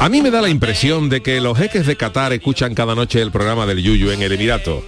A 0.00 0.08
mí 0.10 0.20
me 0.20 0.30
da 0.30 0.42
la 0.42 0.50
impresión 0.50 1.08
de 1.08 1.22
que 1.22 1.40
los 1.40 1.56
jeques 1.56 1.86
de 1.86 1.96
Qatar 1.96 2.32
escuchan 2.32 2.74
cada 2.74 2.94
noche 2.94 3.22
el 3.22 3.30
programa 3.30 3.64
del 3.64 3.82
Yuyu 3.82 4.10
en 4.10 4.20
el 4.20 4.32
Emirato. 4.32 4.82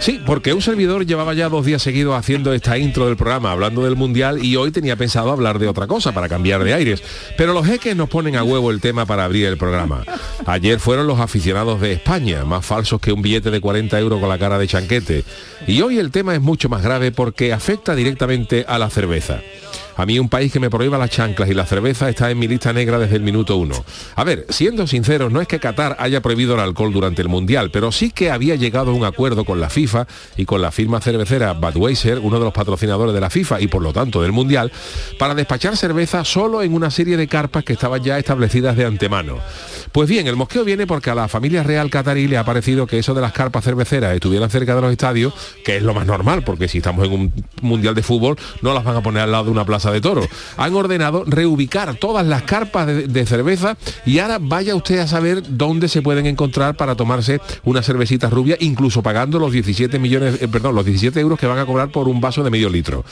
Sí, 0.00 0.20
porque 0.24 0.52
un 0.52 0.60
servidor 0.62 1.06
llevaba 1.06 1.34
ya 1.34 1.48
dos 1.48 1.64
días 1.64 1.82
seguidos 1.82 2.14
haciendo 2.14 2.52
esta 2.52 2.76
intro 2.78 3.06
del 3.06 3.16
programa, 3.16 3.52
hablando 3.52 3.84
del 3.84 3.96
Mundial, 3.96 4.44
y 4.44 4.56
hoy 4.56 4.70
tenía 4.70 4.96
pensado 4.96 5.30
hablar 5.30 5.58
de 5.58 5.68
otra 5.68 5.86
cosa 5.86 6.12
para 6.12 6.28
cambiar 6.28 6.64
de 6.64 6.74
aires. 6.74 7.02
Pero 7.36 7.52
los 7.52 7.66
jeques 7.66 7.96
nos 7.96 8.08
ponen 8.08 8.36
a 8.36 8.42
huevo 8.42 8.70
el 8.70 8.80
tema 8.80 9.06
para 9.06 9.24
abrir 9.24 9.46
el 9.46 9.56
programa. 9.56 10.04
Ayer 10.46 10.80
fueron 10.80 11.06
los 11.06 11.20
aficionados 11.20 11.80
de 11.80 11.92
España, 11.92 12.44
más 12.44 12.64
falsos 12.64 13.00
que 13.00 13.12
un 13.12 13.22
billete 13.22 13.50
de 13.50 13.60
40 13.60 13.98
euros 13.98 14.20
con 14.20 14.28
la 14.28 14.38
cara 14.38 14.58
de 14.58 14.68
chanquete. 14.68 15.24
Y 15.66 15.80
hoy 15.82 15.98
el 15.98 16.10
tema 16.10 16.34
es 16.34 16.40
mucho 16.40 16.68
más 16.68 16.82
grave 16.82 17.12
porque 17.12 17.52
afecta 17.52 17.94
directamente 17.94 18.64
a 18.66 18.78
la 18.78 18.90
cerveza. 18.90 19.40
A 19.96 20.06
mí 20.06 20.18
un 20.18 20.28
país 20.28 20.52
que 20.52 20.60
me 20.60 20.70
prohíba 20.70 20.98
las 20.98 21.10
chanclas 21.10 21.48
y 21.48 21.54
la 21.54 21.66
cerveza 21.66 22.08
está 22.08 22.30
en 22.30 22.38
mi 22.38 22.48
lista 22.48 22.72
negra 22.72 22.98
desde 22.98 23.16
el 23.16 23.22
minuto 23.22 23.56
uno. 23.56 23.74
A 24.16 24.24
ver, 24.24 24.46
siendo 24.48 24.86
sinceros, 24.86 25.32
no 25.32 25.40
es 25.40 25.48
que 25.48 25.58
Qatar 25.58 25.96
haya 25.98 26.20
prohibido 26.20 26.54
el 26.54 26.60
alcohol 26.60 26.92
durante 26.92 27.22
el 27.22 27.28
Mundial, 27.28 27.70
pero 27.70 27.92
sí 27.92 28.10
que 28.10 28.30
había 28.30 28.54
llegado 28.56 28.90
a 28.90 28.94
un 28.94 29.04
acuerdo 29.04 29.44
con 29.44 29.60
la 29.60 29.70
FIFA 29.70 30.06
y 30.36 30.44
con 30.44 30.62
la 30.62 30.70
firma 30.70 31.00
cervecera 31.00 31.52
Budweiser, 31.52 32.18
uno 32.18 32.38
de 32.38 32.44
los 32.44 32.52
patrocinadores 32.52 33.14
de 33.14 33.20
la 33.20 33.30
FIFA 33.30 33.60
y 33.60 33.68
por 33.68 33.82
lo 33.82 33.92
tanto 33.92 34.22
del 34.22 34.32
Mundial, 34.32 34.72
para 35.18 35.34
despachar 35.34 35.76
cerveza 35.76 36.24
solo 36.24 36.62
en 36.62 36.74
una 36.74 36.90
serie 36.90 37.16
de 37.16 37.28
carpas 37.28 37.64
que 37.64 37.72
estaban 37.72 38.02
ya 38.02 38.18
establecidas 38.18 38.76
de 38.76 38.86
antemano. 38.86 39.38
Pues 39.92 40.08
bien, 40.08 40.26
el 40.26 40.36
mosqueo 40.36 40.64
viene 40.64 40.86
porque 40.86 41.10
a 41.10 41.14
la 41.14 41.28
familia 41.28 41.62
real 41.62 41.90
catarí 41.90 42.28
le 42.28 42.38
ha 42.38 42.44
parecido 42.44 42.86
que 42.86 42.98
eso 42.98 43.14
de 43.14 43.20
las 43.20 43.32
carpas 43.32 43.64
cerveceras 43.64 44.14
estuvieran 44.14 44.50
cerca 44.50 44.74
de 44.74 44.80
los 44.80 44.92
estadios, 44.92 45.34
que 45.64 45.76
es 45.76 45.82
lo 45.82 45.94
más 45.94 46.06
normal, 46.06 46.42
porque 46.44 46.68
si 46.68 46.78
estamos 46.78 47.06
en 47.06 47.12
un 47.12 47.32
mundial 47.62 47.94
de 47.94 48.02
fútbol 48.02 48.36
no 48.62 48.74
las 48.74 48.84
van 48.84 48.96
a 48.96 49.02
poner 49.02 49.22
al 49.22 49.32
lado 49.32 49.44
de 49.44 49.50
una 49.50 49.64
plaza 49.64 49.79
de 49.88 50.00
Toro. 50.00 50.26
Han 50.56 50.74
ordenado 50.74 51.24
reubicar 51.26 51.94
todas 51.94 52.26
las 52.26 52.42
carpas 52.42 52.86
de, 52.86 53.26
cerveza 53.26 53.76
y 54.04 54.18
ahora 54.18 54.38
vaya 54.40 54.74
usted 54.74 54.98
a 54.98 55.06
saber 55.06 55.42
dónde 55.48 55.88
se 55.88 56.02
pueden 56.02 56.26
encontrar 56.26 56.76
para 56.76 56.96
tomarse 56.96 57.40
una 57.64 57.82
cervecita 57.82 58.28
rubia, 58.28 58.56
incluso 58.60 59.02
pagando 59.02 59.38
los 59.38 59.52
17 59.52 59.98
millones, 59.98 60.42
eh, 60.42 60.48
perdón, 60.48 60.74
los 60.74 60.84
17 60.84 61.18
euros 61.20 61.38
que 61.38 61.46
van 61.46 61.58
a 61.58 61.64
cobrar 61.64 61.90
por 61.90 62.08
un 62.08 62.20
vaso 62.20 62.42
de 62.44 62.50
medio 62.50 62.68
litro. 62.68 63.04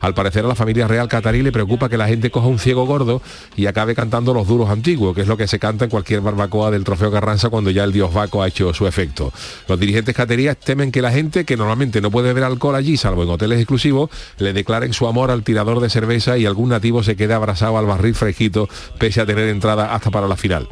Al 0.00 0.14
parecer 0.14 0.44
a 0.44 0.48
la 0.48 0.54
familia 0.56 0.88
real 0.88 1.08
catarí 1.08 1.42
le 1.42 1.52
preocupa 1.52 1.88
que 1.88 1.96
la 1.96 2.08
gente 2.08 2.30
coja 2.30 2.48
un 2.48 2.58
ciego 2.58 2.86
gordo 2.86 3.22
y 3.56 3.66
acabe 3.66 3.94
cantando 3.94 4.34
los 4.34 4.48
duros 4.48 4.70
antiguos, 4.70 5.14
que 5.14 5.20
es 5.20 5.28
lo 5.28 5.36
que 5.36 5.46
se 5.46 5.58
canta 5.58 5.84
en 5.84 5.90
cualquier 5.90 6.22
barbacoa 6.22 6.70
del 6.70 6.84
trofeo 6.84 7.12
Carranza 7.12 7.50
cuando 7.50 7.70
ya 7.70 7.84
el 7.84 7.92
dios 7.92 8.12
Baco 8.12 8.42
ha 8.42 8.48
hecho 8.48 8.72
su 8.74 8.86
efecto. 8.86 9.32
Los 9.68 9.78
dirigentes 9.78 10.14
caterías 10.14 10.56
temen 10.56 10.90
que 10.90 11.02
la 11.02 11.12
gente, 11.12 11.44
que 11.44 11.56
normalmente 11.56 12.00
no 12.00 12.10
puede 12.10 12.28
beber 12.28 12.44
alcohol 12.44 12.74
allí, 12.74 12.96
salvo 12.96 13.22
en 13.22 13.28
hoteles 13.28 13.58
exclusivos, 13.58 14.10
le 14.38 14.52
declaren 14.52 14.92
su 14.92 15.06
amor 15.06 15.30
al 15.30 15.42
tirador 15.42 15.80
de 15.80 15.90
cerveza 15.90 16.15
y 16.16 16.46
algún 16.46 16.70
nativo 16.70 17.02
se 17.02 17.16
quede 17.16 17.34
abrazado 17.34 17.78
al 17.78 17.86
barril 17.86 18.14
fresquito 18.14 18.68
pese 18.98 19.20
a 19.20 19.26
tener 19.26 19.48
entrada 19.48 19.94
hasta 19.94 20.10
para 20.10 20.26
la 20.26 20.36
final. 20.36 20.68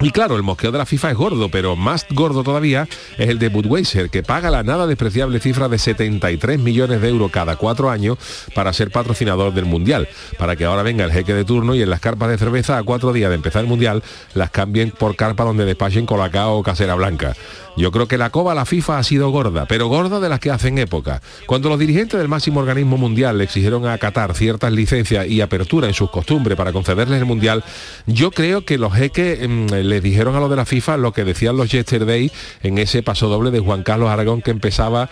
Y 0.00 0.12
claro, 0.12 0.36
el 0.36 0.44
mosqueo 0.44 0.70
de 0.70 0.78
la 0.78 0.86
FIFA 0.86 1.10
es 1.10 1.16
gordo, 1.16 1.48
pero 1.48 1.74
más 1.74 2.06
gordo 2.10 2.44
todavía 2.44 2.86
es 3.18 3.28
el 3.28 3.40
de 3.40 3.48
Budweiser, 3.48 4.10
que 4.10 4.22
paga 4.22 4.48
la 4.48 4.62
nada 4.62 4.86
despreciable 4.86 5.40
cifra 5.40 5.68
de 5.68 5.78
73 5.78 6.60
millones 6.60 7.00
de 7.00 7.08
euros 7.08 7.32
cada 7.32 7.56
cuatro 7.56 7.90
años 7.90 8.16
para 8.54 8.72
ser 8.72 8.92
patrocinador 8.92 9.52
del 9.52 9.64
Mundial, 9.64 10.08
para 10.38 10.54
que 10.54 10.64
ahora 10.64 10.84
venga 10.84 11.04
el 11.04 11.10
jeque 11.10 11.34
de 11.34 11.44
turno 11.44 11.74
y 11.74 11.82
en 11.82 11.90
las 11.90 11.98
carpas 11.98 12.30
de 12.30 12.38
cerveza 12.38 12.78
a 12.78 12.84
cuatro 12.84 13.12
días 13.12 13.28
de 13.30 13.34
empezar 13.34 13.62
el 13.62 13.68
Mundial 13.68 14.04
las 14.34 14.50
cambien 14.50 14.92
por 14.92 15.16
carpa 15.16 15.42
donde 15.42 15.64
despachen 15.64 16.06
colacao 16.06 16.58
o 16.58 16.62
casera 16.62 16.94
blanca. 16.94 17.34
Yo 17.78 17.92
creo 17.92 18.08
que 18.08 18.18
la 18.18 18.30
coba 18.30 18.52
a 18.52 18.54
la 18.56 18.64
FIFA 18.64 18.98
ha 18.98 19.02
sido 19.04 19.30
gorda, 19.30 19.66
pero 19.66 19.86
gorda 19.86 20.18
de 20.18 20.28
las 20.28 20.40
que 20.40 20.50
hacen 20.50 20.78
época. 20.78 21.22
Cuando 21.46 21.68
los 21.68 21.78
dirigentes 21.78 22.18
del 22.18 22.26
máximo 22.26 22.58
organismo 22.58 22.96
mundial 22.96 23.38
le 23.38 23.44
exigieron 23.44 23.86
a 23.86 23.96
Qatar 23.98 24.34
ciertas 24.34 24.72
licencias 24.72 25.28
y 25.28 25.40
apertura 25.40 25.86
en 25.86 25.94
sus 25.94 26.10
costumbres 26.10 26.56
para 26.56 26.72
concederles 26.72 27.20
el 27.20 27.26
mundial, 27.26 27.62
yo 28.06 28.32
creo 28.32 28.64
que 28.64 28.78
los 28.78 28.92
jeques 28.94 29.48
mmm, 29.48 29.66
les 29.88 30.02
dijeron 30.02 30.36
a 30.36 30.40
los 30.40 30.50
de 30.50 30.56
la 30.56 30.64
FIFA 30.64 30.96
lo 30.98 31.12
que 31.12 31.24
decían 31.24 31.56
los 31.56 31.70
yesterday 31.70 32.30
en 32.62 32.78
ese 32.78 33.02
paso 33.02 33.28
doble 33.28 33.50
de 33.50 33.60
Juan 33.60 33.82
Carlos 33.82 34.10
Aragón 34.10 34.42
que 34.42 34.50
empezaba 34.50 35.08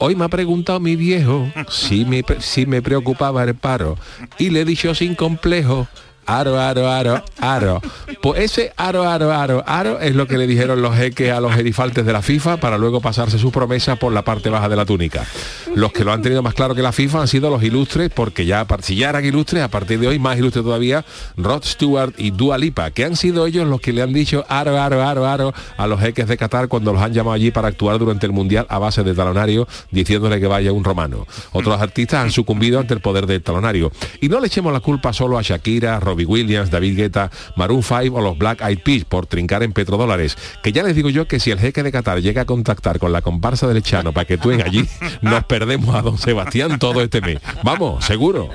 Hoy 0.00 0.14
me 0.14 0.24
ha 0.24 0.28
preguntado 0.28 0.78
mi 0.78 0.94
viejo 0.94 1.50
si 1.68 2.04
me, 2.04 2.22
si 2.38 2.66
me 2.66 2.82
preocupaba 2.82 3.42
el 3.42 3.56
paro 3.56 3.98
y 4.38 4.50
le 4.50 4.60
he 4.60 4.64
dicho 4.64 4.94
sin 4.94 5.16
complejo 5.16 5.88
aro, 6.28 6.60
aro, 6.60 6.88
aro, 6.88 7.22
aro. 7.40 7.80
Pues 8.20 8.40
ese 8.40 8.72
aro, 8.76 9.08
aro, 9.08 9.32
aro, 9.32 9.64
aro 9.66 9.98
es 9.98 10.14
lo 10.14 10.26
que 10.26 10.36
le 10.36 10.46
dijeron 10.46 10.82
los 10.82 10.94
jeques 10.94 11.32
a 11.32 11.40
los 11.40 11.54
gerifaltes 11.54 12.04
de 12.04 12.12
la 12.12 12.20
FIFA 12.20 12.58
para 12.58 12.76
luego 12.76 13.00
pasarse 13.00 13.38
sus 13.38 13.50
promesas 13.50 13.98
por 13.98 14.12
la 14.12 14.22
parte 14.22 14.50
baja 14.50 14.68
de 14.68 14.76
la 14.76 14.84
túnica. 14.84 15.26
Los 15.74 15.92
que 15.92 16.04
lo 16.04 16.12
han 16.12 16.20
tenido 16.20 16.42
más 16.42 16.54
claro 16.54 16.74
que 16.74 16.82
la 16.82 16.92
FIFA 16.92 17.22
han 17.22 17.28
sido 17.28 17.48
los 17.50 17.62
ilustres, 17.62 18.10
porque 18.10 18.44
ya, 18.44 18.66
si 18.82 18.96
ya 18.96 19.08
eran 19.08 19.24
ilustres, 19.24 19.62
a 19.62 19.68
partir 19.68 19.98
de 20.00 20.08
hoy 20.08 20.18
más 20.18 20.36
ilustres 20.36 20.64
todavía, 20.64 21.04
Rod 21.36 21.64
Stewart 21.64 22.12
y 22.18 22.30
Dua 22.30 22.58
Lipa, 22.58 22.90
que 22.90 23.04
han 23.04 23.16
sido 23.16 23.46
ellos 23.46 23.66
los 23.66 23.80
que 23.80 23.92
le 23.92 24.02
han 24.02 24.12
dicho 24.12 24.44
aro, 24.48 24.78
aro, 24.78 25.02
aro, 25.02 25.26
aro 25.26 25.54
a 25.76 25.86
los 25.86 26.00
jeques 26.00 26.28
de 26.28 26.36
Qatar 26.36 26.68
cuando 26.68 26.92
los 26.92 27.00
han 27.00 27.12
llamado 27.14 27.34
allí 27.34 27.50
para 27.50 27.68
actuar 27.68 27.98
durante 27.98 28.26
el 28.26 28.32
Mundial 28.32 28.66
a 28.68 28.78
base 28.78 29.02
de 29.02 29.14
talonario, 29.14 29.66
diciéndole 29.90 30.40
que 30.40 30.46
vaya 30.46 30.72
un 30.72 30.84
romano. 30.84 31.26
Otros 31.52 31.80
artistas 31.80 32.24
han 32.24 32.32
sucumbido 32.32 32.80
ante 32.80 32.92
el 32.92 33.00
poder 33.00 33.26
del 33.26 33.42
talonario. 33.42 33.90
Y 34.20 34.28
no 34.28 34.40
le 34.40 34.48
echemos 34.48 34.72
la 34.72 34.80
culpa 34.80 35.12
solo 35.12 35.38
a 35.38 35.42
Shakira, 35.42 36.00
Robbie 36.18 36.26
Williams, 36.26 36.70
David 36.70 36.96
Guetta, 36.96 37.30
Maroon 37.54 37.82
5 37.82 38.16
o 38.16 38.20
los 38.20 38.36
Black 38.36 38.60
Eyed 38.60 38.80
Peas 38.80 39.04
por 39.04 39.26
trincar 39.26 39.62
en 39.62 39.72
petrodólares. 39.72 40.36
Que 40.64 40.72
ya 40.72 40.82
les 40.82 40.96
digo 40.96 41.10
yo 41.10 41.28
que 41.28 41.38
si 41.38 41.52
el 41.52 41.60
jeque 41.60 41.84
de 41.84 41.92
Qatar 41.92 42.20
llega 42.20 42.42
a 42.42 42.44
contactar 42.44 42.98
con 42.98 43.12
la 43.12 43.22
comparsa 43.22 43.68
del 43.68 43.76
Echano 43.76 44.12
para 44.12 44.24
que 44.24 44.36
tú 44.36 44.50
allí, 44.50 44.84
nos 45.22 45.44
perdemos 45.44 45.94
a 45.94 46.02
don 46.02 46.18
Sebastián 46.18 46.78
todo 46.80 47.02
este 47.02 47.20
mes. 47.20 47.38
Vamos, 47.62 48.04
seguro. 48.04 48.50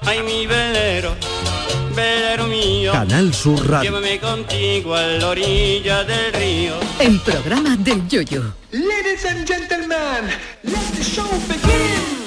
Ay, 0.00 0.22
mi 0.24 0.44
velero, 0.46 1.14
velero 1.94 2.48
mío. 2.48 2.90
Canal 2.90 3.32
Sur 3.32 3.70
Radio. 3.70 3.90
Llévame 3.92 4.18
contigo 4.18 4.96
a 4.96 5.02
la 5.02 5.28
orilla 5.28 6.02
del 6.02 6.32
río. 6.32 6.74
El 6.98 7.20
programa 7.20 7.76
del 7.76 8.08
Yoyo. 8.08 8.42
Ladies 8.72 9.24
and 9.24 9.46
gentlemen, 9.46 10.30
let 10.64 10.96
the 10.96 11.04
show 11.04 11.28
begin. 11.46 12.23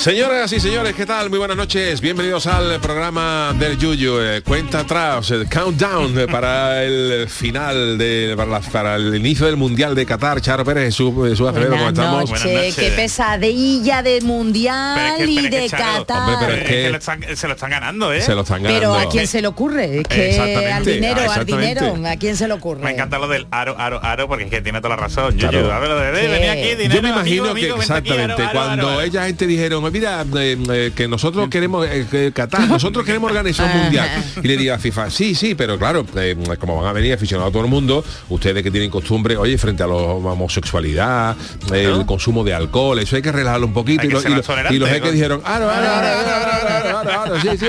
Señoras 0.00 0.50
y 0.54 0.60
señores, 0.60 0.94
¿qué 0.94 1.04
tal? 1.04 1.28
Muy 1.28 1.38
buenas 1.38 1.58
noches. 1.58 2.00
Bienvenidos 2.00 2.46
al 2.46 2.80
programa 2.80 3.54
del 3.58 3.76
Yuyu. 3.76 4.18
Eh, 4.18 4.40
cuenta 4.42 4.80
atrás, 4.80 5.30
el 5.30 5.46
countdown 5.46 6.18
eh, 6.18 6.26
para 6.26 6.82
el 6.82 7.28
final 7.28 7.98
de 7.98 8.32
para, 8.34 8.50
la- 8.50 8.60
para 8.60 8.96
el 8.96 9.14
inicio 9.14 9.44
del 9.44 9.58
Mundial 9.58 9.94
de 9.94 10.06
Qatar. 10.06 10.40
Charo 10.40 10.64
Pérez, 10.64 10.84
Jesús, 10.86 11.12
Jesús 11.28 11.46
Acevedo, 11.46 11.72
¿cómo 11.72 11.88
estamos? 11.90 12.30
noches, 12.30 12.30
Buenas 12.44 12.46
noches. 12.64 12.76
qué 12.76 12.90
pesadilla 12.92 14.02
de 14.02 14.22
mundial 14.22 14.94
Pero 14.96 15.16
es 15.16 15.16
que- 15.26 15.30
y 15.30 15.34
pero 15.36 15.46
es 15.46 15.50
que, 15.50 15.60
de 15.60 15.68
Charo, 15.68 16.06
Qatar. 16.06 16.18
hombre, 16.18 16.36
pero 16.40 16.52
Es 16.54 16.58
es 16.62 16.64
que 16.66 16.82
que- 16.82 16.90
lo 16.90 16.96
están- 16.96 17.36
se 17.36 17.46
lo 17.48 17.52
están 17.54 17.70
ganando, 17.70 18.12
¿eh? 18.14 18.22
Se 18.22 18.34
lo 18.34 18.40
están 18.40 18.62
Pero 18.62 18.92
ganando. 18.92 19.08
a 19.08 19.12
quién 19.12 19.26
se 19.26 19.42
le 19.42 19.48
ocurre, 19.48 20.02
que 20.08 20.30
Exactamente, 20.30 20.72
al 20.72 20.84
dinero, 20.86 21.30
al 21.30 21.44
dinero, 21.44 21.96
a 22.08 22.16
quién 22.16 22.36
se 22.38 22.48
le 22.48 22.54
ocurre. 22.54 22.82
Me 22.84 22.92
encanta 22.92 23.18
lo 23.18 23.28
del 23.28 23.46
aro, 23.50 23.76
aro, 23.78 24.02
aro, 24.02 24.26
porque 24.28 24.44
es 24.44 24.50
que 24.50 24.62
tiene 24.62 24.80
toda 24.80 24.96
la 24.96 25.02
razón. 25.02 25.36
Yo, 25.36 25.50
Claro. 25.50 25.66
yo, 25.68 25.72
a 25.74 25.78
ver, 25.78 25.88
lo 25.90 25.98
de, 25.98 26.20
Sí. 26.22 26.26
venía 26.26 26.52
aquí, 26.52 26.74
dinero, 26.74 26.94
Yo 26.94 27.02
me 27.02 27.08
imagino 27.10 27.42
amigo, 27.42 27.44
que 27.44 27.50
amigo, 27.50 27.76
vente 27.76 27.92
aquí, 27.92 28.08
exactamente 28.08 28.42
aro, 28.42 28.44
aro, 28.50 28.52
cuando 28.58 28.88
aro. 28.92 29.00
ella 29.02 29.26
gente 29.26 29.46
dijeron 29.46 29.89
pues 29.90 30.56
mira, 30.56 30.92
que 30.94 31.08
nosotros 31.08 31.48
queremos, 31.48 31.86
eh, 31.90 32.30
Qatar, 32.34 32.68
nosotros 32.68 33.04
queremos 33.04 33.30
organizar 33.30 33.74
un 33.74 33.82
mundial. 33.82 34.08
Y 34.42 34.48
le 34.48 34.56
digo 34.56 34.74
a 34.74 34.78
FIFA, 34.78 35.10
sí, 35.10 35.34
sí, 35.34 35.54
pero 35.54 35.78
claro, 35.78 36.06
como 36.58 36.76
van 36.76 36.86
a 36.86 36.92
venir 36.92 37.12
aficionados 37.12 37.50
a 37.50 37.52
todo 37.52 37.64
el 37.64 37.70
mundo, 37.70 38.04
ustedes 38.28 38.62
que 38.62 38.70
tienen 38.70 38.90
costumbre, 38.90 39.36
oye, 39.36 39.58
frente 39.58 39.82
a 39.82 39.86
la 39.86 39.94
homosexualidad, 39.94 41.36
el 41.72 42.06
consumo 42.06 42.44
de 42.44 42.54
alcohol, 42.54 42.98
eso 42.98 43.16
hay 43.16 43.22
que 43.22 43.32
relajarlo 43.32 43.66
un 43.66 43.72
poquito. 43.72 44.06
Y, 44.06 44.10
los 44.10 44.90
jeques 44.90 45.12
dijeron, 45.12 45.42
sí, 47.42 47.48
sí, 47.58 47.66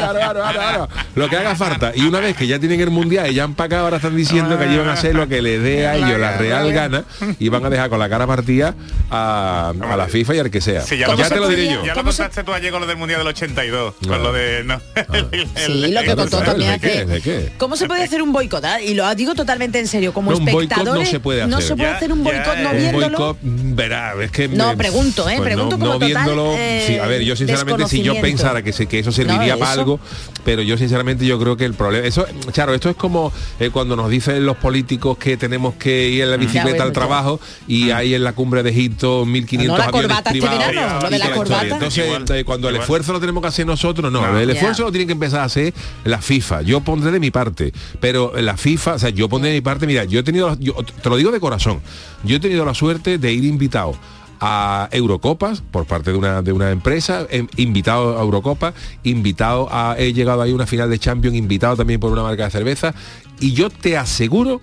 Lo 1.16 1.30
que 1.30 1.38
haga 1.38 1.56
falta. 1.56 1.92
Y 1.96 2.02
una 2.02 2.20
vez 2.20 2.36
que 2.36 2.48
ya 2.48 2.60
tienen 2.60 2.80
el 2.82 2.92
mundial 2.92 3.32
y 3.32 3.36
ya 3.36 3.44
han 3.44 3.56
pagado, 3.56 3.86
ahora 3.86 3.98
están 3.98 4.16
diciendo 4.16 4.58
que 4.58 4.66
allí 4.66 4.78
van 4.78 4.90
a 4.90 4.94
hacer 4.94 5.16
lo 5.16 5.28
que 5.28 5.42
les 5.42 5.62
dé 5.62 5.88
a 5.88 5.96
ellos 5.96 6.20
la 6.20 6.38
real 6.38 6.72
gana 6.72 7.04
y 7.40 7.50
van 7.50 7.66
a 7.66 7.70
dejar 7.70 7.90
con 7.90 8.00
la 8.00 8.10
cara 8.10 8.28
partida 8.28 8.76
a, 9.10 9.74
la 9.98 10.08
FIFA 10.08 10.36
y 10.36 10.40
al 10.40 10.52
que 10.52 10.62
sea. 10.62 10.82
Sí, 10.82 10.98
ya, 10.98 11.08
te 11.16 11.36
lo 11.36 11.48
diré 11.48 11.70
yo 11.72 11.82
contaste 12.18 12.44
tú 12.44 12.54
ayer 12.54 12.72
con 12.72 12.82
lo 12.82 12.88
del 12.88 12.98
Mundial 12.98 13.20
del 13.20 13.28
82? 13.28 13.94
No. 14.02 14.08
Con 14.08 14.24
lo 14.24 14.34
de... 14.34 14.64
No, 14.64 14.82
Sí, 15.56 15.92
lo 15.92 16.02
que 16.02 16.16
contó 16.16 16.40
¿de 16.40 16.46
también 16.46 16.80
qué? 16.80 16.88
hace. 16.90 17.06
¿De 17.06 17.22
qué? 17.22 17.52
¿Cómo 17.58 17.76
se 17.76 17.88
puede 17.88 18.04
hacer 18.04 18.22
un 18.22 18.32
boicot? 18.34 18.64
ah? 18.66 18.82
Y 18.82 18.94
lo 18.94 19.14
digo 19.16 19.34
totalmente 19.36 19.80
en 19.80 19.88
serio, 19.88 20.14
como 20.14 20.32
No, 20.32 20.38
un 20.38 20.46
boicot 20.46 20.56
no 20.56 20.62
espectadores. 20.76 21.10
se 21.10 21.20
puede 21.20 21.42
hacer. 21.42 21.62
se 21.64 21.76
puede 21.76 21.90
Ya, 21.92 21.96
hacer 21.98 22.12
un 22.14 22.24
boicot 22.24 22.58
no 22.58 22.70
eh, 22.72 22.74
un 22.74 22.78
viéndolo. 22.78 23.18
boicot, 23.18 23.38
mm, 23.42 23.76
verá, 23.76 24.14
es 24.22 24.32
que 24.32 24.48
No, 24.48 24.70
me- 24.70 24.78
pregunto, 24.78 25.30
¿eh? 25.30 25.34
pues 25.38 25.46
Pregunto 25.48 25.78
no, 25.78 25.80
como 25.80 25.86
no 25.86 26.00
total, 26.00 26.08
viéndolo, 26.26 26.54
eh, 26.58 26.84
sí, 26.88 26.98
a 26.98 27.06
ver, 27.08 27.22
yo 27.24 27.36
sinceramente 27.36 27.88
si 27.88 28.02
yo 28.02 28.20
pensara 28.22 28.62
que, 28.62 28.74
se- 28.74 28.88
que 28.88 29.00
eso 29.00 29.12
serviría 29.12 29.54
No, 29.54 29.60
para 29.60 29.72
eso. 29.72 29.80
algo, 29.82 30.00
pero 30.44 30.62
yo 30.62 30.78
sinceramente 30.78 31.26
yo 31.26 31.40
creo 31.40 31.58
que 31.58 31.66
el 31.66 31.74
problema, 31.74 32.08
eso, 32.08 32.26
claro, 32.54 32.74
esto 32.74 32.90
es 32.90 32.96
como 32.96 33.32
eh, 33.60 33.70
cuando 33.72 33.96
nos 33.96 34.10
dicen 34.10 34.46
los 34.46 34.58
políticos 34.58 35.18
que 35.18 35.38
tenemos 35.38 35.76
que 35.76 36.10
ir 36.10 36.24
en 36.24 36.32
la 36.32 36.38
bicicleta 36.38 36.70
bueno, 36.70 36.84
al 36.84 36.90
ya. 36.90 36.94
trabajo 36.94 37.40
y 37.68 37.92
hay 37.92 38.14
en 38.16 38.24
la 38.24 38.34
cumbre 38.34 38.64
de 38.64 38.70
Egipto 38.72 39.26
1500 39.26 39.68
No, 39.68 39.78
la 39.78 39.86
aviones 39.90 40.08
corbata 40.08 40.30
este 40.30 40.40
privados 40.42 40.68
verano, 40.68 41.00
y 41.00 41.04
lo 41.04 41.10
de 41.10 41.20
la 41.20 41.32
corbata. 41.32 41.80
Historia. 41.92 42.12
Entonces, 42.18 42.30
Igual, 42.30 42.40
eh, 42.40 42.46
cuando 42.46 42.70
el 42.70 42.76
esfuerzo 42.78 43.14
lo 43.14 43.20
tenemos 43.20 43.42
que 43.42 43.48
hacer 43.48 43.66
nosotros, 43.66 44.12
no, 44.12 44.22
No. 44.22 44.40
el 44.40 44.50
esfuerzo 44.50 44.84
lo 44.84 44.92
tiene 44.92 45.06
que 45.08 45.14
empezar 45.14 45.42
a 45.42 45.44
hacer 45.46 45.74
la 46.04 46.22
FIFA. 46.22 46.62
Yo 46.64 46.82
pondré 46.82 47.12
de 47.12 47.20
mi 47.20 47.32
parte, 47.32 47.72
pero 48.00 48.34
la 48.36 48.58
FIFA, 48.58 48.96
o 48.96 49.00
sea, 49.00 49.10
yo 49.10 49.30
pondré 49.30 49.50
de 49.52 49.58
mi 49.58 49.62
parte, 49.62 49.86
mira, 49.88 50.04
yo 50.06 50.20
he 50.20 50.24
tenido, 50.24 50.58
yo 50.60 50.74
te 50.74 51.10
lo 51.10 51.16
digo 51.18 51.32
de 51.32 51.40
corazón, 51.40 51.82
yo 52.24 52.38
he 52.38 52.40
tenido 52.40 52.66
la 52.66 52.74
suerte 52.74 53.18
de 53.18 53.32
ir 53.34 53.44
invitado 53.46 53.96
a 54.44 54.90
Eurocopas 54.92 55.62
por 55.62 55.86
parte 55.86 56.12
de 56.12 56.18
una, 56.18 56.42
de 56.42 56.52
una 56.52 56.72
empresa, 56.72 57.28
em, 57.30 57.48
invitado 57.58 58.18
a 58.18 58.22
Eurocopas, 58.24 58.74
invitado 59.04 59.68
a, 59.72 59.96
he 60.00 60.14
llegado 60.14 60.42
ahí 60.42 60.52
a 60.52 60.56
una 60.56 60.66
final 60.66 60.90
de 60.90 60.98
Champions, 60.98 61.38
invitado 61.38 61.76
también 61.76 62.00
por 62.00 62.12
una 62.12 62.24
marca 62.24 62.46
de 62.46 62.50
cerveza, 62.50 62.96
y 63.40 63.54
yo 63.54 63.70
te 63.70 63.98
aseguro, 63.98 64.60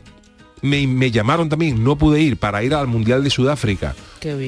me, 0.62 0.84
me 0.88 1.12
llamaron 1.12 1.48
también, 1.48 1.84
no 1.84 1.96
pude 1.96 2.20
ir 2.20 2.36
para 2.38 2.64
ir 2.64 2.74
al 2.74 2.88
Mundial 2.88 3.22
de 3.22 3.30
Sudáfrica. 3.30 3.94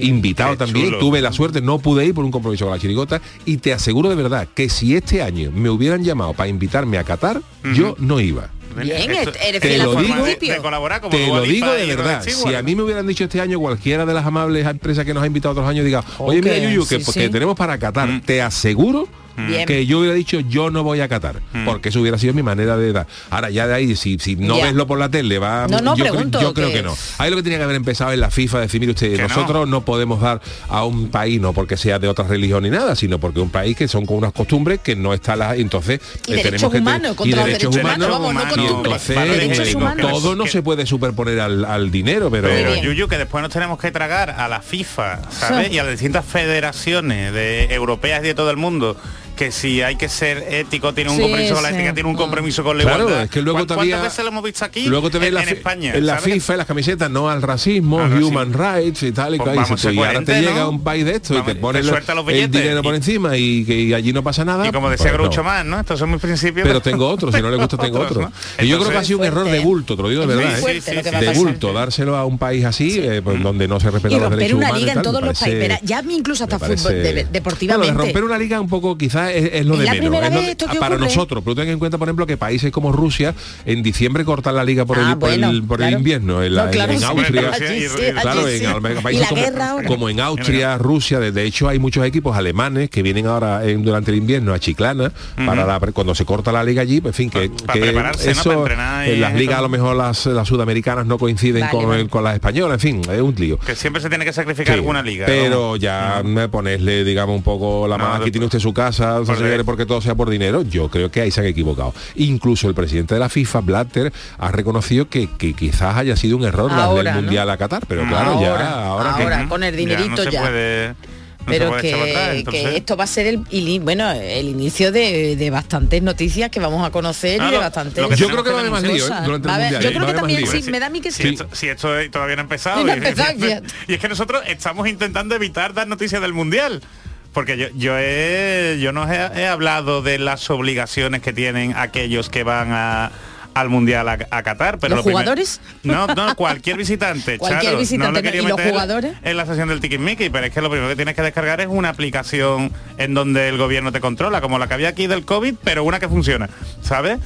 Invitado 0.02 0.52
Qué 0.52 0.56
también, 0.58 0.86
chulo. 0.86 0.98
tuve 0.98 1.20
la 1.20 1.32
suerte, 1.32 1.60
no 1.60 1.78
pude 1.78 2.04
ir 2.06 2.14
por 2.14 2.24
un 2.24 2.30
compromiso 2.30 2.64
con 2.66 2.74
la 2.74 2.80
chirigota 2.80 3.20
y 3.44 3.58
te 3.58 3.72
aseguro 3.72 4.08
de 4.08 4.14
verdad 4.16 4.48
que 4.54 4.68
si 4.68 4.94
este 4.96 5.22
año 5.22 5.50
me 5.52 5.70
hubieran 5.70 6.02
llamado 6.04 6.32
para 6.34 6.48
invitarme 6.48 6.98
a 6.98 7.04
Qatar, 7.04 7.40
yo 7.74 7.94
no 7.98 8.20
iba. 8.20 8.50
Bien, 8.80 9.10
Esto- 9.10 9.32
eres 9.44 9.60
Te 9.60 9.78
lo 9.78 9.96
digo- 9.96 10.24
de 10.24 10.56
colaborar 10.62 11.00
como 11.00 11.10
Te 11.16 11.26
lo 11.26 11.42
digo 11.42 11.72
de 11.72 11.86
verdad. 11.86 12.22
Si 12.24 12.54
a 12.54 12.62
mí 12.62 12.76
me 12.76 12.84
hubieran 12.84 13.04
dicho 13.06 13.24
este 13.24 13.40
año 13.40 13.58
cualquiera 13.58 14.06
de 14.06 14.14
las 14.14 14.24
amables 14.24 14.64
empresas 14.66 15.04
que 15.04 15.12
nos 15.12 15.22
ha 15.24 15.26
invitado 15.26 15.52
otros 15.52 15.66
años, 15.68 15.84
diga, 15.84 16.04
oye, 16.18 16.40
mira, 16.40 16.56
Yuyu, 16.58 16.86
que, 16.86 17.00
sí, 17.00 17.12
que 17.12 17.24
sí. 17.26 17.30
tenemos 17.30 17.56
para 17.56 17.78
Qatar, 17.78 18.20
te 18.24 18.40
aseguro 18.40 19.08
Bien. 19.46 19.66
que 19.66 19.86
yo 19.86 19.98
hubiera 20.00 20.14
dicho 20.14 20.40
yo 20.40 20.70
no 20.70 20.82
voy 20.82 21.00
a 21.00 21.08
Qatar, 21.08 21.40
porque 21.64 21.88
eso 21.90 22.00
hubiera 22.00 22.18
sido 22.18 22.34
mi 22.34 22.42
manera 22.42 22.76
de 22.76 22.92
dar. 22.92 23.06
Ahora 23.30 23.50
ya 23.50 23.66
de 23.66 23.74
ahí, 23.74 23.96
si, 23.96 24.18
si 24.18 24.36
no 24.36 24.56
Ya. 24.58 24.64
veslo 24.66 24.86
por 24.86 24.98
la 24.98 25.08
tele, 25.08 25.38
va. 25.38 25.66
No, 25.68 25.80
no, 25.80 25.96
yo, 25.96 26.04
cre- 26.04 26.10
pregunto 26.10 26.40
yo 26.40 26.54
creo 26.54 26.70
que- 26.72 26.82
no. 26.82 26.96
Ahí 27.18 27.30
lo 27.30 27.36
que 27.36 27.42
tenía 27.42 27.58
que 27.58 27.64
haber 27.64 27.76
empezado 27.76 28.12
en 28.12 28.20
la 28.20 28.30
FIFA, 28.30 28.60
decir, 28.60 28.80
mire 28.80 28.92
usted, 28.92 29.16
no. 29.16 29.28
nosotros 29.28 29.68
no. 29.68 29.80
podemos 29.84 30.20
dar 30.20 30.40
a 30.68 30.84
un 30.84 31.08
país, 31.08 31.40
no 31.40 31.52
porque 31.52 31.76
sea 31.76 31.98
de 31.98 32.08
otra 32.08 32.26
religión 32.26 32.62
ni 32.62 32.70
nada, 32.70 32.94
sino 32.96 33.18
porque 33.18 33.40
un 33.40 33.50
país 33.50 33.76
que 33.76 33.88
son 33.88 34.06
con 34.06 34.16
unas 34.18 34.32
costumbres 34.32 34.80
que 34.80 34.94
no 34.96 35.14
está 35.14 35.36
la. 35.36 35.56
Entonces, 35.56 36.00
Y 36.26 36.32
eh, 36.32 36.36
derechos 36.36 36.42
tenemos 36.44 36.72
que 36.72 36.78
te- 36.78 36.82
humanos, 36.82 37.16
y 37.24 37.28
derechos 37.30 37.46
derechos 37.46 37.76
humanos, 37.76 38.06
humanos, 38.08 38.08
vamos, 38.08 38.34
no 38.34 38.40
humanos, 38.54 38.76
entonces, 38.84 39.16
derechos 39.16 39.68
eh, 39.68 39.76
humanos. 39.76 40.10
todo 40.10 40.36
no 40.36 40.44
que- 40.44 40.50
se 40.50 40.62
puede 40.62 40.86
superponer 40.86 41.40
al, 41.40 41.64
al 41.64 41.90
dinero, 41.90 42.30
pero, 42.30 42.48
Pero. 42.48 42.74
Yuyu, 42.82 43.08
que 43.08 43.18
después 43.18 43.42
nos 43.42 43.52
tenemos 43.52 43.78
que 43.78 43.90
tragar 43.90 44.30
a 44.30 44.48
la 44.48 44.60
FIFA, 44.60 45.20
¿sabes? 45.30 45.72
Y 45.72 45.78
a 45.78 45.82
las 45.84 45.92
distintas 45.92 46.24
federaciones 46.24 47.32
de 47.32 47.72
europeas 47.74 48.20
y 48.22 48.26
de 48.28 48.34
todo 48.34 48.50
el 48.50 48.56
mundo, 48.56 48.96
que 49.40 49.50
si 49.52 49.80
hay 49.80 49.96
que 49.96 50.10
ser 50.10 50.44
ético, 50.50 50.92
tiene 50.92 51.08
un 51.10 51.16
Sí, 51.16 51.22
compromiso 51.22 51.54
con 51.54 51.62
la 51.62 51.70
ética, 51.70 51.94
tiene 51.94 52.08
un 52.10 52.14
compromiso 52.16 52.62
con 52.62 52.76
la 52.76 52.84
Claro, 52.84 52.98
igualdad. 53.04 53.22
es 53.24 53.30
que 53.30 53.40
luego 53.40 53.56
¿Cuán- 53.60 53.66
todavía- 53.68 53.96
¿Cuántas 53.96 54.12
veces 54.12 54.24
lo 54.26 54.30
hemos 54.32 54.44
visto 54.44 54.64
aquí? 54.66 54.82
luego 54.86 55.08
te 55.10 55.16
en, 55.16 55.32
la 55.34 55.42
en 55.42 55.48
España. 55.48 55.94
en 55.94 56.04
la 56.06 56.18
¿sabes? 56.18 56.34
FIFA, 56.34 56.52
en 56.52 56.58
las 56.58 56.66
camisetas, 56.66 57.10
no 57.10 57.30
al 57.30 57.40
racismo, 57.40 58.00
Al 58.00 58.22
human 58.22 58.52
rights 58.52 59.02
y 59.02 59.12
tal 59.12 59.34
y 59.34 59.38
Pues. 59.38 59.54
Y 59.54 59.56
vamos 59.56 59.70
ahora 59.70 59.90
te 59.90 59.96
coherentes, 59.96 60.40
llega 60.40 60.54
¿no? 60.60 60.68
un 60.70 60.84
país 60.84 61.04
de 61.06 61.12
esto 61.12 61.32
y 61.32 61.36
Vamos, 61.38 61.46
te 61.48 61.54
te 61.54 61.60
ponen 61.62 61.84
suelta 61.84 62.14
los 62.14 62.26
el 62.28 62.34
billetes 62.34 62.60
dinero 62.62 62.82
por 62.82 62.92
y- 62.92 62.96
encima 62.98 63.36
y 63.38 63.64
que 63.64 63.74
y 63.80 63.94
allí 63.94 64.12
no 64.12 64.22
pasa 64.22 64.44
nada. 64.44 64.66
Y 64.68 64.72
como 64.72 64.88
pues 64.88 64.98
decía 64.98 65.12
no. 65.12 65.18
Groucho 65.22 65.42
más, 65.42 65.64
¿no? 65.64 65.80
Estos 65.80 65.98
son 65.98 66.10
mis 66.10 66.20
principios. 66.20 66.66
Pero 66.68 66.82
tengo 66.82 67.08
otro, 67.08 67.32
si 67.32 67.40
no 67.40 67.50
le 67.50 67.56
gusta 67.56 67.76
tengo 67.78 67.98
Otros, 68.00 68.18
otro. 68.18 68.22
¿no? 68.58 68.62
Y 68.62 68.68
yo 68.68 68.78
creo 68.78 68.90
que 68.90 68.98
ha 68.98 69.04
sido 69.04 69.20
un 69.20 69.24
error 69.24 69.48
de 69.48 69.60
bulto, 69.60 69.96
te 69.96 70.02
lo 70.02 70.08
digo 70.10 70.26
de 70.26 70.36
verdad. 70.36 70.58
¿eh? 70.68 70.82
de 71.20 71.30
bulto, 71.32 71.72
dárselo 71.72 72.14
a 72.16 72.26
un 72.26 72.36
país 72.36 72.62
así, 72.66 72.98
eh, 73.00 73.22
pues, 73.24 73.42
donde 73.42 73.66
no 73.66 73.80
se 73.80 73.90
respetan 73.90 74.20
los 74.20 74.30
derechos 74.30 74.52
una 74.58 74.66
humanos. 74.66 74.76
y 74.76 74.80
liga 74.84 74.92
en 74.92 75.02
todos 75.02 75.22
los 75.22 75.38
países. 75.40 75.78
Ya 75.82 76.02
incluso 76.10 76.44
hasta 76.44 76.58
fútbol, 76.58 77.02
deportivamente. 77.32 77.92
de 77.92 77.98
romper 77.98 78.24
una 78.24 78.36
liga 78.36 78.60
un 78.60 78.68
poco 78.68 78.98
quizás 78.98 79.29
es, 79.36 79.50
es 79.54 79.66
lo 79.66 79.74
Es 79.74 79.80
de 79.80 79.84
la 79.86 79.92
menos. 79.92 80.04
primera 80.06 80.26
es 80.26 80.32
lo 80.32 80.38
vez 80.38 80.46
de- 80.46 80.52
esto 80.52 80.66
que 80.68 80.78
para 80.78 80.94
ocurre. 80.96 81.08
nosotros, 81.08 81.42
pero 81.44 81.54
ten 81.56 81.68
en 81.68 81.78
cuenta, 81.78 81.98
por 81.98 82.08
ejemplo, 82.08 82.26
que 82.26 82.36
países 82.36 82.70
como 82.72 82.92
Rusia 82.92 83.34
en 83.64 83.82
diciembre 83.82 84.24
cortan 84.24 84.54
la 84.56 84.64
liga 84.64 84.84
por 84.84 84.98
el, 84.98 85.04
Ah, 85.04 85.16
por 85.18 85.30
el- 85.30 85.40
bueno, 85.40 85.66
por 85.66 85.80
el 85.80 85.86
claro. 85.88 85.98
invierno. 85.98 86.42
En, 86.42 86.54
la- 86.54 86.64
No, 86.66 86.70
claro, 86.70 86.92
en 86.92 86.98
sí, 86.98 87.04
Austria, 87.04 87.50
allí 87.52 87.64
allí 87.64 87.80
sí, 87.88 87.96
claro, 88.20 88.40
allí 88.42 88.52
en 88.54 88.58
sí. 88.60 88.64
al- 88.66 88.76
Y 88.98 89.02
países 89.02 89.20
la 89.22 89.28
como, 89.28 89.42
guerra 89.42 89.70
ahora. 89.70 89.86
como 89.88 90.08
en 90.08 90.20
Austria, 90.20 90.78
Rusia, 90.78 91.18
de, 91.20 91.32
de 91.32 91.44
hecho 91.44 91.68
hay 91.68 91.78
muchos 91.78 92.04
equipos 92.04 92.36
alemanes 92.36 92.90
que 92.90 93.02
vienen 93.02 93.26
ahora 93.26 93.64
en- 93.66 93.82
durante 93.82 94.10
el 94.10 94.16
invierno 94.18 94.52
a 94.52 94.58
Chiclana 94.58 95.12
para 95.46 95.64
la, 95.66 95.78
cuando 95.92 96.14
se 96.14 96.24
corta 96.24 96.52
la 96.52 96.62
liga 96.64 96.82
allí, 96.82 97.00
pues, 97.00 97.18
en 97.18 97.30
fin, 97.30 97.30
que, 97.30 97.48
Pa- 97.50 97.66
para 97.66 97.72
que 97.74 97.80
prepararse, 97.86 98.26
¿no? 98.26 98.32
eso 98.32 98.42
Para 98.50 98.60
entrenar 98.60 99.08
y 99.08 99.10
en 99.12 99.20
las 99.20 99.34
ligas 99.34 99.58
a 99.58 99.62
lo 99.62 99.68
mejor 99.68 99.96
las, 99.96 100.26
las 100.26 100.46
sudamericanas 100.48 101.06
no 101.06 101.18
coinciden 101.18 101.60
Vale, 101.62 101.72
con, 101.72 101.88
vale. 101.88 102.08
con 102.08 102.24
las 102.24 102.34
españolas, 102.34 102.74
en 102.84 103.02
fin, 103.02 103.12
es 103.12 103.20
un 103.20 103.34
lío. 103.36 103.58
Que 103.58 103.74
siempre 103.74 104.00
se 104.02 104.08
tiene 104.08 104.24
que 104.24 104.32
sacrificar 104.32 104.74
Sí, 104.74 104.78
alguna 104.80 105.02
liga. 105.02 105.26
Pero 105.26 105.70
¿no? 105.70 105.76
ya 105.76 106.22
me 106.24 106.48
ponerle, 106.48 107.04
digamos, 107.04 107.36
un 107.36 107.42
poco 107.42 107.86
la 107.88 107.96
No, 107.98 108.04
mano. 108.04 108.22
Aquí 108.22 108.30
tiene 108.30 108.46
usted 108.46 108.58
su 108.58 108.72
casa, 108.72 109.19
por 109.26 109.36
señores, 109.36 109.58
de- 109.58 109.64
porque 109.64 109.86
todo 109.86 110.00
sea 110.00 110.14
por 110.14 110.28
dinero. 110.30 110.62
Yo 110.62 110.88
creo 110.90 111.10
que 111.10 111.20
ahí 111.20 111.30
se 111.30 111.40
han 111.40 111.46
equivocado. 111.46 111.94
Incluso 112.16 112.68
el 112.68 112.74
presidente 112.74 113.14
de 113.14 113.20
la 113.20 113.28
FIFA, 113.28 113.60
Blatter, 113.60 114.12
ha 114.38 114.50
reconocido 114.52 115.08
que, 115.08 115.28
que 115.36 115.54
quizás 115.54 115.96
haya 115.96 116.16
sido 116.16 116.36
un 116.36 116.44
error 116.44 116.70
darle 116.70 116.82
Ahora, 116.84 117.10
el 117.10 117.16
¿no? 117.16 117.22
mundial 117.22 117.50
a 117.50 117.56
Qatar. 117.56 117.82
Pero 117.86 118.06
claro, 118.06 118.30
Ahora, 118.32 118.40
ya 118.42 118.84
ahora, 118.86 119.14
que- 119.16 119.22
ahora. 119.22 119.48
con 119.48 119.62
el 119.64 119.76
dinerito 119.76 120.10
no 120.10 120.16
se 120.24 120.30
ya. 120.30 120.40
puede- 120.42 120.94
no 121.40 121.46
pero 121.46 121.76
que, 121.78 121.94
atrás, 121.94 122.74
esto 122.74 122.96
va 122.98 123.04
a 123.04 123.06
ser 123.06 123.26
el 123.26 123.80
bueno 123.80 124.10
el 124.10 124.46
inicio 124.46 124.92
de, 124.92 125.36
de 125.36 125.50
bastantes 125.50 126.02
noticias 126.02 126.50
que 126.50 126.60
vamos 126.60 126.86
a 126.86 126.90
conocer 126.90 127.40
y 127.42 127.50
de 127.50 127.56
bastantes 127.56 128.06
Yo 128.18 128.28
creo 128.28 128.44
que 128.44 128.50
va 128.50 128.56
a 128.58 128.60
haber 128.60 128.70
más 128.70 128.82
lío, 128.82 128.96
¿eh? 128.96 129.00
cosas. 129.00 129.24
durante 129.24 129.48
Va 129.48 129.54
a 129.54 129.56
el 129.56 129.62
haber- 129.62 129.72
mundial. 129.72 129.82
yo 129.82 129.88
¿eh? 129.88 129.92
creo 129.92 130.02
Va 130.02 130.04
a 130.04 130.06
que 130.06 130.10
haber 130.10 130.14
más 130.14 130.20
también 130.20 130.52
lío. 130.52 130.62
sí 130.64 130.70
me 130.70 130.78
da 130.80 130.86
a 130.86 130.90
mí 130.90 131.00
que 131.00 131.10
Si 131.12 131.22
sí 131.22 131.28
esto, 131.30 131.48
si 131.52 131.68
esto 131.68 131.88
todavía 132.12 132.36
no 132.36 132.40
ha 132.40 132.44
empezado. 132.44 132.80
Sí, 132.80 132.84
no 132.86 132.92
ha 132.92 132.94
y- 132.94 132.98
empezado, 132.98 133.32
fíjate. 133.40 133.66
y 133.88 133.94
es 133.94 134.00
que 134.00 134.08
nosotros 134.10 134.42
estamos 134.48 134.86
intentando 134.86 135.34
evitar 135.34 135.72
dar 135.72 135.88
noticias 135.88 136.20
del 136.20 136.34
mundial. 136.34 136.82
Porque 137.32 137.56
yo, 137.56 137.66
yo 137.76 137.94
he, 137.98 138.78
yo 138.80 138.92
no 138.92 139.10
he, 139.10 139.16
he 139.40 139.46
hablado 139.46 140.02
de 140.02 140.18
las 140.18 140.50
obligaciones 140.50 141.22
que 141.22 141.32
tienen 141.32 141.74
aquellos 141.76 142.28
que 142.28 142.42
van 142.42 142.72
a 142.72 143.12
al 143.52 143.68
mundial 143.68 144.08
a, 144.08 144.12
a 144.30 144.42
Qatar 144.44 144.78
pero 144.78 144.90
¿Los 144.94 144.98
lo 144.98 145.04
primer- 145.04 145.22
jugadores? 145.24 145.60
no 145.82 146.06
no 146.06 146.34
cualquier 146.36 146.76
visitante 146.76 147.36
Cualquier 147.36 147.64
Charo, 147.72 147.78
visitante, 147.78 148.06
no 148.12 148.18
lo 148.18 148.22
quería 148.22 148.42
¿y 148.42 148.46
los 148.46 148.56
meter 148.56 148.70
jugadores? 148.72 149.12
en 149.24 149.36
la 149.36 149.44
sesión 149.44 149.68
del 149.68 149.80
Mickey 149.98 150.30
pero 150.30 150.46
es 150.46 150.52
que 150.52 150.60
lo 150.60 150.70
primero 150.70 150.88
que 150.88 150.94
tienes 150.94 151.16
que 151.16 151.22
descargar 151.22 151.60
es 151.60 151.66
una 151.68 151.88
aplicación 151.88 152.72
en 152.96 153.12
donde 153.12 153.48
el 153.48 153.58
gobierno 153.58 153.90
te 153.90 154.00
controla 154.00 154.40
como 154.40 154.56
la 154.60 154.68
que 154.68 154.74
había 154.74 154.88
aquí 154.90 155.08
del 155.08 155.24
covid 155.24 155.56
pero 155.64 155.82
una 155.82 155.98
que 155.98 156.08
funciona 156.08 156.48
sabes 156.80 157.18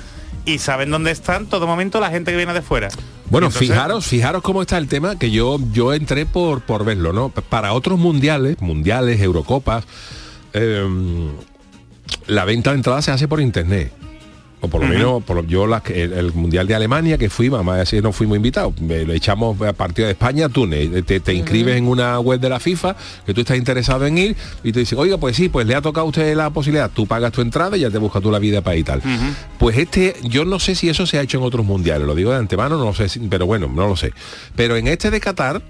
y 0.47 0.59
saben 0.61 0.91
dónde 0.91 1.11
están 1.11 1.43
en 1.43 1.49
todo 1.51 1.67
momento 1.67 2.01
la 2.01 2.09
gente 2.09 2.31
que 2.31 2.39
viene 2.39 2.55
de 2.55 2.63
fuera 2.63 2.89
Bueno, 3.31 3.47
Entonces- 3.49 3.69
fijaros, 3.69 4.07
fijaros 4.07 4.43
cómo 4.43 4.63
está 4.63 4.79
el 4.79 4.87
tema, 4.89 5.19
que 5.19 5.31
yo, 5.31 5.59
yo 5.73 5.93
entré 5.95 6.27
por, 6.27 6.61
por 6.61 6.85
verlo, 6.85 7.13
¿no? 7.13 7.31
Para 7.31 7.73
otros 7.73 7.99
mundiales, 7.99 8.61
mundiales, 8.61 9.21
Eurocopas, 9.21 9.85
em, 10.53 11.31
la 12.27 12.45
venta 12.45 12.71
de 12.71 12.77
entradas 12.77 13.05
se 13.05 13.11
hace 13.11 13.27
por 13.27 13.41
internet. 13.41 13.93
O 14.65 14.69
por 14.69 14.81
lo 14.83 14.89
menos, 14.89 15.23
por 15.25 15.37
lo- 15.37 15.45
yo 15.47 15.67
la 15.67 15.83
el, 15.87 16.13
el 16.13 16.33
Mundial 16.33 16.67
de 16.67 16.75
Alemania 16.75 17.19
que 17.19 17.29
fui, 17.31 17.51
mamá, 17.51 17.81
así 17.81 18.01
no 18.01 18.13
fuimos 18.13 18.37
invitados. 18.37 18.75
Le 18.81 19.15
echamos 19.15 19.61
a 19.63 19.73
partido 19.73 20.07
de 20.07 20.13
España, 20.13 20.49
Túnez. 20.49 21.05
Te, 21.05 21.21
te 21.21 21.33
inscribes 21.35 21.77
en 21.77 21.87
una 21.89 22.19
web 22.21 22.41
de 22.41 22.49
la 22.49 22.61
FIFA, 22.61 22.97
que 23.27 23.35
tú 23.35 23.41
estás 23.43 23.57
interesado 23.57 24.07
en 24.07 24.19
ir, 24.19 24.37
y 24.63 24.73
te 24.73 24.81
dicen, 24.81 24.99
oiga, 24.99 25.19
pues 25.19 25.37
sí, 25.37 25.49
pues 25.49 25.67
le 25.67 25.75
ha 25.75 25.83
tocado 25.83 26.07
a 26.07 26.09
usted 26.09 26.35
la 26.37 26.51
posibilidad. 26.51 26.91
Tú 26.91 27.07
pagas 27.07 27.33
tu 27.33 27.41
entrada 27.41 27.77
y 27.77 27.81
ya 27.81 27.91
te 27.91 27.99
buscas 27.99 28.23
tú 28.23 28.31
la 28.31 28.39
vida 28.39 28.61
para 28.63 28.77
y 28.77 28.83
tal. 28.85 29.03
Pues 29.59 29.77
este, 29.79 30.17
yo 30.23 30.45
no 30.45 30.59
sé 30.59 30.75
si 30.75 30.89
eso 30.89 31.07
se 31.07 31.19
ha 31.19 31.23
hecho 31.23 31.39
en 31.39 31.45
otros 31.45 31.65
mundiales, 31.65 32.07
lo 32.07 32.15
digo 32.15 32.31
de 32.33 32.39
antemano, 32.39 32.79
no 32.79 32.93
sé, 32.95 33.09
si- 33.09 33.21
pero 33.21 33.47
bueno, 33.47 33.71
no 33.75 33.87
lo 33.89 33.97
sé. 33.97 34.13
Pero 34.57 34.77
en 34.77 34.89
este 34.89 35.11
de 35.11 35.21
Qatar, 35.21 35.63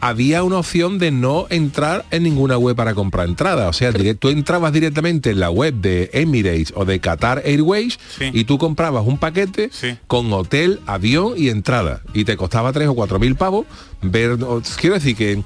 había 0.00 0.42
una 0.42 0.58
opción 0.58 0.98
de 0.98 1.10
no 1.10 1.46
entrar 1.50 2.04
en 2.10 2.22
ninguna 2.22 2.56
web 2.56 2.74
para 2.76 2.94
comprar 2.94 3.28
entrada. 3.28 3.68
O 3.68 3.72
sea, 3.72 3.92
tú 4.18 4.28
entrabas 4.30 4.72
directamente 4.72 5.30
en 5.30 5.40
la 5.40 5.50
web 5.50 5.74
de 5.74 6.10
Emirates 6.14 6.72
o 6.74 6.84
de 6.84 7.00
Qatar 7.00 7.42
Airways 7.44 7.98
Sí. 8.18 8.30
y 8.32 8.44
tú 8.44 8.56
comprabas 8.58 9.04
un 9.06 9.18
paquete 9.18 9.70
Sí. 9.72 9.96
con 10.06 10.32
hotel, 10.32 10.80
avión 10.86 11.34
y 11.36 11.48
entrada. 11.48 12.00
Y 12.14 12.24
te 12.24 12.36
costaba 12.36 12.72
tres 12.72 12.88
o 12.88 12.94
cuatro 12.94 13.18
mil 13.18 13.34
pavos 13.36 13.66
ver. 14.02 14.38
Quiero 14.78 14.94
decir 14.94 15.16
que, 15.16 15.42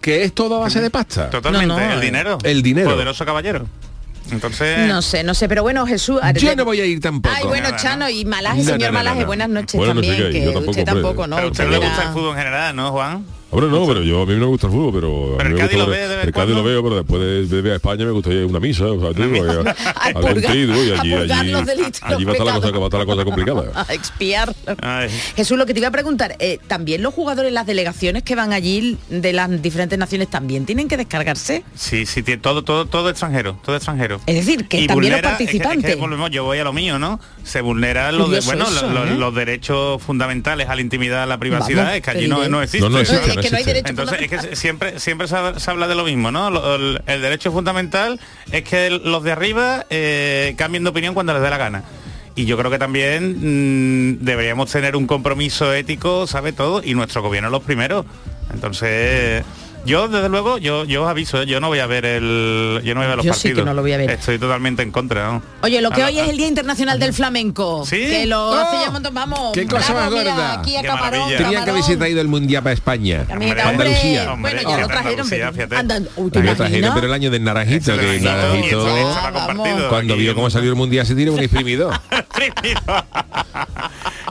que 0.00 0.24
es 0.24 0.32
todo 0.32 0.56
a 0.56 0.60
base 0.60 0.80
de 0.80 0.90
pasta. 0.90 1.30
Totalmente, 1.30 1.66
No, 1.66 1.78
no, 1.78 1.92
el 1.92 1.98
eh, 1.98 2.04
dinero. 2.04 2.38
el 2.42 2.62
dinero. 2.62 2.90
Poderoso 2.90 3.24
caballero. 3.24 3.66
Entonces. 4.30 4.88
no 4.88 5.02
sé 5.02 5.24
no 5.24 5.34
sé 5.34 5.48
pero 5.48 5.62
bueno 5.62 5.86
Jesús 5.86 6.20
Yo 6.36 6.56
no 6.56 6.64
voy 6.64 6.80
a 6.80 6.86
ir 6.86 7.00
tampoco. 7.00 7.34
Ay, 7.36 7.44
bueno, 7.46 7.68
Nada, 7.70 7.76
Chano 7.82 8.08
y 8.08 8.24
Malaje, 8.24 8.58
No, 8.58 8.64
señor 8.64 8.80
no, 8.80 8.86
no, 8.86 8.92
Malaje, 8.92 9.20
no. 9.20 9.26
buenas 9.26 9.48
noches 9.48 9.80
también, 9.84 10.16
que 10.30 10.40
yo 10.44 10.52
tampoco, 10.52 10.70
usted 10.70 10.84
tampoco, 10.84 11.26
¿no? 11.26 11.36
Pero 11.36 11.48
a 11.48 11.50
usted 11.50 11.68
le 11.68 11.76
era- 11.76 11.86
gusta 11.88 12.02
el 12.04 12.08
fútbol 12.12 12.30
en 12.30 12.36
general, 12.38 12.76
¿no, 12.76 12.90
Juan? 12.92 13.26
Hombre, 13.54 13.68
no, 13.70 13.86
pero 13.86 14.02
yo 14.02 14.22
a 14.22 14.26
mí 14.26 14.32
no 14.32 14.40
me 14.40 14.46
gusta 14.46 14.66
el 14.66 14.72
fútbol, 14.72 14.92
pero, 14.94 15.34
Pero 15.36 15.48
el 15.50 15.54
me 15.54 15.60
Cádiz 15.60 15.76
gusta 15.76 15.84
lo 15.84 15.90
ve 15.92 16.08
de 16.08 16.22
el 16.22 16.32
Cádiz 16.32 16.54
lo 16.56 16.64
veo, 16.64 16.82
pero 16.82 16.96
después 16.96 17.50
de, 17.50 17.60
ver 17.62 17.72
a 17.72 17.76
España 17.76 18.04
me 18.06 18.10
gustaría 18.12 18.46
una 18.46 18.58
misa, 18.60 18.86
o 18.86 18.98
sea, 19.00 19.12
tío, 19.12 19.24
a- 19.24 19.70
A 19.94 20.04
algún 20.06 20.22
purgar- 20.22 20.50
triduo, 20.52 20.82
y 20.84 20.90
a 20.92 21.00
allí, 21.00 21.10
va 21.12 21.18
a 21.20 21.24
los 21.24 21.34
estar 21.34 21.76
la 21.76 21.84
cosa, 21.84 22.32
pecados. 22.32 22.80
va 22.80 22.82
a 22.82 22.86
estar 22.86 23.00
la 23.00 23.06
cosa 23.06 23.24
complicada. 23.24 23.72
a 23.88 23.92
expiar. 23.94 24.54
Ay. 24.80 25.10
Jesús, 25.36 25.58
lo 25.58 25.66
que 25.66 25.74
te 25.74 25.80
iba 25.80 25.88
a 25.88 25.92
preguntar, 25.92 26.34
eh, 26.38 26.58
¿también 26.66 27.02
los 27.02 27.12
jugadores, 27.12 27.52
las 27.52 27.66
delegaciones 27.66 28.22
que 28.22 28.34
van 28.34 28.52
allí 28.54 28.96
de 29.10 29.32
las 29.34 29.60
diferentes 29.60 29.98
naciones 29.98 30.28
también 30.30 30.64
tienen 30.64 30.88
que 30.88 30.96
descargarse? 30.96 31.62
Sí, 31.74 32.06
sí, 32.06 32.22
tiene 32.22 32.40
todo, 32.40 32.62
todo, 32.64 32.86
todo 32.86 33.10
extranjero, 33.10 33.58
todo 33.64 33.76
extranjero. 33.76 34.18
Es 34.26 34.34
decir, 34.34 34.66
que 34.66 34.80
Y 34.80 34.86
también 34.86 35.12
los 35.12 35.20
vulnera- 35.20 35.32
es 35.32 35.36
que- 35.38 35.44
es 35.44 35.50
que 35.50 35.58
participantes. 35.58 35.98
volvemos, 36.00 36.30
yo 36.30 36.44
voy 36.44 36.58
a 36.58 36.64
lo 36.64 36.72
mío, 36.72 36.98
¿no? 36.98 37.20
Se 37.44 37.60
vulneran 37.60 38.16
los, 38.16 38.30
de- 38.30 38.36
Curioso 38.38 38.46
bueno, 38.48 38.64
eso, 38.70 38.86
lo- 38.88 39.04
lo- 39.04 39.12
¿eh? 39.12 39.18
los 39.18 39.34
derechos 39.34 40.02
fundamentales 40.02 40.68
a 40.70 40.74
la 40.74 40.80
intimidad, 40.80 41.24
a 41.24 41.26
la 41.26 41.36
privacidad, 41.38 41.82
Vamos, 41.82 41.96
es 41.96 42.02
que 42.02 42.10
allí 42.10 42.28
no 42.28 42.62
existe. 42.62 43.41
Que 43.42 43.50
no 43.50 43.56
hay 43.58 43.64
derecho 43.64 43.88
Entonces 43.90 44.20
es 44.20 44.28
que 44.28 44.56
siempre 44.56 44.98
siempre 45.00 45.28
se, 45.28 45.36
ha- 45.36 45.58
se 45.58 45.70
habla 45.70 45.86
de 45.88 45.94
lo 45.94 46.04
mismo, 46.04 46.30
¿no? 46.30 46.48
El, 46.76 47.02
el 47.06 47.22
derecho 47.22 47.52
fundamental 47.52 48.18
es 48.50 48.62
que 48.64 48.90
los 48.90 49.22
de 49.22 49.32
arriba 49.32 49.86
eh, 49.90 50.54
cambien 50.56 50.84
de 50.84 50.90
opinión 50.90 51.14
cuando 51.14 51.32
les 51.34 51.42
dé 51.42 51.50
la 51.50 51.58
gana. 51.58 51.84
Y 52.34 52.46
yo 52.46 52.56
creo 52.56 52.70
que 52.70 52.78
también 52.78 54.12
mm, 54.12 54.24
deberíamos 54.24 54.70
tener 54.70 54.96
un 54.96 55.06
compromiso 55.06 55.72
ético, 55.74 56.26
¿sabe 56.26 56.52
todo? 56.52 56.82
Y 56.82 56.94
nuestro 56.94 57.20
gobierno 57.20 57.50
los 57.50 57.62
primeros. 57.62 58.06
Entonces, 58.54 59.44
yo 59.84 60.08
desde 60.08 60.28
luego, 60.28 60.58
yo, 60.58 60.84
yo 60.84 61.02
os 61.04 61.08
aviso, 61.10 61.42
¿eh? 61.42 61.46
yo 61.46 61.60
no 61.60 61.68
voy 61.68 61.78
a 61.80 61.86
ver 61.86 62.04
el. 62.04 62.80
Yo 62.84 62.94
no 62.94 63.00
voy 63.00 63.06
a 63.06 63.08
ver 63.08 63.16
los 63.18 63.26
Yo 63.26 63.32
sí 63.34 63.42
que 63.42 63.48
partidos. 63.50 63.66
no 63.66 63.74
lo 63.74 63.82
voy 63.82 63.92
a 63.92 63.96
ver. 63.98 64.10
Estoy 64.10 64.38
totalmente 64.38 64.82
en 64.82 64.90
contra, 64.92 65.26
¿no? 65.32 65.42
Oye, 65.62 65.80
lo 65.80 65.90
que 65.90 66.02
Ah, 66.02 66.06
hoy 66.06 66.18
ah, 66.18 66.24
es 66.24 66.30
el 66.30 66.36
Día 66.36 66.48
Internacional 66.48 66.98
del 66.98 67.12
Flamenco. 67.12 67.84
¿Sí? 67.86 67.96
Que 67.98 68.26
lo 68.26 68.50
¡Oh! 68.50 68.54
hace 68.54 68.76
ya 68.80 68.86
un 68.88 68.92
montón. 68.94 69.14
Vamos. 69.14 69.52
¡Qué 69.52 69.66
cosa 69.66 69.92
más 69.94 70.10
gorda! 70.10 70.60
Aquí 70.60 70.76
a 70.76 70.82
Camarón, 70.82 71.28
que 71.28 71.56
haberse 71.56 71.96
traído 71.96 72.20
el 72.20 72.28
mundial 72.28 72.62
para 72.62 72.74
España. 72.74 73.26
Hombre, 73.28 73.50
hombre, 73.50 73.62
Andalucía. 73.62 74.34
bueno, 74.38 74.60
ya 74.62 74.68
Hombre, 74.68 74.82
lo 74.82 74.88
trajeron, 74.88 75.28
pero 75.28 75.52
fíjate. 75.52 75.76
andan, 75.76 76.08
uy, 76.16 76.30
¿te 76.30 76.38
La 76.38 76.44
que 76.50 76.54
trajeron, 76.56 76.78
imaginas? 76.78 76.94
pero 76.94 77.06
el 77.06 77.12
año 77.12 77.30
del 77.30 77.44
naranjito, 77.44 77.98
que 77.98 78.16
el 78.16 78.22
Naranjito, 78.24 79.88
cuando 79.88 80.16
vio 80.16 80.34
cómo 80.34 80.48
salió 80.50 80.70
el 80.70 80.76
mundial 80.76 81.06
se 81.06 81.14
tiró 81.14 81.32
un 81.32 81.40
exprimidor. 81.42 81.92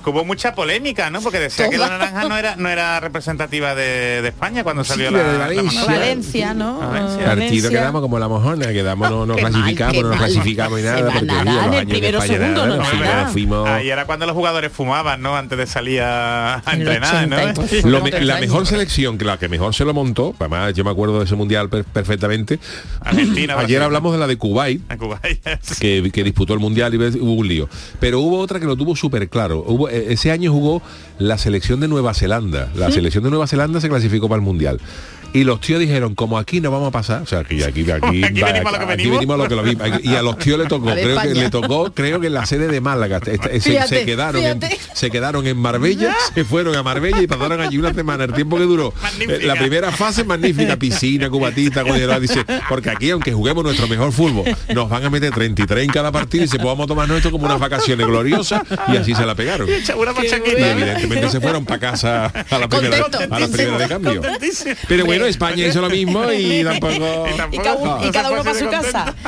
Hubo 0.06 0.26
mucha 0.26 0.54
polémica, 0.56 1.10
¿no? 1.10 1.22
Porque 1.22 1.40
decía 1.40 1.70
que 1.70 1.78
la 1.78 1.86
Toda. 1.86 1.98
naranja 2.00 2.28
no 2.28 2.38
era 2.38 2.56
no 2.56 2.70
era 2.70 3.00
representativa 3.00 3.76
de, 3.76 4.22
de 4.22 4.28
España 4.30 4.64
cuando 4.64 4.84
salió 4.84 5.10
Sí, 5.10 5.14
la, 5.14 5.24
de 5.24 5.32
la 5.34 5.38
Valencia. 5.46 5.80
manada. 5.82 6.00
Valencia, 6.00 6.54
¿no? 6.54 6.80
Valencia. 6.80 7.26
Partido 7.26 7.28
Valencia. 7.28 7.70
quedamos 7.70 8.02
como 8.02 8.20
la 8.20 8.28
mojona, 8.28 8.68
quedamos, 8.74 9.10
no 9.10 9.26
mal, 9.28 9.38
clasificamos, 9.38 9.94
qué 9.94 10.02
no 10.02 10.10
nos 10.10 10.18
mal. 10.20 10.28
clasificamos 10.30 10.80
y 10.80 10.84
nada, 10.84 11.12
porque 11.12 11.26
nada, 11.26 11.44
tío, 11.46 11.52
los 11.62 11.76
años 11.76 11.88
de 12.02 12.08
España 12.10 12.28
segundo, 12.28 12.66
nada, 12.68 12.94
no 12.94 13.00
nada. 13.00 13.28
fuimos- 13.28 13.70
Ahí 13.70 13.90
era 13.90 14.06
cuando 14.06 14.26
los 14.26 14.36
jugadores 14.36 14.72
fumaban, 14.72 15.22
¿no? 15.22 15.36
Antes 15.38 15.58
de 15.58 15.68
salir 15.68 16.02
a, 16.02 16.56
a 16.56 16.74
En 16.74 16.82
el 16.82 16.88
entrenar, 16.88 17.16
80 17.16 17.44
y 17.80 17.84
¿no? 17.84 17.90
Lo 17.90 18.00
No 18.00 18.04
me- 18.06 18.22
la 18.22 18.40
mejor 18.40 18.66
selección, 18.68 19.18
que 19.18 19.26
la 19.26 19.38
que 19.38 19.48
mejor 19.50 19.74
se 19.74 19.86
lo 19.86 19.94
montó, 19.94 20.36
además 20.40 20.74
yo 20.74 20.84
me 20.84 20.92
acuerdo 20.92 21.20
de 21.20 21.26
ese 21.26 21.36
mundial 21.36 21.70
per- 21.70 21.86
perfectamente. 21.86 22.60
Argentina, 23.02 23.56
Ayer 23.62 23.82
hablamos 23.82 24.14
de 24.14 24.20
la 24.20 24.28
de 24.28 24.38
Kuwait, 24.38 24.82
que, 25.80 26.10
que 26.14 26.24
disputó 26.24 26.54
el 26.54 26.60
mundial 26.60 26.94
y 26.94 26.98
hubo 27.20 27.34
un 27.34 27.48
lío. 27.48 27.70
Pero 28.00 28.20
hubo 28.20 28.40
otra 28.40 28.60
que 28.60 28.66
lo 28.66 28.76
tuvo 28.76 28.96
súper 28.96 29.30
claro. 29.30 29.64
Hubo, 29.68 29.90
ese 29.92 30.32
año 30.32 30.52
jugó 30.52 30.82
la 31.20 31.38
selección 31.38 31.80
de 31.80 31.88
Nueva 31.88 32.14
Zelanda. 32.14 32.70
La 32.76 32.92
selección 32.92 33.24
de 33.24 33.30
Nueva 33.30 33.48
Zelanda 33.48 33.80
se 33.82 33.90
clasificó 33.90 34.28
para 34.28 34.40
el 34.40 34.46
mundial. 34.46 34.80
Y 35.34 35.44
los 35.46 35.62
tíos 35.62 35.80
dijeron, 35.80 36.14
como 36.16 36.38
aquí 36.38 36.60
no 36.62 36.72
vamos 36.72 36.90
a 36.90 36.92
pasar, 36.92 37.22
o 37.22 37.26
sea, 37.26 37.40
aquí, 37.40 37.64
aquí, 37.64 37.90
aquí, 37.92 38.24
Aquí 38.24 38.42
venimos 38.42 38.74
a 38.74 38.80
lo 38.80 38.88
que 38.88 38.94
aquí 38.94 39.10
venimos. 39.10 39.38
lo 39.38 39.48
que 39.48 39.56
lo 39.56 39.64
vimos. 39.64 39.88
Y 40.04 40.16
a 40.16 40.22
los 40.22 40.38
tíos 40.38 40.60
le 40.60 40.66
tocó, 40.66 40.86
creo 40.92 41.06
que 41.06 41.12
España. 41.14 41.34
le 41.34 41.50
tocó, 41.50 41.92
creo 41.94 42.20
que 42.20 42.28
en 42.28 42.34
la 42.34 42.46
sede 42.46 42.68
de 42.68 42.82
Málaga. 42.82 43.20
Esta- 43.26 43.50
se- 43.50 43.62
se, 43.62 43.70
Fíjate, 43.72 44.06
quedaron 44.06 44.42
en, 44.44 44.60
se 44.94 45.10
quedaron 45.10 45.48
en 45.48 45.58
Marbella, 45.58 46.16
se 46.36 46.44
fueron 46.44 46.76
a 46.76 46.84
Marbella 46.84 47.22
y 47.22 47.28
pasaron 47.28 47.62
allí 47.62 47.78
una 47.78 47.94
semana. 47.94 48.26
El 48.26 48.34
tiempo 48.34 48.58
que 48.58 48.64
duró. 48.64 48.94
Magnífica. 49.02 49.36
Eh, 49.36 49.46
La 49.46 49.56
primera 49.56 49.92
fase 49.92 50.24
magnífica, 50.24 50.76
piscina, 50.76 51.30
cubatita, 51.30 51.84
dice, 52.20 52.46
porque 52.68 52.90
aquí 52.90 53.10
aunque 53.12 53.32
juguemos 53.32 53.64
nuestro 53.64 53.88
mejor 53.88 54.12
fútbol, 54.12 54.46
nos 54.74 54.90
van 54.90 55.06
a 55.06 55.10
meter 55.10 55.32
33 55.34 55.86
en 55.86 55.92
cada 55.92 56.12
partido 56.12 56.44
y 56.44 56.48
se 56.48 56.60
podamos 56.60 56.88
tomar 56.88 57.08
nuestro 57.08 57.32
como 57.32 57.46
unas 57.46 57.60
vacaciones 57.60 58.06
gloriosas 58.06 58.62
y 58.90 58.98
así 58.98 59.16
se 59.16 59.26
la 59.26 59.34
pegaron. 59.36 59.68
Y 59.70 60.62
evidentemente 60.62 61.30
se 61.30 61.40
fueron 61.42 61.66
para 61.66 61.80
casa 61.80 62.26
a 62.50 62.58
la 62.60 62.68
primera, 62.68 62.98
a 63.30 63.40
la 63.40 63.48
primera 63.48 63.78
de 63.78 63.88
cambio. 63.88 64.22
Pero 64.88 65.06
bueno, 65.06 65.21
España 65.28 65.66
hizo 65.68 65.82
lo 65.82 65.90
mismo 65.90 66.32
y 66.32 66.64
tampoco... 66.64 67.26
y 67.52 67.58
cada, 67.58 68.06
y 68.08 68.12
cada 68.12 68.32
uno 68.32 68.44
para 68.44 68.58
su 68.60 68.68
casa. 68.70 69.14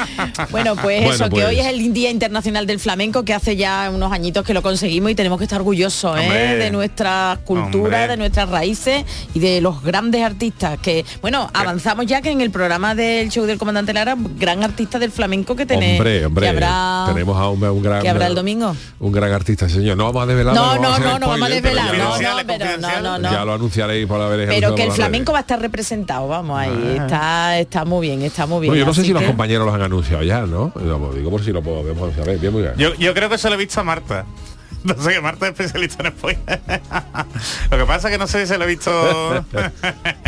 Bueno, 0.51 0.75
pues 0.75 0.99
Bueno, 1.01 1.13
eso, 1.13 1.29
pues. 1.29 1.43
que 1.43 1.49
hoy 1.49 1.59
es 1.59 1.65
el 1.67 1.93
Día 1.93 2.09
Internacional 2.09 2.65
del 2.67 2.79
Flamenco, 2.79 3.23
que 3.23 3.33
hace 3.33 3.55
ya 3.55 3.89
unos 3.93 4.11
añitos 4.11 4.45
que 4.45 4.53
lo 4.53 4.61
conseguimos 4.61 5.11
y 5.11 5.15
tenemos 5.15 5.37
que 5.37 5.45
estar 5.45 5.59
orgullosos 5.59 6.17
¿eh? 6.19 6.55
De 6.57 6.71
nuestra 6.71 7.39
cultura, 7.45 7.83
Hombre. 7.83 8.07
de 8.07 8.17
nuestras 8.17 8.49
raíces 8.49 9.03
y 9.33 9.39
de 9.39 9.61
los 9.61 9.81
grandes 9.83 10.21
artistas. 10.23 10.77
Que, 10.79 11.05
bueno, 11.21 11.49
avanzamos 11.53 12.05
ya 12.05 12.21
que 12.21 12.29
en 12.31 12.41
el 12.41 12.51
programa 12.51 12.95
del 12.95 13.29
show 13.29 13.45
del 13.45 13.57
comandante 13.57 13.93
Lara, 13.93 14.15
gran 14.37 14.63
artista 14.63 14.99
del 14.99 15.11
flamenco 15.11 15.55
que 15.55 15.65
tenemos. 15.65 15.99
Hombre, 15.99 16.25
hombre, 16.25 16.43
que 16.45 16.49
habrá, 16.49 17.05
tenemos 17.07 17.37
a 17.37 17.49
un, 17.49 17.81
gran 17.83 18.01
que 18.01 18.09
habrá 18.09 18.27
el 18.27 18.35
domingo. 18.35 18.75
un 18.99 19.11
gran 19.11 19.31
artista, 19.31 19.67
señor. 19.69 19.97
No 19.97 20.05
vamos 20.05 20.23
a 20.23 20.25
desvelar. 20.27 20.55
No, 20.55 20.75
no, 20.77 20.99
no, 20.99 21.19
no 21.19 21.27
vamos 21.27 21.49
a 21.49 21.53
desvelar. 21.53 21.91
ya 21.95 22.03
No, 22.03 22.17
lo- 22.17 22.43
no, 22.43 22.77
no, 22.77 23.01
no, 23.01 23.19
no. 23.19 23.31
Ya 23.31 23.45
lo 23.45 23.53
anunciaréis 23.53 24.07
por 24.07 24.21
haber 24.21 24.47
Pero 24.49 24.75
que 24.75 24.83
el 24.83 24.91
flamenco 24.91 25.31
va 25.31 25.39
a 25.39 25.41
estar 25.41 25.59
representado, 25.59 25.82
vamos 26.07 26.59
ahí. 26.59 26.97
Está, 26.99 27.59
está 27.59 27.85
muy 27.85 28.07
bien, 28.07 28.21
está 28.21 28.45
muy 28.45 28.61
bien. 28.61 28.71
Bueno, 28.71 28.79
yo 28.81 28.85
no 28.85 28.93
sé 28.93 29.03
si 29.03 29.13
los 29.13 29.23
compañeros 29.23 29.65
los 29.65 29.75
han 29.75 29.81
anunciado 29.81 30.23
ya, 30.23 30.41
¿no? 30.41 30.71
Digo 30.75 31.29
por 31.29 31.43
si 31.43 31.51
lo 31.51 31.61
podemos 31.61 32.13
saber. 32.15 32.39
Bien, 32.39 32.53
muy 32.53 32.61
bien. 32.63 32.73
Yo, 32.77 32.93
yo 32.95 33.13
creo 33.13 33.29
que 33.29 33.37
se 33.37 33.49
lo 33.49 33.55
he 33.55 33.57
visto 33.57 33.79
a 33.79 33.83
Marta. 33.83 34.25
No 34.83 35.01
sé 35.01 35.13
que 35.13 35.21
Marta 35.21 35.47
es 35.47 35.53
especialista 35.53 36.03
en 36.05 36.11
spoiler. 36.11 36.41
Lo 37.71 37.77
que 37.77 37.85
pasa 37.85 38.09
es 38.09 38.11
que 38.11 38.17
no 38.17 38.27
sé 38.27 38.41
si 38.41 38.47
se 38.47 38.57
lo 38.57 38.65
he 38.65 38.67
visto. 38.67 38.91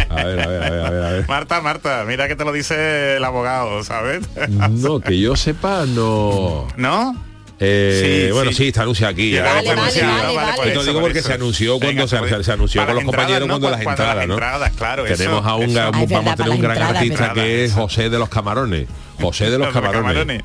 A 0.09 0.24
ver, 0.24 0.39
a 0.39 0.47
ver, 0.47 0.63
a 0.63 0.69
ver, 0.69 0.85
a 0.85 0.89
ver, 0.89 1.03
a 1.03 1.09
ver. 1.12 1.27
Marta, 1.27 1.59
Marta, 1.59 2.05
mira 2.07 2.29
que 2.29 2.38
te 2.38 2.45
lo 2.45 2.53
dice 2.53 3.17
el 3.17 3.24
abogado, 3.25 3.83
¿sabes? 3.83 4.24
No, 4.71 5.01
que 5.01 5.19
yo 5.19 5.35
sepa, 5.35 5.85
no. 5.85 6.67
¿No? 6.77 7.15
Eh, 7.59 8.25
Sí, 8.27 8.31
bueno, 8.33 8.51
sí. 8.51 8.57
sí, 8.57 8.67
está 8.67 8.81
anunciado 8.81 9.13
aquí. 9.13 9.31
ya. 9.31 9.43
Vale, 9.43 9.65
Bueno, 9.67 9.81
vale, 9.81 9.93
sí. 9.93 10.01
vale, 10.01 10.27
por 10.27 10.35
vale. 10.35 10.51
Esto 10.51 10.63
eso, 10.71 10.81
digo 10.83 10.93
por 10.93 11.01
porque 11.03 11.19
eso. 11.19 11.27
se 11.29 11.33
anunció 11.33 11.79
cuando 11.79 12.05
Venga, 12.07 12.27
se, 12.38 12.43
se 12.43 12.51
anunció 12.51 12.81
para 12.81 12.93
con 12.93 12.95
los 13.05 13.15
compañeros 13.15 13.47
cuando 13.50 13.69
las 13.69 13.79
entradas, 13.81 14.15
las 14.17 14.27
¿no? 14.27 14.33
entradas, 14.33 14.71
claro, 14.77 15.03
Tenemos 15.05 15.39
eso, 15.39 15.50
a 15.50 15.55
un, 15.55 15.63
eso. 15.69 15.79
Ah, 15.81 15.89
vamos 15.91 16.09
verdad, 16.09 16.27
a 16.29 16.35
tener 16.35 16.51
un 16.51 16.59
gran 16.62 16.71
entradas, 16.74 16.95
artista 16.97 17.33
que 17.33 17.63
es. 17.65 17.74
José 17.74 18.09
de 18.09 18.19
los 18.19 18.29
Camarones. 18.29 18.88
José 19.21 19.50
de 19.50 19.57
los 19.57 19.74
Camarones. 19.74 20.43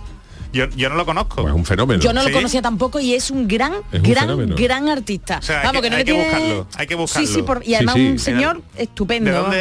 Yo, 0.53 0.69
yo 0.71 0.89
no 0.89 0.97
lo 0.97 1.07
conozco. 1.07 1.43
Pues 1.43 1.49
es 1.53 1.57
un 1.57 1.65
fenómeno. 1.65 2.01
Yo 2.03 2.13
no 2.13 2.23
lo 2.25 2.31
conocía 2.33 2.61
tampoco 2.63 2.99
y 3.01 3.15
es 3.15 3.31
un 3.31 3.47
gran, 3.47 3.73
Es 3.93 4.01
un 4.01 4.03
gran, 4.11 4.25
fenómeno. 4.25 4.57
gran 4.59 4.89
artista. 4.89 5.39
O 5.39 5.43
sea, 5.43 5.61
hay 5.61 5.67
Vamos, 5.67 5.83
que- 5.83 5.91
no 5.91 5.97
hay 5.97 6.03
le 6.03 6.05
que 6.05 6.13
tiene- 6.13 6.29
buscarlo, 6.29 6.67
hay 6.77 6.87
que 6.87 6.95
buscarlo. 6.97 7.27
Sí, 7.29 7.35
sí, 7.35 7.43
por- 7.43 7.63
y 7.65 7.75
además 7.75 7.95
sí. 7.97 8.07
un 8.09 8.19
señor 8.19 8.63
estupendo. 8.77 9.31
¿De 9.31 9.37
dónde. 9.37 9.57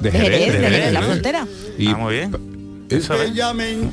De 0.00 0.10
De 0.10 0.18
Jerez, 0.18 0.52
de 0.54 0.58
Jerez, 0.58 0.84
de 0.86 0.92
la 0.92 1.00
¿no? 1.00 1.06
frontera. 1.06 1.46
Y 1.78 1.88
Ah, 1.88 1.96
muy 1.96 2.14
bien. 2.14 2.30
Muy 2.92 3.90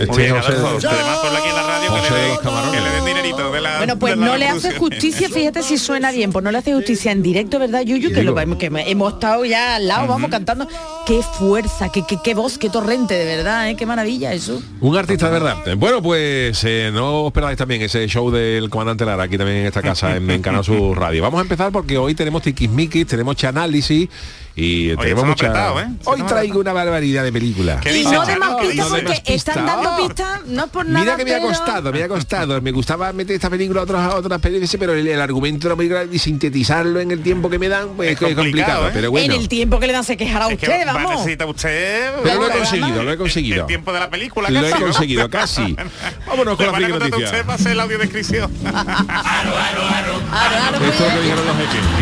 Este 0.00 0.16
bien, 0.16 0.36
José- 0.36 0.52
Adolfo. 0.52 0.88
Además, 0.88 1.18
por 1.18 1.36
aquí 1.36 1.48
en 1.48 1.54
la 1.54 1.62
radio 1.62 1.82
que 1.94 1.98
José 2.00 2.10
le, 2.10 2.16
de 2.16 2.22
den, 2.22 2.30
los 2.30 2.38
Camarones. 2.40 2.80
que 2.80 2.86
le 2.88 2.94
den 2.94 3.04
dinerito 3.04 3.52
de 3.52 3.60
la 3.60 3.76
Bueno, 3.78 3.98
pues 3.98 4.16
no 4.16 4.36
le 4.36 4.48
hace 4.48 4.74
justicia, 4.76 5.28
fíjate 5.28 5.62
si 5.62 5.78
suena 5.78 6.10
bien, 6.12 6.32
pues 6.32 6.44
no 6.44 6.50
le 6.50 6.58
hace 6.58 6.74
justicia 6.74 7.12
en 7.12 7.22
directo, 7.22 7.58
¿verdad, 7.58 7.82
Yuyu? 7.82 8.12
Que, 8.12 8.22
lo, 8.22 8.34
que 8.34 8.66
hemos 8.86 9.12
estado 9.14 9.44
ya 9.44 9.76
al 9.76 9.88
lado, 9.88 10.06
vamos 10.06 10.30
cantando. 10.30 10.66
Qué 11.06 11.20
fuerza, 11.22 11.90
qué, 11.90 12.04
qué, 12.06 12.16
qué 12.22 12.34
voz, 12.34 12.58
qué 12.58 12.68
torrente, 12.70 13.14
de 13.14 13.24
verdad, 13.24 13.68
¿eh? 13.68 13.76
qué 13.76 13.86
maravilla 13.86 14.32
eso. 14.32 14.62
Un 14.80 14.96
artista 14.96 15.26
de 15.26 15.32
verdad. 15.32 15.56
Bueno, 15.76 16.02
pues 16.02 16.62
eh, 16.64 16.90
no 16.92 17.24
os 17.24 17.32
perdáis 17.32 17.58
también 17.58 17.82
ese 17.82 18.06
show 18.06 18.30
del 18.30 18.70
comandante 18.70 19.04
Lara 19.04 19.24
aquí 19.24 19.36
también 19.36 19.58
en 19.58 19.66
esta 19.66 19.82
casa 19.82 20.16
en, 20.16 20.30
en 20.30 20.42
Canal 20.42 20.64
Sur 20.64 20.98
Radio. 20.98 21.22
Vamos 21.22 21.38
a 21.38 21.42
empezar 21.42 21.72
porque 21.72 21.98
hoy 21.98 22.14
tenemos 22.14 22.42
tiquismiquis, 22.42 23.06
tenemos 23.06 23.36
chanálisis 23.36 24.08
y 24.54 24.94
tenemos 24.96 25.24
mucha. 25.24 25.46
¿eh? 25.80 25.86
Hoy 26.04 26.22
traigo 26.22 26.60
una 26.60 26.72
barbaridad 26.72 27.24
de 27.24 27.32
películas. 27.32 27.80
¿Qué 27.80 27.96
Y 27.98 28.04
no 28.04 28.22
porque 28.22 29.22
están 29.34 29.64
dando 29.66 29.96
pistas, 29.96 30.46
no 30.46 30.66
por 30.68 30.84
nada. 30.86 31.00
Mira 31.04 31.16
que 31.16 31.24
me 31.24 31.34
ha 31.34 31.40
costado, 31.40 31.92
me 31.92 32.02
ha 32.02 32.08
costado. 32.08 32.60
Me 32.60 32.70
gustaba 32.72 33.12
meter 33.12 33.34
esta 33.36 33.48
película 33.50 33.80
a 33.80 33.84
otras, 33.84 34.12
a 34.12 34.16
otras 34.16 34.40
películas, 34.40 34.76
pero 34.78 34.92
el, 34.94 35.06
el 35.06 35.20
argumento 35.20 35.68
de 35.68 35.74
la 35.74 35.76
película 35.76 36.04
y 36.10 36.18
sintetizarlo 36.18 37.00
en 37.00 37.10
el 37.10 37.22
tiempo 37.22 37.48
que 37.48 37.58
me 37.58 37.68
dan, 37.68 37.88
pues 37.96 38.08
Es 38.10 38.12
es, 38.14 38.18
complicado. 38.18 38.42
complicado, 38.42 38.88
¿eh? 38.88 38.90
Pero 38.92 39.10
bueno. 39.10 39.34
En 39.34 39.40
el 39.40 39.48
tiempo 39.48 39.78
que 39.80 39.86
le 39.86 39.92
dan 39.92 40.04
se 40.04 40.16
quejará 40.16 40.48
Es 40.50 40.58
que 40.58 40.66
usted, 40.66 40.86
va- 40.86 40.92
vamos. 40.94 41.10
necesita 41.12 41.46
usted 41.46 42.12
Pero 42.22 42.34
lo 42.40 42.46
he 42.48 42.52
el- 42.52 42.58
conseguido, 42.58 43.02
lo 43.02 43.08
he 43.10 43.12
el- 43.12 43.18
conseguido. 43.18 43.60
El 43.62 43.66
tiempo 43.66 43.92
de 43.92 44.00
la 44.00 44.10
película 44.10 44.50
Lo 44.50 44.66
he 44.66 44.70
conseguido, 44.72 45.30
casi. 45.30 45.76
Vámonos 46.26 46.56
con 46.56 46.66
la 46.66 46.72
van 46.72 46.82
a 46.82 46.86
friki 46.86 46.90
contratar 46.98 47.10
noticia. 47.10 47.24
usted 47.26 47.46
para 47.46 47.54
hacer 47.54 47.76
la 47.76 47.82
audiodescripción. 47.84 48.52
Aro, 48.64 49.56
aro, 49.56 50.84
Esto 50.84 51.06
es 51.06 51.12
lo 51.14 51.18
que 51.18 51.22
dijeron 51.22 51.46
los 51.46 51.56
jeques. 51.56 52.01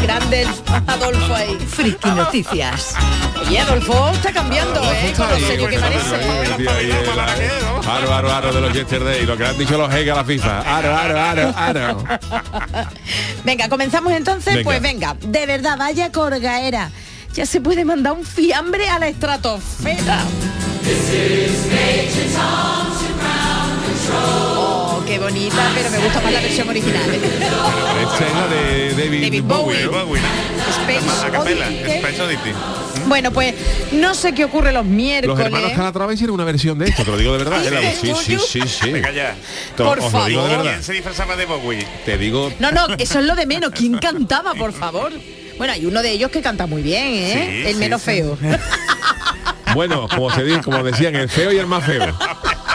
Grande 0.00 0.42
el 0.42 0.48
Adolfo 0.86 1.34
ahí. 1.34 1.56
Friki 1.68 2.10
Noticias. 2.10 2.94
Oye, 3.46 3.60
Adolfo 3.60 4.10
está 4.12 4.32
cambiando, 4.32 4.82
¿eh? 4.92 5.12
Con 5.16 5.28
lo 5.28 5.38
serio 5.38 5.68
que 5.68 5.78
parece. 5.78 6.16
de 8.52 8.60
los 8.60 8.72
Yesterday, 8.72 9.26
lo 9.26 9.36
que 9.36 9.46
han 9.46 9.58
dicho 9.58 9.78
los 9.78 9.90
jeques 9.90 10.12
a 10.12 10.16
la 10.16 10.24
FIFA. 10.24 10.60
Aro, 10.60 10.96
aro, 10.96 11.20
aro, 11.20 11.54
aro. 11.56 12.04
Venga, 13.44 13.68
comenzamos 13.68 14.12
entonces. 14.12 14.54
Venga. 14.54 14.64
Pues 14.64 14.82
venga, 14.82 15.16
de 15.20 15.46
verdad, 15.46 15.76
vaya 15.78 16.10
corgaera. 16.10 16.90
Ya 17.34 17.46
se 17.46 17.60
puede 17.60 17.84
mandar 17.84 18.14
un 18.14 18.24
fiambre 18.24 18.88
a 18.88 18.98
la 18.98 19.08
estratosfera. 19.08 20.24
Qué 25.06 25.18
bonita, 25.18 25.70
pero 25.74 25.90
me 25.90 25.98
gusta 25.98 26.20
más 26.20 26.32
la 26.32 26.40
versión 26.40 26.68
original. 26.68 27.14
¿eh? 27.14 27.20
Esta 28.02 28.26
es 28.26 28.32
la 28.34 28.48
de 28.48 28.90
David, 28.94 29.22
David 29.24 29.42
Bowie. 29.44 29.86
Bowie. 29.86 30.20
¿no? 30.22 31.42
Space 31.44 32.22
Oddity. 32.22 32.50
Bueno, 33.06 33.30
pues 33.30 33.54
no 33.92 34.14
sé 34.14 34.34
qué 34.34 34.44
ocurre 34.44 34.72
los 34.72 34.84
Los 34.84 34.92
miércoles. 34.92 35.46
hermanos 35.46 35.72
Calatrava 35.72 36.12
hicieron 36.12 36.34
una 36.34 36.44
versión 36.44 36.76
de 36.78 36.86
esto, 36.86 37.04
te 37.04 37.10
lo 37.10 37.16
digo 37.18 37.32
de 37.32 37.38
verdad. 37.38 37.60
¿Ah, 37.62 37.66
Era- 37.66 37.80
sí? 37.92 38.12
Sí, 38.24 38.36
sí, 38.38 38.60
sí, 38.60 38.60
sí. 38.66 38.90
Venga 38.90 39.12
ya. 39.12 39.36
Por 39.76 40.00
Os 40.00 40.12
lo 40.12 40.24
digo 40.26 40.42
de 40.42 40.48
favor. 40.48 40.48
verdad. 40.58 40.72
¿Quién 40.72 40.82
se 40.82 40.92
disfrazaba 40.92 41.36
de 41.36 41.46
Bowie? 41.46 41.86
Te 42.04 42.18
digo, 42.18 42.52
No, 42.58 42.72
no, 42.72 42.86
eso 42.98 43.20
es 43.20 43.24
lo 43.26 43.36
de 43.36 43.46
menos. 43.46 43.70
¿Quién 43.70 43.98
cantaba, 43.98 44.54
por 44.54 44.72
favor? 44.72 45.12
Bueno, 45.56 45.72
hay 45.72 45.86
uno 45.86 46.02
de 46.02 46.10
ellos 46.10 46.30
que 46.30 46.42
canta 46.42 46.66
muy 46.66 46.82
bien, 46.82 47.06
¿eh? 47.06 47.48
Sí, 47.62 47.68
el 47.68 47.74
sí, 47.74 47.80
menos 47.80 48.00
sí. 48.02 48.06
feo. 48.06 48.36
bueno, 49.74 50.08
como 50.08 50.30
se 50.34 50.42
dice, 50.42 50.60
como 50.62 50.82
decían, 50.82 51.14
el 51.14 51.28
feo 51.28 51.52
y 51.52 51.58
el 51.58 51.66
más 51.66 51.84
feo. 51.84 52.12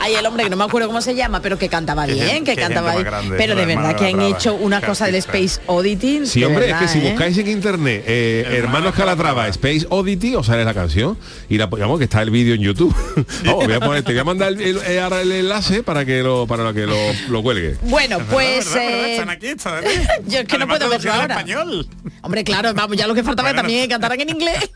Hay 0.00 0.14
el 0.14 0.24
hombre 0.26 0.44
que 0.44 0.50
no 0.50 0.56
me 0.56 0.64
acuerdo 0.64 0.88
cómo 0.88 1.00
se 1.00 1.14
llama, 1.14 1.40
pero 1.42 1.58
que 1.58 1.68
cantaba 1.68 2.06
bien, 2.06 2.26
gente- 2.26 2.54
que 2.54 2.60
cantaba 2.60 2.92
bien. 2.92 3.04
grande, 3.04 3.36
pero 3.36 3.54
de 3.54 3.66
verdad 3.66 3.96
que 3.96 4.06
han 4.06 4.12
Calatrava. 4.12 4.28
hecho 4.38 4.54
una 4.54 4.80
cosa 4.80 5.06
del. 5.06 5.16
Space 5.16 5.60
Oddity. 5.66 6.26
Sí, 6.26 6.42
hombre, 6.42 6.66
verdad, 6.66 6.82
es 6.82 6.90
que 6.92 6.98
si 7.00 7.06
¿eh? 7.06 7.10
buscáis 7.10 7.36
en 7.38 7.48
internet 7.48 8.04
eh, 8.06 8.40
Hermanos 8.46 8.64
Hermanos 8.64 8.94
Calatrava. 8.94 9.48
Space 9.48 9.86
Oddity, 9.90 10.34
os 10.34 10.46
sale 10.46 10.64
la 10.64 10.72
canción 10.74 11.18
y 11.48 11.58
la 11.58 11.66
digamos 11.66 11.98
que 11.98 12.04
está 12.04 12.22
el 12.22 12.30
vídeo 12.30 12.54
en 12.54 12.62
YouTube. 12.62 12.94
Vamos, 13.44 13.66
voy 13.66 13.74
a 13.74 13.80
poner- 13.80 14.02
te 14.02 14.12
voy 14.12 14.20
a 14.20 14.24
mandar 14.24 14.52
el, 14.54 14.78
el- 14.78 14.98
ahora 14.98 15.20
el 15.20 15.30
enlace 15.32 15.82
para 15.82 16.04
que 16.06 16.22
lo 16.22 16.46
para 16.46 16.72
que 16.72 16.86
lo, 16.86 16.96
lo 17.28 17.42
cuelgue. 17.42 17.76
Bueno, 17.82 18.18
pues 18.30 18.74
eh, 18.76 19.22
yo 20.26 20.38
es 20.40 20.46
que 20.46 20.58
no 20.58 20.66
puedo 20.66 20.88
verlo 20.88 21.12
ahora. 21.12 21.34
español. 21.34 21.86
Hombre, 22.22 22.42
claro, 22.44 22.72
vamos, 22.74 22.96
ya 22.96 23.06
lo 23.06 23.14
que 23.14 23.22
faltaba 23.22 23.48
Bueno, 23.50 23.62
también 23.62 23.88
cantaran 23.88 24.20
en 24.20 24.30
inglés. 24.30 24.70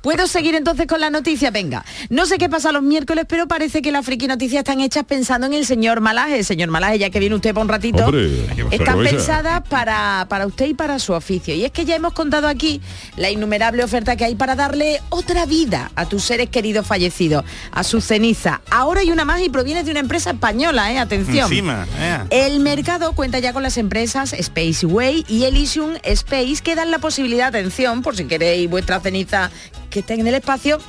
¿Puedo 0.00 0.26
seguir 0.26 0.54
entonces 0.54 0.86
con 0.86 1.00
la 1.00 1.10
noticia? 1.10 1.50
Venga, 1.50 1.84
no 2.10 2.26
sé 2.26 2.38
qué 2.38 2.48
pasa 2.48 2.72
los 2.72 2.82
miércoles, 2.82 3.24
pero 3.28 3.46
parece 3.46 3.82
que 3.82 3.92
las 3.92 4.04
friki 4.04 4.26
noticias 4.26 4.60
están 4.60 4.80
hechas 4.80 5.04
pensando 5.04 5.46
en 5.46 5.54
el 5.54 5.66
señor 5.66 6.00
Malaje. 6.00 6.44
Señor 6.44 6.70
Malaje, 6.70 6.98
ya 6.98 7.10
que 7.10 7.20
viene 7.20 7.34
usted 7.34 7.54
para 7.54 7.62
un 7.62 7.68
ratito, 7.68 8.04
Hombre, 8.04 8.46
¿qué 8.70 8.76
están 8.76 9.02
pensadas 9.02 9.62
para, 9.68 10.26
para 10.28 10.46
usted 10.46 10.66
y 10.66 10.74
para 10.74 10.98
su 10.98 11.12
oficio. 11.12 11.54
Y 11.54 11.64
es 11.64 11.72
que 11.72 11.84
ya 11.84 11.96
hemos 11.96 12.12
contado 12.12 12.48
aquí 12.48 12.80
la 13.16 13.30
innumerable 13.30 13.84
oferta 13.84 14.16
que 14.16 14.24
hay 14.24 14.34
para 14.34 14.54
darle 14.56 15.00
otra 15.10 15.46
vida 15.46 15.90
a 15.94 16.06
tus 16.06 16.24
seres 16.24 16.48
queridos 16.50 16.86
fallecidos, 16.86 17.44
a 17.70 17.84
su 17.84 18.00
ceniza. 18.00 18.60
Ahora 18.70 19.00
hay 19.00 19.10
una 19.10 19.24
más 19.24 19.40
y 19.42 19.48
proviene 19.48 19.84
de 19.84 19.90
una 19.90 20.00
empresa 20.00 20.30
española, 20.30 20.92
¿eh? 20.92 20.98
Atención. 20.98 21.50
Encima, 21.50 21.86
eh. 21.98 22.18
El 22.30 22.60
mercado 22.60 23.12
cuenta 23.12 23.38
ya 23.38 23.52
con 23.52 23.62
las 23.62 23.76
empresas 23.76 24.34
Spaceway 24.40 25.24
y 25.28 25.44
Elysium 25.44 25.94
Space 26.02 26.56
que 26.62 26.74
dan 26.74 26.90
la 26.90 26.98
posibilidad, 26.98 27.48
atención, 27.48 28.02
por 28.02 28.16
si 28.16 28.24
queréis 28.24 28.68
vuestra 28.68 29.00
ceniza 29.00 29.50
que 29.94 30.00
estén 30.00 30.18
en 30.18 30.26
el 30.26 30.34
espacio, 30.34 30.80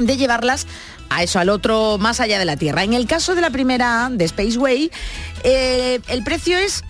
de 0.00 0.16
llevarlas 0.16 0.66
a 1.10 1.22
eso, 1.22 1.38
al 1.38 1.48
otro 1.48 1.96
más 1.98 2.18
allá 2.18 2.40
de 2.40 2.44
la 2.44 2.56
Tierra. 2.56 2.82
En 2.82 2.92
el 2.92 3.06
caso 3.06 3.36
de 3.36 3.40
la 3.40 3.50
primera, 3.50 4.08
de 4.10 4.26
Spaceway, 4.26 4.90
eh, 5.44 6.00
el 6.08 6.24
precio 6.24 6.58
es 6.58 6.82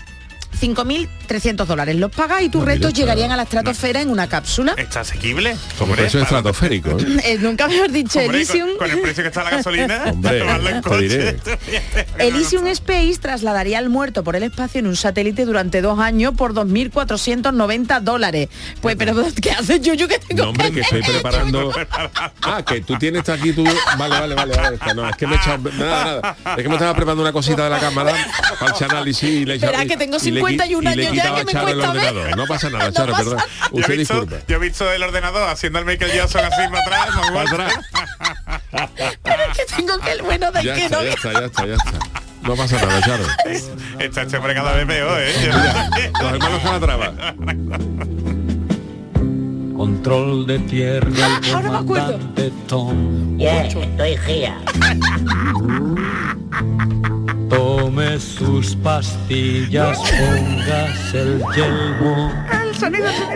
5.300 1.40 1.66
dólares. 1.66 1.96
Los 1.96 2.10
pagas 2.10 2.42
y 2.42 2.48
tus 2.48 2.64
restos 2.64 2.88
está- 2.90 3.00
llegarían 3.00 3.32
a 3.32 3.36
la 3.36 3.42
estratosfera 3.44 4.00
en 4.00 4.10
una 4.10 4.28
cápsula. 4.28 4.74
¿Está 4.76 5.00
asequible? 5.00 5.56
Como 5.78 5.92
Hombre, 5.92 6.02
precio 6.02 6.20
estratosférico. 6.22 6.90
¿eh? 6.98 7.06
Eh, 7.24 7.38
nunca 7.40 7.68
mejor 7.68 7.90
dicho, 7.90 8.18
Hombre, 8.18 8.38
Elysium. 8.38 8.68
con, 8.70 8.78
con 8.78 8.90
el 8.90 9.00
precio 9.00 9.22
que 9.22 9.28
está 9.28 9.44
la 9.44 9.50
gasolina, 9.50 10.04
Hombre, 10.10 10.38
tomarlo 10.40 10.68
en 10.70 10.82
te 10.82 10.88
coche. 10.88 11.08
diré. 11.08 11.36
Elysium 12.18 12.66
Space 12.68 13.18
trasladaría 13.20 13.78
al 13.78 13.88
muerto 13.88 14.24
por 14.24 14.36
el 14.36 14.42
espacio 14.42 14.80
en 14.80 14.86
un 14.86 14.96
satélite 14.96 15.44
durante 15.44 15.80
dos 15.80 15.98
años 15.98 16.34
por 16.36 16.52
2.490 16.54 18.00
dólares. 18.00 18.48
Pues, 18.80 18.96
pero 18.96 19.14
¿qué 19.40 19.50
haces, 19.52 19.80
Yuyu, 19.80 20.08
que 20.08 20.18
tengo 20.18 20.44
No, 20.44 20.50
hombre, 20.50 20.70
que 20.72 20.80
estoy 20.82 21.02
preparando. 21.02 21.72
Ah, 22.42 22.62
que 22.66 22.80
tú 22.80 22.96
tienes 22.98 23.28
aquí 23.28 23.52
tú. 23.52 23.64
Vale, 23.98 24.18
vale, 24.18 24.34
vale, 24.34 24.56
vale. 24.56 24.74
está, 24.76 24.94
No, 24.94 25.08
es 25.08 25.16
que 25.16 25.26
me 25.26 25.34
he 25.34 25.38
echado. 25.38 25.58
Nada, 25.72 26.20
nada. 26.20 26.36
Es 26.56 26.62
que 26.62 26.68
me 26.68 26.74
estaba 26.74 26.94
preparando 26.94 27.22
una 27.22 27.32
cosita 27.32 27.64
de 27.64 27.70
la 27.70 27.78
cámara 27.78 28.12
para 28.58 28.76
el 28.76 28.84
análisis 28.84 29.28
y 29.28 29.44
le 29.44 29.54
he 29.54 29.56
echado- 29.56 29.72
Verá 29.72 29.86
que 29.86 29.96
tengo 29.96 30.16
y 30.22 30.30
le 30.30 30.40
qui- 30.40 30.46
51 30.48 30.92
y 30.92 30.96
le 30.96 31.06
años 31.06 31.16
ya, 31.16 31.21
quitaba 31.22 31.38
que 31.38 31.44
me 31.44 31.52
Charo 31.52 31.68
el 31.68 31.74
cuesta 31.76 31.92
ver. 31.92 32.06
ordenador. 32.08 32.36
No 32.36 32.46
pasa 32.46 32.70
nada, 32.70 32.84
No 32.86 32.92
Charo, 32.92 33.12
pasa 33.12 33.24
perdón. 33.24 33.36
nada. 33.38 33.48
Yo 33.72 33.78
he, 33.92 33.96
visto, 33.96 34.14
disculpa. 34.20 34.44
yo 34.48 34.56
he 34.56 34.58
visto 34.58 34.92
el 34.92 35.02
ordenador 35.02 35.48
haciendo 35.48 35.78
el 35.78 35.84
Michael 35.84 36.12
Jackson 36.12 36.44
así 36.44 36.62
para 36.70 36.80
atrás. 36.80 37.08
Para 37.32 37.50
atrás. 37.50 37.74
Pero 39.22 39.42
es 39.50 39.58
que 39.58 39.74
tengo 39.76 39.98
que 39.98 40.12
el 40.12 40.22
bueno 40.22 40.50
del 40.52 40.64
Ya 40.64 40.74
que 40.74 40.84
está, 40.86 40.96
no. 40.98 41.04
ya 41.04 41.12
está, 41.12 41.32
ya 41.32 41.46
está, 41.46 41.66
ya 41.66 41.74
está. 41.74 41.92
No 42.42 42.56
pasa 42.56 42.76
nada, 42.84 43.00
Charo. 43.02 43.24
Está 44.00 44.22
este 44.22 44.36
hombre 44.36 44.54
cada 44.54 44.72
vez 44.72 44.84
peor, 44.86 45.20
¿eh? 45.20 46.10
Los 46.20 46.32
hermanos 46.32 46.62
Calatrava. 46.62 47.12
Control 49.82 50.46
de 50.46 50.60
tierra, 50.60 51.10
el 51.16 51.24
Ah, 51.26 51.40
ahora 51.54 51.70
me 51.72 51.76
acuerdo. 51.78 52.12
comandante 52.12 52.52
Tom. 52.68 53.36
Ya 53.36 53.68
estoy 53.82 54.16
gía. 54.18 54.56
Tome 57.50 58.20
sus 58.20 58.76
pastillas, 58.76 59.98
póngase 59.98 61.22
el 61.22 61.42
yelmo. 61.56 62.32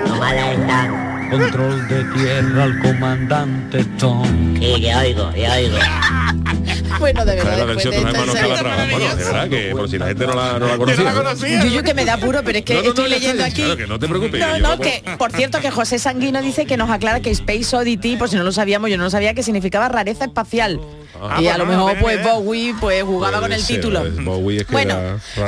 No 0.06 0.16
mala 0.20 0.52
está. 0.52 1.28
Control 1.32 1.88
de 1.88 2.04
tierra 2.14 2.62
al 2.62 2.78
comandante 2.78 3.84
Tom. 3.98 4.56
Sí, 4.60 4.80
ya 4.82 5.00
oigo, 5.00 5.32
ya 5.34 5.52
oigo. 5.52 5.78
Bueno, 6.98 7.24
de 7.24 7.34
verdad. 7.36 7.52
es 7.52 7.58
la 7.58 7.64
versión 7.66 7.90
de 7.94 8.00
de 8.00 8.06
hermanos 8.06 8.34
Calatrava. 8.34 8.86
Bueno, 8.90 9.16
de 9.16 9.24
verdad 9.24 9.48
que 9.48 9.70
por 9.72 9.88
si 9.90 9.98
la 9.98 10.06
gente 10.06 10.26
no 10.26 10.34
la, 10.34 10.58
no 10.58 10.66
la 10.66 10.72
Yo 10.72 10.78
no 10.78 10.78
conocía. 10.78 11.12
conocía. 11.12 11.64
Yuyu 11.64 11.82
que 11.82 11.94
me 11.94 12.04
da 12.04 12.16
puro, 12.18 12.42
pero 12.44 12.58
es 12.58 12.64
que 12.64 12.74
No, 12.74 12.82
no, 12.82 12.88
estoy 12.88 13.08
leyendo 13.10 13.44
aquí. 13.44 13.62
está, 13.62 13.76
que 13.76 13.86
no 13.86 13.98
te 13.98 14.08
preocupes, 14.08 14.40
No, 14.40 14.46
que 14.46 14.52
yo 14.60 14.62
no, 14.68 14.76
no- 14.76 14.82
que 14.82 15.02
por 15.18 15.32
cierto 15.32 15.60
que 15.60 15.70
José 15.70 15.98
Sanguino 15.98 16.40
dice 16.42 16.66
que 16.66 16.76
nos 16.76 16.90
aclara 16.90 17.20
que 17.20 17.30
Space 17.30 17.74
Oddity, 17.76 18.16
por 18.16 18.28
si 18.28 18.36
no 18.36 18.44
lo 18.44 18.52
sabíamos, 18.52 18.90
yo 18.90 18.96
no 18.96 19.04
lo 19.04 19.10
sabía 19.10 19.34
que 19.34 19.42
significaba 19.42 19.88
rareza 19.88 20.24
espacial. 20.24 20.80
Ah, 21.22 21.40
y 21.40 21.48
a 21.48 21.56
lo 21.58 21.64
no, 21.66 21.72
mejor 21.72 21.94
no 21.96 22.00
pues 22.02 22.16
idea. 22.20 22.32
Bowie 22.34 22.74
pues 22.80 23.02
jugaba 23.04 23.38
Puede 23.38 23.42
con 23.42 23.52
el 23.52 23.62
ser, 23.62 23.76
título. 23.76 24.04
Bowie 24.22 24.58
es 24.60 24.66
que 24.66 24.72
bueno, 24.72 24.96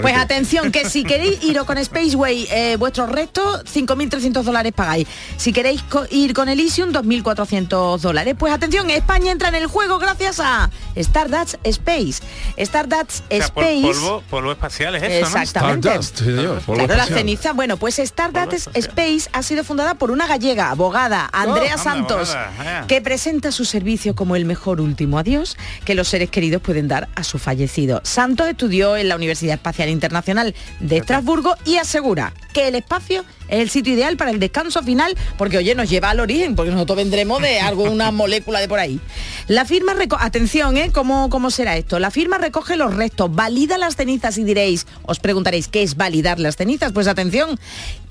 pues 0.03 0.17
atención, 0.17 0.71
que 0.73 0.89
si 0.89 1.05
queréis 1.05 1.43
iros 1.45 1.65
con 1.65 1.83
Spaceway, 1.83 2.49
eh, 2.51 2.77
vuestros 2.79 3.09
restos, 3.11 3.65
5.300 3.65 4.43
dólares 4.43 4.73
pagáis. 4.75 5.07
Si 5.37 5.53
queréis 5.53 5.83
co- 5.83 6.07
ir 6.11 6.33
con 6.35 6.49
Elysium, 6.49 6.91
2.400 6.93 7.99
dólares. 8.01 8.35
Pues 8.39 8.53
atención, 8.53 8.91
España 8.91 9.33
entra 9.33 9.49
en 9.49 9.55
el 9.57 9.67
juego 9.67 9.99
gracias 9.99 10.41
a 10.41 10.71
Stardust 10.97 11.55
Space. 11.65 12.23
Stardust 12.57 13.25
O 13.31 13.37
sea, 13.37 13.49
pol- 13.49 13.65
Space... 13.65 13.83
polvo, 13.83 14.23
polvo 14.31 14.53
espacial 14.53 14.95
es 14.97 15.03
eso, 15.03 15.31
¿no? 15.31 15.43
Exactamente. 15.43 15.89
Stardust, 15.89 16.19
sí, 16.19 16.25
señor, 16.25 16.61
polvo 16.61 16.85
Claro, 16.87 16.97
la 16.97 17.07
ceniza. 17.07 17.53
Bueno, 17.53 17.77
pues 17.77 17.99
Stardust. 17.99 18.69
Space 18.75 19.29
ha 19.33 19.43
sido 19.43 19.65
fundada 19.65 19.95
por 19.95 20.11
una 20.11 20.27
gallega, 20.27 20.71
abogada, 20.71 21.29
Andrea 21.33 21.73
anda, 21.75 21.83
Santos, 21.83 22.35
abogada, 22.35 22.87
que 22.87 23.01
presenta 23.01 23.53
su 23.53 23.65
servicio 23.65 24.15
como 24.15 24.37
el 24.37 24.45
mejor 24.45 24.81
último 24.81 25.19
adiós 25.19 25.57
que 25.85 25.95
los 25.95 26.09
seres 26.09 26.31
queridos 26.31 26.63
pueden 26.63 26.89
dar 26.89 27.09
a 27.15 27.25
su 27.25 27.39
fallecido. 27.39 28.01
Santos 28.05 28.49
estudió 28.49 28.97
en 28.97 29.09
la 29.09 29.17
Universidad 29.17 29.55
Espacial 29.55 29.89
Internacional 29.89 30.55
de 30.81 30.99
Estrasburgo 30.99 31.55
y 31.65 31.77
asegura 31.77 32.33
que 32.53 32.69
el 32.69 32.75
espacio 32.75 33.25
es 33.49 33.61
el 33.61 33.71
sitio 33.71 33.95
ideal 33.95 34.17
para 34.17 34.31
el 34.31 34.39
descanso 34.39 34.83
final, 34.83 35.17
porque 35.37 35.59
oye, 35.59 35.75
nos 35.75 35.89
lleva 35.91 36.11
al 36.11 36.21
origen, 36.21 36.55
porque 36.57 36.71
nosotros 36.71 36.97
vendremos 36.99 37.41
de 37.43 37.61
alguna 37.61 38.11
molécula 38.13 38.61
de 38.61 38.69
por 38.69 38.79
ahí. 38.79 39.01
La 39.47 39.65
firma, 39.65 39.95
reco- 39.95 40.19
atención, 40.21 40.77
¿eh? 40.77 40.91
¿Cómo, 40.93 41.31
¿Cómo 41.31 41.51
será 41.51 41.77
esto? 41.77 41.99
La 41.99 42.11
firma 42.11 42.39
recoge 42.39 42.77
los 42.77 42.95
restos, 42.95 43.35
valida 43.35 43.79
las 43.79 43.97
cenizas 43.97 44.37
y 44.39 44.45
diréis, 44.45 44.87
os 45.05 45.19
preguntaréis, 45.21 45.69
¿qué 45.69 45.83
es 45.83 45.97
validar 45.97 46.39
las 46.39 46.57
cenizas? 46.57 46.93
Pues 46.93 47.07
atención, 47.09 47.59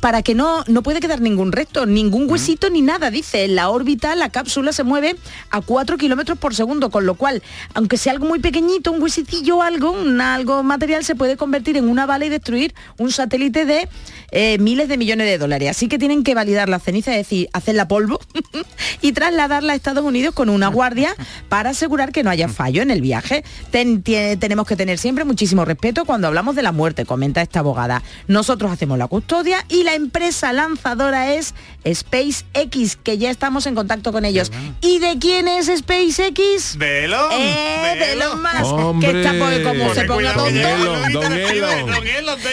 para 0.02 0.21
que 0.21 0.36
no, 0.36 0.63
no 0.67 0.84
puede 0.84 1.00
quedar 1.00 1.21
ningún 1.21 1.52
resto, 1.52 1.86
ningún 1.86 2.30
huesito 2.30 2.69
ni 2.69 2.82
nada, 2.82 3.10
dice. 3.12 3.45
En 3.45 3.56
la 3.56 3.69
órbita 3.69 4.15
la 4.15 4.30
cápsula 4.30 4.71
se 4.71 4.84
mueve 4.84 5.15
a 5.50 5.62
4 5.62 5.97
kilómetros 5.97 6.38
por 6.38 6.54
segundo, 6.56 6.89
con 6.89 7.06
lo 7.06 7.15
cual, 7.15 7.41
aunque 7.73 7.97
sea 7.97 8.13
algo 8.13 8.26
muy 8.28 8.39
pequeñito, 8.39 8.91
un 8.91 9.02
huesitillo 9.02 9.58
o 9.58 9.62
algo, 9.62 9.91
un 9.91 10.21
algo 10.21 10.63
material, 10.63 11.04
se 11.04 11.15
puede 11.15 11.36
convertir 11.38 11.78
en 11.78 11.89
una 11.89 12.06
bala 12.06 12.26
y 12.26 12.30
destruir 12.30 12.73
un 12.97 13.12
satélite 13.12 13.65
de 13.65 13.88
eh, 14.32 14.58
miles 14.60 14.88
de 14.88 14.97
millones 14.97 15.27
de 15.27 15.27
dólares. 15.38 15.72
Así 15.72 15.88
que 15.88 16.00
tienen 16.00 16.24
que 16.24 16.34
validar 16.34 16.70
la 16.70 16.80
ceniza, 16.80 17.12
es 17.12 17.18
decir, 17.18 17.50
hacerla 17.54 17.88
polvo 17.88 18.20
y 19.02 19.12
trasladarla 19.12 19.74
a 19.74 19.76
Estados 19.76 20.06
Unidos 20.06 20.34
con 20.34 20.50
una 20.50 20.68
guardia 20.70 21.16
para 21.50 21.72
asegurar 21.72 22.12
que 22.12 22.24
no 22.24 22.30
haya 22.30 22.48
fallo 22.48 22.82
en 22.82 22.92
el 22.92 23.02
viaje. 23.02 23.44
Tenemos 23.72 24.68
que 24.68 24.76
tener 24.76 24.98
siempre 24.98 25.26
muchísimo 25.26 25.66
respeto 25.66 26.06
cuando 26.06 26.28
hablamos 26.28 26.56
de 26.56 26.63
la 26.63 26.72
muerte, 26.72 27.06
comenta 27.06 27.42
esta 27.42 27.60
abogada. 27.60 28.04
Nosotros 28.28 28.72
hacemos 28.72 28.98
la 28.98 29.08
custodia 29.08 29.66
y 29.68 29.84
la 29.84 29.96
empresa 29.96 30.54
lanzadora 30.54 31.34
es 31.34 31.54
SpaceX, 31.86 32.98
que 32.98 33.18
ya 33.18 33.30
estamos 33.32 33.66
en 33.68 33.76
contacto 33.76 34.12
con 34.12 34.26
ellos. 34.26 34.52
¿Y 34.82 35.00
de 35.00 35.18
quién 35.20 35.48
es 35.48 35.68
SpaceX? 35.68 36.78
De 36.78 37.06
Elon. 37.06 37.32
Eh, 37.32 37.96
de 38.00 38.13
Elon 38.13 38.42
Musk, 38.42 38.74
Hombre. 38.74 39.12
que 39.12 39.18
está 39.22 39.34
pues, 39.38 39.60
como 39.68 39.94
se 39.94 40.04
ponga 40.06 40.34
tonto. 40.34 40.50
Elon, 40.50 41.13
don 41.13 41.34
Elon, 41.34 41.86
don 41.86 42.04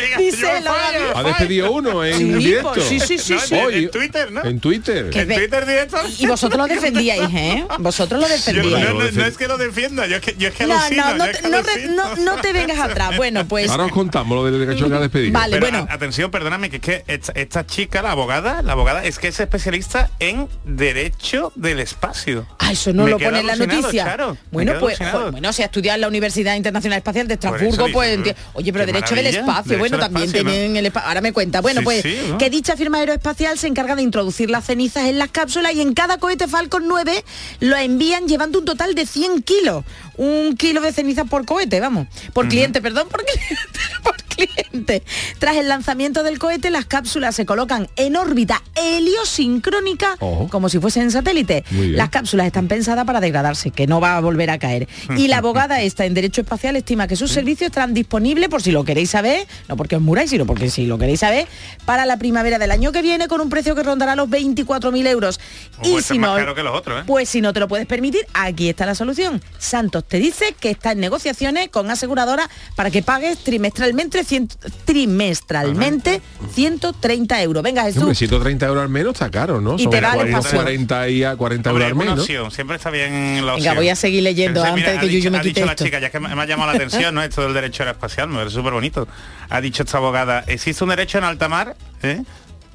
diga, 0.00 0.18
Dice 0.18 0.46
Ha 1.14 1.22
despedido 1.22 1.72
uno 1.72 2.04
en 2.04 2.16
Sí, 2.18 2.24
directo. 2.24 2.72
pues, 2.74 2.86
sí, 2.86 3.00
sí, 3.00 3.18
sí, 3.18 3.34
No, 3.34 3.40
sí. 3.40 3.54
en- 3.54 3.90
Twitter, 3.90 4.32
¿no? 4.32 4.44
En 4.44 4.60
Twitter. 4.60 5.10
En 5.12 5.28
directo. 5.28 5.96
Y 6.18 6.26
vosotros 6.26 6.58
lo 6.58 6.66
defendíais, 6.72 7.28
¿eh? 7.34 7.66
Vosotros 7.78 8.20
lo 8.20 8.26
Yo 8.26 8.32
no, 8.32 8.36
defendíais. 8.36 8.94
no- 9.14 9.20
no 9.22 9.26
es 9.26 9.36
que 9.36 9.48
lo 9.48 9.58
defienda, 9.58 10.06
yo 10.06 10.16
es 10.16 10.22
que, 10.22 10.34
yo 10.38 10.48
es 10.48 10.54
que 10.54 10.66
No, 10.66 10.78
alucino, 10.78 11.04
no, 11.08 11.14
no, 11.16 11.24
es 11.24 11.36
te- 11.36 11.42
que 11.42 11.48
no, 11.48 11.62
re- 11.62 11.72
alucino. 11.72 12.14
no, 12.16 12.16
no 12.34 12.40
te 12.40 12.52
vengas 12.52 12.78
atrás. 12.78 13.16
Bueno, 13.16 13.46
pues 13.46 13.70
Ahora 13.70 13.84
os 13.86 13.92
contamos 13.92 14.36
lo 14.36 14.44
del 14.50 14.76
que 14.76 14.84
ha 14.94 15.00
despedido. 15.00 15.32
Vale. 15.32 15.56
Pero 15.58 15.70
bueno. 15.70 15.86
a- 15.90 15.94
atención, 15.94 16.30
perdóname, 16.30 16.70
que 16.70 16.76
es 16.76 16.82
que 16.82 17.04
esta, 17.06 17.32
esta 17.32 17.66
chica, 17.66 18.02
la 18.02 18.12
abogada, 18.12 18.62
la 18.62 18.72
abogada 18.72 19.04
es 19.04 19.13
que 19.18 19.28
es 19.28 19.38
especialista 19.40 20.10
en 20.18 20.48
derecho 20.64 21.52
del 21.54 21.80
espacio. 21.80 22.46
Ay, 22.58 22.74
eso 22.74 22.92
no 22.92 23.04
Me 23.04 23.10
lo 23.10 23.18
pone 23.18 23.40
en 23.40 23.46
la 23.46 23.56
noticia. 23.56 24.04
Charo, 24.04 24.36
bueno, 24.50 24.74
pues 24.80 24.98
bueno, 25.30 25.52
si 25.52 25.62
ha 25.62 25.66
estudiado 25.66 25.94
en 25.96 26.00
la 26.02 26.08
Universidad 26.08 26.54
Internacional 26.56 26.98
Espacial 26.98 27.28
de 27.28 27.34
Estrasburgo, 27.34 27.88
pues 27.92 28.18
enti- 28.18 28.34
oye, 28.54 28.72
pero 28.72 28.86
derecho 28.86 29.14
del 29.14 29.26
espacio, 29.26 29.62
derecho 29.76 29.78
bueno, 29.78 29.98
también 29.98 30.24
espacio, 30.26 30.44
¿no? 30.44 30.50
tienen 30.50 30.76
el 30.76 30.86
espacio. 30.86 31.08
Ahora 31.08 31.20
me 31.20 31.32
cuenta. 31.32 31.60
Bueno, 31.60 31.80
Sí, 31.80 31.84
pues 31.84 32.02
sí, 32.02 32.18
¿no? 32.28 32.38
que 32.38 32.50
dicha 32.50 32.76
firma 32.76 32.98
aeroespacial 32.98 33.58
se 33.58 33.66
encarga 33.66 33.96
de 33.96 34.02
introducir 34.02 34.50
las 34.50 34.64
cenizas 34.66 35.04
en 35.08 35.18
las 35.18 35.30
cápsulas 35.30 35.74
y 35.74 35.80
en 35.80 35.94
cada 35.94 36.18
cohete 36.18 36.48
Falcon 36.48 36.84
9 36.86 37.24
lo 37.60 37.76
envían 37.76 38.26
llevando 38.26 38.58
un 38.58 38.64
total 38.64 38.94
de 38.94 39.06
100 39.06 39.42
kilos. 39.42 39.84
Un 40.16 40.56
kilo 40.56 40.80
de 40.80 40.92
ceniza 40.92 41.24
por 41.24 41.44
cohete, 41.44 41.80
vamos. 41.80 42.06
Por 42.32 42.48
cliente, 42.48 42.80
perdón, 42.80 43.08
por 43.08 43.24
cliente. 43.24 43.56
por 44.04 44.14
cliente. 44.16 44.33
Tras 45.38 45.56
el 45.56 45.68
lanzamiento 45.68 46.22
del 46.22 46.38
cohete, 46.38 46.70
las 46.70 46.86
cápsulas 46.86 47.34
se 47.34 47.46
colocan 47.46 47.88
en 47.96 48.16
órbita 48.16 48.62
heliosincrónica 48.74 50.16
como 50.50 50.68
si 50.68 50.78
fuesen 50.78 51.04
bien. 51.08 51.96
Las 51.96 52.10
cápsulas 52.10 52.46
están 52.46 52.68
pensadas 52.68 53.04
para 53.04 53.20
degradarse, 53.20 53.70
que 53.70 53.86
no 53.86 54.00
va 54.00 54.16
a 54.16 54.20
volver 54.20 54.50
a 54.50 54.58
caer. 54.58 54.88
Y 55.16 55.28
la 55.28 55.38
abogada 55.38 55.80
esta 55.80 56.04
en 56.04 56.14
Derecho 56.14 56.40
Espacial 56.40 56.76
estima 56.76 57.06
que 57.06 57.16
sus 57.16 57.30
servicios 57.30 57.68
estarán 57.68 57.94
disponibles, 57.94 58.48
por 58.48 58.62
si 58.62 58.72
lo 58.72 58.84
queréis 58.84 59.10
saber, 59.10 59.46
no 59.68 59.76
porque 59.76 59.96
os 59.96 60.02
muráis, 60.02 60.30
sino 60.30 60.44
porque 60.44 60.68
si 60.70 60.86
lo 60.86 60.98
queréis 60.98 61.20
saber, 61.20 61.46
para 61.84 62.04
la 62.04 62.16
primavera 62.16 62.58
del 62.58 62.70
año 62.72 62.90
que 62.90 63.00
viene 63.00 63.28
con 63.28 63.40
un 63.40 63.48
precio 63.48 63.74
que 63.74 63.82
rondará 63.82 64.16
los 64.16 64.28
24.000 64.28 65.06
euros. 65.06 65.40
Un 65.78 65.88
y 65.88 65.92
puesto 65.92 66.14
si 66.14 66.18
más 66.18 66.44
no, 66.44 66.54
que 66.54 66.62
los 66.62 66.76
otros, 66.76 67.02
¿eh? 67.02 67.04
pues 67.06 67.28
si 67.28 67.40
no 67.40 67.52
te 67.52 67.60
lo 67.60 67.68
puedes 67.68 67.86
permitir, 67.86 68.26
aquí 68.34 68.68
está 68.68 68.86
la 68.86 68.94
solución. 68.94 69.40
Santos 69.58 70.04
te 70.06 70.18
dice 70.18 70.54
que 70.58 70.70
está 70.70 70.92
en 70.92 71.00
negociaciones 71.00 71.68
con 71.68 71.90
aseguradoras 71.90 72.48
para 72.74 72.90
que 72.90 73.02
pagues 73.02 73.38
trimestralmente, 73.38 74.23
cien- 74.24 74.48
trimestralmente 74.84 76.20
130 76.54 77.42
euros. 77.42 77.62
Venga 77.62 77.82
Jesús. 77.84 78.02
Hombre, 78.02 78.14
130 78.14 78.66
euros 78.66 78.82
al 78.82 78.88
menos 78.88 79.12
está 79.14 79.30
caro, 79.30 79.60
¿no? 79.60 79.76
Y 79.78 79.86
te 79.88 80.00
va 80.00 80.12
al 80.12 80.16
40, 80.16 80.38
espacio. 80.38 80.58
40 80.62 81.08
y 81.08 81.24
a 81.24 81.36
40 81.36 81.70
Hombre, 81.70 81.88
euros 81.88 82.00
al 82.08 82.16
¿no? 82.16 82.22
opción, 82.22 82.50
siempre 82.50 82.76
está 82.76 82.90
bien 82.90 83.44
la 83.44 83.54
opción. 83.54 83.70
Venga, 83.70 83.74
voy 83.74 83.88
a 83.88 83.96
seguir 83.96 84.22
leyendo 84.22 84.62
antes 84.64 84.84
de 84.84 84.92
que 85.00 85.06
dicho- 85.06 85.18
Yuyu 85.18 85.30
me 85.30 85.38
ha 85.38 85.40
quite 85.42 85.60
dicho 85.60 85.66
la 85.66 85.76
chica, 85.76 85.98
ya 86.00 86.10
que 86.10 86.20
me, 86.20 86.34
me 86.34 86.42
ha 86.42 86.46
llamado 86.46 86.70
la 86.72 86.76
atención, 86.76 87.14
¿no? 87.14 87.22
Esto 87.22 87.42
del 87.42 87.54
derecho 87.54 87.82
aeroespacial, 87.82 88.28
me 88.28 88.36
parece 88.38 88.54
súper 88.56 88.72
bonito. 88.72 89.06
Ha 89.50 89.60
dicho 89.60 89.82
esta 89.82 89.98
abogada, 89.98 90.44
existe 90.46 90.82
un 90.84 90.90
derecho 90.90 91.18
en 91.18 91.24
alta 91.24 91.48
mar, 91.48 91.76
¿eh? 92.02 92.22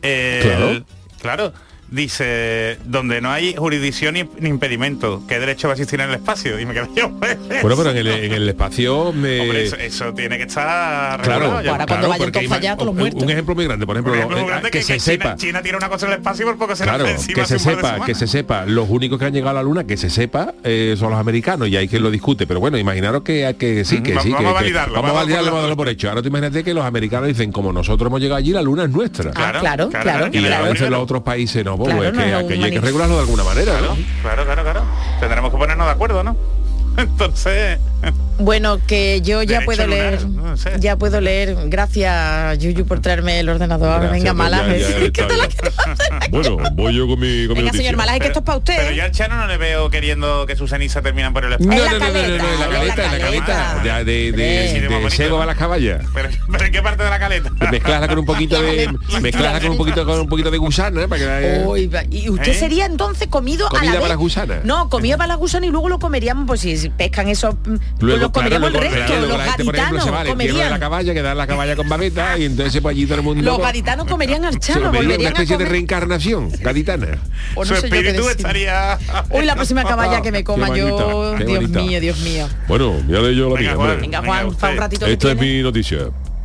El- 0.02 0.42
Claro. 0.42 0.86
claro. 1.22 1.54
Dice, 1.92 2.78
donde 2.86 3.20
no 3.20 3.32
hay 3.32 3.56
jurisdicción 3.56 4.14
ni, 4.14 4.24
ni 4.40 4.50
impedimento, 4.50 5.24
¿qué 5.28 5.40
derecho 5.40 5.68
va 5.68 5.74
a 5.74 5.76
existir 5.76 6.00
en 6.00 6.10
el 6.10 6.16
espacio? 6.16 6.60
Y 6.60 6.66
me 6.66 6.74
quedé 6.74 6.88
yo. 6.96 7.10
pues, 7.20 7.38
Bueno, 7.62 7.76
pero 7.78 7.92
en 7.92 7.98
el, 7.98 8.08
en 8.08 8.32
el 8.34 8.48
espacio 8.50 9.12
me... 9.12 9.40
Hombre, 9.42 9.66
eso, 9.66 9.76
eso 9.76 10.14
tiene 10.14 10.38
que 10.38 10.44
estar 10.44 11.22
Claro, 11.22 11.62
ya. 11.62 11.72
Ahora 11.72 11.86
cuando 11.88 12.10
vayan 12.10 12.78
los 12.78 12.88
un- 12.88 12.96
muertos. 12.96 13.24
Un 13.24 13.30
ejemplo 13.32 13.56
muy 13.56 13.66
grande, 13.66 13.86
por 13.86 13.96
ejemplo, 13.96 14.14
ejemplo, 14.14 14.46
grande 14.46 14.70
que, 14.72 14.80
que, 14.80 14.84
se 14.84 14.94
que 14.94 15.00
sepa. 15.00 15.24
China, 15.36 15.38
China 15.38 15.62
tiene 15.64 15.78
una 15.78 15.90
cosa 15.90 16.06
en 16.06 16.12
el 16.14 16.18
espacio 16.20 16.44
y 16.46 16.50
por 16.50 16.58
poco 16.58 16.76
se 16.76 16.84
Claro, 16.84 17.06
que 17.06 17.46
se 17.46 17.60
sepa, 17.60 18.06
que 18.06 18.16
se 18.16 18.28
sepa, 18.28 18.66
los 18.66 18.88
únicos 18.90 19.18
que 19.20 19.26
han 19.26 19.34
llegado 19.34 19.52
a 19.52 19.62
la 19.62 19.64
luna, 19.64 19.84
que 19.86 19.98
se 19.98 20.10
sepa, 20.10 20.54
eh, 20.64 20.96
son 20.98 21.10
los 21.12 21.20
americanos 21.20 21.68
y 21.70 21.76
hay 21.78 21.88
quien 21.88 22.04
lo 22.04 22.12
discute, 22.12 22.46
pero 22.46 22.60
bueno, 22.60 22.78
imaginaros 22.78 23.24
que, 23.24 23.56
que 23.58 23.84
sí, 23.84 24.02
que 24.02 24.12
Vamos- 24.14 24.24
sí, 24.24 24.30
que, 24.30 24.36
vamos 24.36 24.50
a 24.52 24.54
que- 24.54 24.64
validarlo, 24.64 24.94
vamos 24.96 25.10
a 25.12 25.14
validarlo, 25.14 25.46
vamos 25.48 25.60
a 25.60 25.62
darlo 25.64 25.78
por 25.78 25.90
hecho. 25.90 26.10
Ahora 26.10 26.22
tú 26.22 26.28
imagínate 26.28 26.64
que 26.64 26.74
los 26.74 26.86
americanos 26.86 27.28
dicen, 27.30 27.52
como 27.52 27.74
nosotros 27.74 28.08
hemos 28.08 28.22
llegado 28.22 28.38
allí, 28.38 28.52
la 28.52 28.62
luna 28.62 28.84
es 28.84 28.90
nuestra. 28.92 29.32
claro, 29.32 29.90
claro, 29.90 30.28
Y 30.28 30.32
¿quién 30.32 30.46
es 30.46 30.52
el 30.52 30.54
a 30.54 30.62
veces 30.62 30.74
primero? 30.78 30.96
los 30.98 31.04
otros 31.04 31.24
países 31.24 31.66
no, 31.66 31.78
pues, 31.80 31.96
Claro, 31.96 32.04
es 32.10 32.14
no 32.14 32.20
que 32.20 32.34
aquello 32.36 32.66
hay 32.66 32.72
que 32.72 32.82
regularlo 32.82 33.16
de 33.16 33.22
alguna 33.22 33.44
manera, 33.44 33.80
¿no? 33.82 33.98
claro, 34.22 34.46
claro, 34.46 34.64
claro. 34.64 34.84
Tendremos 35.20 35.52
que 35.52 35.58
ponernos 35.58 35.88
de 35.88 35.94
acuerdo, 35.94 36.24
¿no? 36.24 36.36
Entonces, 36.98 37.80
Bueno, 38.42 38.80
que 38.88 39.20
yo 39.20 39.44
ya 39.44 39.60
Derecho 39.60 39.66
puedo 39.66 39.86
lunar, 39.88 40.00
leer, 40.14 40.30
no 40.30 40.56
sé. 40.56 40.72
ya 40.80 40.96
puedo 40.96 41.20
leer. 41.20 41.58
Gracias, 41.68 42.58
Yuyu, 42.60 42.86
por 42.86 43.02
traerme 43.02 43.38
el 43.42 43.50
ordenador. 43.50 44.00
Gracias, 44.00 44.12
Venga, 44.12 44.32
pues, 44.34 44.38
mala. 44.38 44.78
ya- 44.78 44.78
ya 44.78 44.98
¿Qué 45.00 45.06
está 45.08 45.28
te 45.28 45.36
la 45.38 45.48
bien. 45.48 46.32
Bueno, 46.32 46.58
voy 46.74 46.96
yo 46.96 47.06
con 47.06 47.20
mi, 47.20 47.48
con 47.48 47.56
mi 47.56 47.56
Venga, 47.56 47.62
noticia. 47.64 47.72
señor 47.80 47.98
Malaje, 47.98 48.20
que 48.22 48.28
esto 48.28 48.40
es 48.40 48.46
para 48.46 48.58
usted. 48.60 48.76
pero 48.78 48.92
¿eh? 48.92 48.96
yo 48.96 49.04
al 49.04 49.12
Chano 49.12 49.36
no 49.36 49.46
le 49.46 49.58
veo 49.58 49.90
queriendo 49.90 50.46
que 50.46 50.56
sus 50.56 50.70
cenizas 50.70 51.04
terminan 51.04 51.34
por 51.34 51.44
el 51.44 51.50
No, 51.50 51.56
espacio. 51.58 52.00
no, 52.00 52.00
no, 52.00 52.14
no, 52.14 52.14
no, 52.14 52.38
no, 52.38 52.50
en 52.54 52.60
la 52.60 52.70
caleta, 52.70 53.12
la 53.12 53.20
caleta, 53.20 54.04
de, 54.06 54.32
de, 54.32 54.32
de, 54.32 55.28
¿no? 55.30 55.42
a 55.42 55.46
las 55.46 55.58
caballas. 55.58 56.06
Pero, 56.14 56.30
pero 56.50 56.66
¿en 56.66 56.72
qué 56.72 56.82
parte 56.82 57.04
de 57.04 57.10
la 57.10 57.20
caleta? 57.20 57.50
Mezclarla 57.72 58.08
con 58.08 58.20
un 58.20 58.26
poquito 58.26 58.62
de 58.62 58.90
mezclarla 59.22 59.60
con 59.60 59.72
un 59.72 59.78
poquito 59.78 60.06
con 60.06 60.18
un 60.22 60.30
poquito 60.30 60.50
de 60.50 60.58
gusana 60.58 61.10
para 61.10 61.20
que 61.22 61.88
va- 61.88 62.04
y 62.10 62.30
usted 62.30 62.52
¿Eh? 62.52 62.56
sería 62.56 62.86
entonces 62.86 63.28
comido 63.28 63.68
a 63.68 63.70
Comida 63.70 63.86
la 63.88 63.92
vez. 63.92 64.00
para 64.02 64.10
las 64.14 64.18
gusanas. 64.18 64.64
No, 64.64 64.90
comida 64.90 65.18
para 65.18 65.28
las 65.28 65.38
gusanas 65.38 65.68
y 65.68 65.72
luego 65.72 65.90
lo 65.90 66.00
comeríamos, 66.00 66.46
pues 66.48 66.62
si 66.62 66.90
pescan 66.90 67.28
esos, 67.28 67.56
mm, 67.56 67.58
pues 67.66 67.80
Luego, 68.00 68.22
lo 68.22 68.32
comeríamos 68.32 68.70
claro, 68.70 68.86
el 68.86 68.92
luego, 68.92 69.06
resto, 69.06 69.20
luego 69.20 69.28
los 69.28 69.38
la 69.38 69.44
gente, 69.46 69.64
por 69.66 69.76
ejemplo, 69.76 69.98
gaditanos 69.98 70.04
se 70.06 70.12
va 70.12 70.22
al 70.22 70.28
entierro 70.28 70.40
de 70.40 70.48
comerían. 70.54 70.70
la 70.72 70.80
caballa, 70.80 71.14
que 71.14 71.22
da 71.22 71.36
la 71.36 71.48
caballa 71.48 71.76
con 71.76 71.90
babeta 71.90 72.38
y 72.38 72.46
entonces 72.46 72.82
pues 72.82 72.96
allí 72.96 73.06
todo 73.06 73.16
el 73.18 73.24
mundo 73.24 73.44
Los 73.44 73.56
pues, 73.58 73.68
gaditanos 73.68 74.08
comerían 74.08 74.46
al 74.46 74.60
chano, 74.60 74.86
comería 74.86 75.00
una 75.00 75.08
volverían 75.08 75.28
a 75.28 75.34
especie 75.36 75.58
de 75.58 75.64
comer. 75.66 75.72
reencarnación 75.72 76.50
gaditana. 76.62 77.08
O 77.56 77.66
no 77.66 77.66
Su 77.66 77.74
espíritu 77.74 78.30
estaría... 78.30 78.98
Uy, 79.32 79.46
la 79.46 79.56
próxima 79.56 79.84
caballa 79.84 80.22
que 80.22 80.32
me 80.32 80.44
coma 80.44 80.72
Qué 80.72 80.80
yo, 80.80 80.98
bonita, 80.98 81.46
Dios 81.46 81.60
bonita. 81.62 81.80
mío, 81.82 82.00
Dios 82.02 82.20
mío. 82.20 82.48
Bueno, 82.68 82.96
ya 83.08 83.20
leí 83.20 83.36
yo 83.36 83.50
la 83.50 83.56
Venga, 83.56 83.72
mía. 83.72 83.76
Juan. 83.76 84.02
Venga, 84.02 84.22
Venga, 84.22 84.34
Juan, 84.34 84.46
usted. 84.48 84.60
para 84.62 84.74
un 84.74 84.80
ratito 84.80 85.06
Esta 85.06 85.32
es 85.32 85.38
mi 85.38 85.62
noticia. 85.62 85.98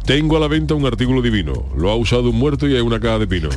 Tengo 0.05 0.37
a 0.37 0.41
la 0.41 0.49
venta 0.49 0.75
un 0.75 0.85
artículo 0.87 1.23
divino. 1.23 1.67
Lo 1.77 1.91
ha 1.91 1.95
usado 1.97 2.31
un 2.31 2.37
muerto 2.37 2.67
y 2.69 2.75
hay 2.75 2.81
una 2.83 2.99
caja 3.01 3.21
de 3.21 3.27
pino. 3.27 3.49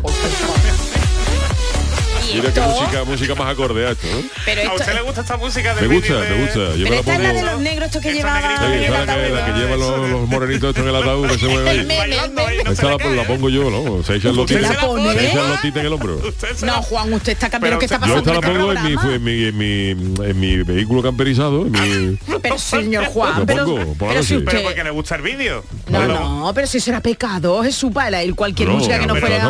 Mira 2.42 2.54
qué 2.54 2.60
esto- 2.60 2.80
música, 2.82 3.04
música 3.04 3.36
más 3.36 3.52
acorde 3.52 3.88
a 3.88 3.92
esto, 3.92 4.08
¿no? 4.12 4.22
Pero 4.46 4.62
¿A 4.62 4.64
esto, 4.64 4.76
usted 4.76 4.94
le 4.94 5.02
gusta 5.02 5.22
esta 5.22 5.38
música 5.38 5.76
de 5.76 5.82
Me 5.88 5.96
gusta, 5.96 6.14
me 6.14 6.42
gusta. 6.42 6.60
Yo 6.60 6.68
me 6.68 6.84
pero 6.84 6.90
la 6.94 7.00
esta 7.00 7.12
es 7.14 7.18
pongo. 7.20 7.28
la 7.28 7.34
de 7.34 7.44
los 7.44 7.62
negros 7.62 7.86
estos 7.88 8.02
que 8.02 8.08
negrita 8.10 8.30
Sí, 8.38 8.84
esa 8.84 9.06
la 9.06 9.16
que, 9.16 9.30
la 9.30 9.46
que 9.46 9.52
lleva 9.60 9.76
los, 9.78 10.10
los 10.10 10.28
morenitos 10.30 10.70
estos 10.70 10.84
en 10.84 10.90
el 10.90 10.96
ataúd 10.96 11.28
que 11.30 11.38
se 11.40 11.48
mueve 11.48 11.70
ahí. 11.70 11.78
no 11.88 12.98
la, 12.98 13.16
la 13.16 13.24
pongo 13.28 13.50
yo, 13.50 13.70
¿no? 13.70 14.04
Se 14.04 14.16
echa 14.16 14.30
el 14.30 14.40
¿Usted 14.40 14.62
lotita. 14.62 14.74
la 14.74 14.88
pone? 14.88 15.14
Se 15.14 15.28
echa 15.28 15.42
el 15.42 15.50
lotita 15.50 15.80
en 15.80 15.86
el 15.86 15.94
hombro. 15.94 16.16
Usted 16.18 16.48
No, 16.66 16.82
Juan, 16.84 17.14
usted 17.14 17.32
está 17.34 17.50
cambiando. 17.50 17.80
¿Qué 17.80 17.86
está 17.86 17.98
usted- 17.98 18.08
Yo 18.10 18.24
pasando? 18.24 18.40
esta 18.40 18.48
la 18.48 18.54
en 18.54 18.96
pongo 18.98 19.14
en 19.14 19.24
mi, 19.24 19.44
en 19.46 19.58
mi, 19.58 19.90
en 19.90 20.14
mi, 20.14 20.26
en 20.26 20.40
mi 20.40 20.58
vehículo 20.64 21.02
camperizado. 21.02 21.66
en 21.66 21.72
mi- 21.72 22.18
Pero 22.42 22.58
señor 22.58 23.06
Juan, 23.06 23.46
pero, 23.46 23.66
pero 24.00 24.24
si 24.24 24.36
noche. 24.36 24.46
Pero 24.46 24.58
usted... 24.60 24.64
porque 24.64 24.84
le 24.84 24.90
gusta 24.92 25.16
el 25.16 25.22
vídeo. 25.22 25.64
No, 25.90 26.06
no, 26.08 26.52
pero 26.54 26.68
si 26.68 26.78
eso 26.78 26.92
era 26.92 27.02
pecado, 27.02 27.64
Jesús, 27.64 27.92
para 27.94 28.24
ir 28.24 28.36
cualquier 28.36 28.70
No, 28.70 28.76
música 28.76 29.00
que 29.00 29.08
no 29.08 29.16
fuera... 29.16 29.50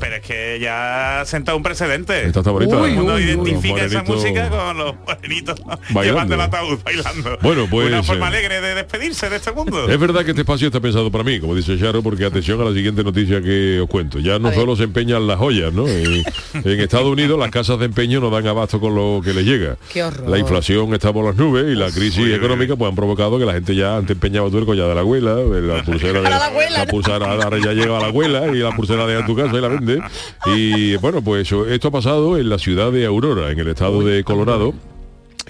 pero 0.00 0.16
es 0.16 0.22
que 0.22 0.58
ya 0.60 1.20
ha 1.20 1.24
sentado 1.26 1.56
un 1.56 1.62
precedente. 1.62 2.27
Esta 2.28 2.40
está 2.40 2.52
mundo 2.52 2.80
Uy, 2.80 2.98
uy, 2.98 3.22
identifica 3.22 3.82
Los 3.82 3.92
esa 3.92 4.02
morenitos 4.02 4.16
música 4.16 4.48
con 4.50 4.78
los 4.78 4.94
morenitos 5.06 5.60
Bailando. 5.66 6.02
llevando 6.02 6.34
el 6.34 6.40
ataúd 6.40 6.78
bailando. 6.84 7.38
Bueno, 7.42 7.66
pues, 7.70 7.88
Una 7.88 8.02
forma 8.02 8.26
eh, 8.26 8.28
alegre 8.28 8.60
de 8.60 8.74
despedirse 8.74 9.28
de 9.30 9.36
este 9.36 9.52
mundo. 9.52 9.88
Es 9.88 9.98
verdad 9.98 10.24
que 10.24 10.30
este 10.30 10.42
espacio 10.42 10.68
está 10.68 10.80
pensado 10.80 11.10
para 11.10 11.24
mí, 11.24 11.40
como 11.40 11.54
dice 11.54 11.78
Charo, 11.78 12.02
porque 12.02 12.24
atención 12.24 12.60
a 12.60 12.64
la 12.64 12.72
siguiente 12.72 13.02
noticia 13.02 13.40
que 13.42 13.80
os 13.80 13.88
cuento. 13.88 14.18
Ya 14.18 14.38
no 14.38 14.52
solo 14.52 14.76
se 14.76 14.84
empeñan 14.84 15.26
las 15.26 15.38
joyas, 15.38 15.72
¿no? 15.72 15.86
En, 15.88 16.22
en 16.64 16.80
Estados 16.80 17.06
Unidos 17.06 17.38
las 17.38 17.50
casas 17.50 17.78
de 17.78 17.86
empeño 17.86 18.20
no 18.20 18.30
dan 18.30 18.46
abasto 18.46 18.80
con 18.80 18.94
lo 18.94 19.20
que 19.24 19.32
les 19.32 19.44
llega. 19.44 19.76
Qué 19.92 20.02
horror. 20.02 20.28
La 20.28 20.38
inflación 20.38 20.92
está 20.94 21.12
por 21.12 21.24
las 21.24 21.36
nubes 21.36 21.66
y 21.68 21.74
la 21.74 21.90
crisis 21.90 22.24
Uy, 22.24 22.32
económica 22.32 22.76
pues 22.76 22.88
han 22.88 22.96
provocado 22.96 23.38
que 23.38 23.44
la 23.44 23.52
gente 23.54 23.74
ya 23.74 23.96
antes 23.96 24.14
empeñaba 24.14 24.50
tu 24.50 24.58
el 24.58 24.66
collar 24.66 24.88
de 24.88 24.94
la 24.94 25.00
abuela, 25.00 25.34
la 25.34 25.82
pulsera 25.82 26.20
de 26.20 26.30
la 26.30 26.46
abuela, 26.46 26.78
la 26.78 26.84
¿no? 26.84 26.90
pulsera 26.90 27.26
ahora 27.26 27.58
ya 27.58 27.72
llega 27.72 27.96
a 27.96 28.00
la 28.00 28.06
abuela 28.08 28.46
y 28.48 28.58
la 28.58 28.74
pulsera 28.74 29.06
de 29.06 29.16
a 29.16 29.26
tu 29.26 29.34
casa 29.36 29.56
y 29.56 29.60
la 29.60 29.68
vende. 29.68 30.00
Y 30.46 30.96
bueno, 30.96 31.22
pues 31.22 31.42
eso, 31.42 31.66
esto 31.66 31.88
ha 31.88 31.90
pasado 31.90 32.07
en 32.08 32.48
la 32.48 32.58
ciudad 32.58 32.90
de 32.90 33.04
Aurora, 33.04 33.50
en 33.50 33.58
el 33.58 33.68
estado 33.68 34.02
de 34.02 34.24
Colorado. 34.24 34.72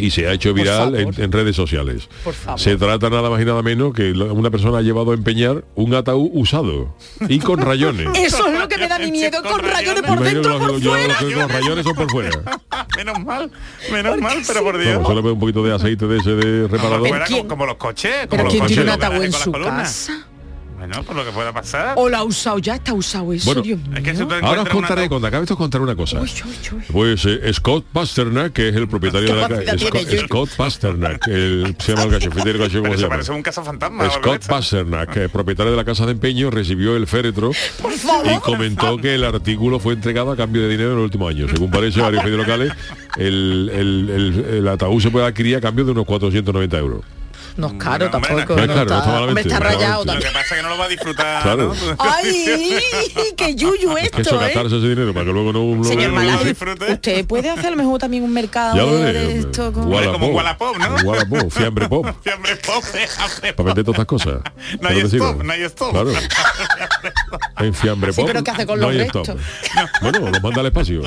Y 0.01 0.11
se 0.13 0.29
ha 0.29 0.33
hecho 0.33 0.55
viral 0.55 0.95
en, 0.95 1.33
redes 1.33 1.57
sociales. 1.57 2.09
Por 2.23 2.33
favor. 2.33 2.61
Se 2.61 2.77
trata 2.77 3.11
nada 3.11 3.31
más 3.31 3.43
y 3.43 3.45
nada 3.45 3.63
menos 3.63 3.93
que 3.93 4.13
una 4.13 4.49
persona 4.49 4.79
ha 4.79 4.83
llevado 4.83 5.11
a 5.11 5.15
empeñar 5.15 5.65
un 5.75 5.93
ataúd 5.93 6.31
usado 6.35 6.95
y 7.29 7.41
con 7.41 7.61
rayones. 7.61 8.07
Eso 8.17 8.47
es 8.47 8.59
lo 8.61 8.69
que 8.69 8.79
me 8.79 8.87
da 8.87 8.97
mi 9.01 9.11
miedo, 9.11 9.43
con 9.43 9.59
rayones 9.61 10.03
por 10.03 10.19
Imagino 10.19 10.41
dentro, 10.43 10.59
por 10.61 10.81
fuera. 10.81 11.21
los 11.21 11.51
rayones 11.53 11.85
son 11.85 11.95
por 11.97 12.11
fuera. 12.13 12.31
menos 12.97 13.25
mal, 13.25 13.51
menos 13.91 14.19
mal, 14.19 14.39
pero 14.47 14.63
por 14.63 14.79
Dios. 14.79 15.05
Solo 15.05 15.33
un 15.33 15.41
poquito 15.41 15.65
de 15.65 15.75
aceite 15.75 16.07
de 16.07 16.19
ese 16.19 16.31
de 16.31 16.69
reparador. 16.69 17.09
fuera, 17.09 17.25
¿quién- 17.25 17.39
como, 17.39 17.49
como 17.49 17.67
los 17.67 17.77
coches. 17.77 18.13
Como 18.13 18.31
Pero 18.31 18.43
los 18.45 18.53
¿quién 18.53 18.63
coches, 18.63 18.77
tiene 18.77 18.93
un 18.93 19.03
ataúd 19.03 19.25
en 19.25 19.33
su 19.33 19.51
con 19.51 19.63
las 19.63 19.69
columnas. 19.71 20.07
casa? 20.07 20.28
Bueno, 20.79 21.03
por 21.03 21.17
lo 21.17 21.25
que 21.25 21.33
pueda 21.33 21.53
pasar. 21.53 21.95
O 21.97 22.09
lo 22.09 22.17
ha 22.17 22.23
usado 22.23 22.59
ya, 22.61 22.77
está 22.77 22.93
usado 22.93 23.33
eso, 23.33 23.47
Bueno, 23.47 23.63
Dios 23.63 23.81
mío. 23.81 23.97
Es 23.97 24.03
que 24.05 24.15
si 24.15 24.23
Ahora 24.23 24.63
os 24.63 24.69
contaré, 24.69 25.03
ataúd- 25.03 25.09
cuando 25.09 25.27
acabe 25.27 25.43
esto 25.43 25.55
os 25.55 25.59
contaré 25.59 25.83
una 25.83 25.97
cosa. 25.97 26.21
Uy, 26.21 26.31
uy, 26.45 26.77
uy. 26.79 26.83
Pues 26.93 27.25
eh, 27.27 27.53
Scott 27.53 27.85
Pasternak, 27.93 28.53
que 28.53 28.69
es 28.69 28.77
el 28.77 28.87
propietario 28.89 29.35
de 29.35 29.41
la 29.43 29.49
tiene, 29.49 29.79
Scott? 29.79 30.27
Scott 30.27 30.51
Pasternak, 30.57 31.27
el, 31.27 31.75
se 31.81 31.93
llama 31.93 32.05
el 32.05 32.11
cachefetero, 32.11 32.59
caché, 32.61 32.71
Pero 32.81 32.83
¿cómo 32.83 32.89
se 32.89 32.95
eso 32.95 33.03
llama? 33.03 33.09
parece 33.17 33.33
un 33.33 33.43
cazafantasma. 33.43 34.11
Scott. 34.11 34.47
Pasternak, 34.47 35.13
que 35.13 35.25
es 35.25 35.31
propietario 35.31 35.73
de 35.73 35.77
la 35.77 35.85
casa 35.85 36.07
de 36.07 36.13
empeño, 36.13 36.51
recibió 36.51 36.97
el 36.97 37.07
féretro 37.09 37.51
y 37.51 38.39
comentó 38.41 38.97
que 38.99 39.17
el 39.17 39.25
artículo 39.25 39.81
fue 39.81 39.95
entregado 39.95 40.31
a 40.31 40.37
cambio 40.37 40.63
de 40.63 40.69
dinero 40.69 40.93
en 40.93 40.99
el 40.99 41.05
último 41.05 41.27
año. 41.29 41.49
Según 41.49 41.71
parece 41.73 42.01
varios 42.01 42.23
medios 42.23 42.39
locales, 42.39 42.73
el, 43.17 43.71
el- 43.75 44.11
el- 44.11 44.55
el 44.59 44.69
ataúd 44.69 45.01
se 45.03 45.11
puede 45.11 45.27
adquirir 45.27 45.57
a 45.57 45.61
cambio 45.61 45.85
de 45.85 45.91
unos 45.91 46.05
490 46.07 46.79
euros. 46.79 47.01
No 47.57 47.67
es 47.69 47.73
caro 47.75 48.05
No, 48.07 48.11
tampoco. 48.11 48.35
no 48.35 48.39
es 48.41 48.47
caro, 48.47 48.67
no 48.67 48.83
está 48.83 48.97
Hombre, 48.99 49.13
malamente, 49.13 49.41
está 49.49 49.61
no 49.61 49.67
está 49.69 49.79
rayado. 49.79 50.05
Lo 50.05 50.13
que 50.21 50.27
pasa 50.27 50.41
es 50.41 50.49
que 50.51 50.63
no 50.63 50.69
lo 50.69 50.79
va 50.79 50.85
a 50.85 50.89
disfrutar. 50.89 51.43
Claro. 51.43 51.75
¿no? 51.75 51.97
¡Ay! 51.99 52.79
¡Qué 53.37 53.55
yuyu 53.55 53.95
Que 53.95 54.01
eso, 54.03 54.11
esto, 54.21 54.37
eh! 54.37 54.45
gastarse 54.45 54.77
ese 54.79 54.89
dinero 54.89 55.13
para 55.13 55.27
que 55.27 55.33
luego 55.33 55.53
no 55.53 55.75
lo 55.77 55.85
Señor 55.85 56.45
disfrute. 56.45 56.93
usted 56.93 57.27
puede 57.27 57.51
hacer 57.51 57.67
a 57.67 57.71
lo 57.71 57.77
mejor 57.77 57.99
también 57.99 58.23
un 58.23 58.33
mercado 58.33 58.77
Ya 58.77 58.83
lo 58.83 58.97
de 58.97 59.05
veré. 59.13 59.39
esto 59.39 59.73
con... 59.73 59.87
Wallapop. 59.93 60.13
como 60.21 60.27
Wallapop, 60.37 60.77
¿no? 60.79 60.95
Wallapop, 61.09 61.51
fiambre 61.51 61.89
pop. 61.89 62.07
Fiambre 62.23 62.57
pop, 62.57 62.85
fiambre 62.85 63.53
Para 63.55 63.67
vender 63.67 63.85
todas 63.85 63.99
estas 64.01 64.07
cosas. 64.07 64.41
No 64.81 64.89
hay 64.89 65.01
stop, 65.01 65.37
¿no? 65.39 65.43
no 65.45 65.53
hay 65.53 65.63
stop. 65.63 65.91
Claro. 65.91 66.13
En 67.59 67.75
fiambre 67.75 68.13
Sí, 68.13 68.21
pop. 68.21 68.29
pero 68.31 68.45
¿qué 68.45 68.51
hace 68.51 68.67
con 68.67 68.79
no 68.81 68.87
los 68.91 68.97
restos? 68.97 69.31
Bueno, 70.03 70.19
los 70.31 70.43
manda 70.43 70.61
al 70.61 70.67
espacio. 70.67 71.03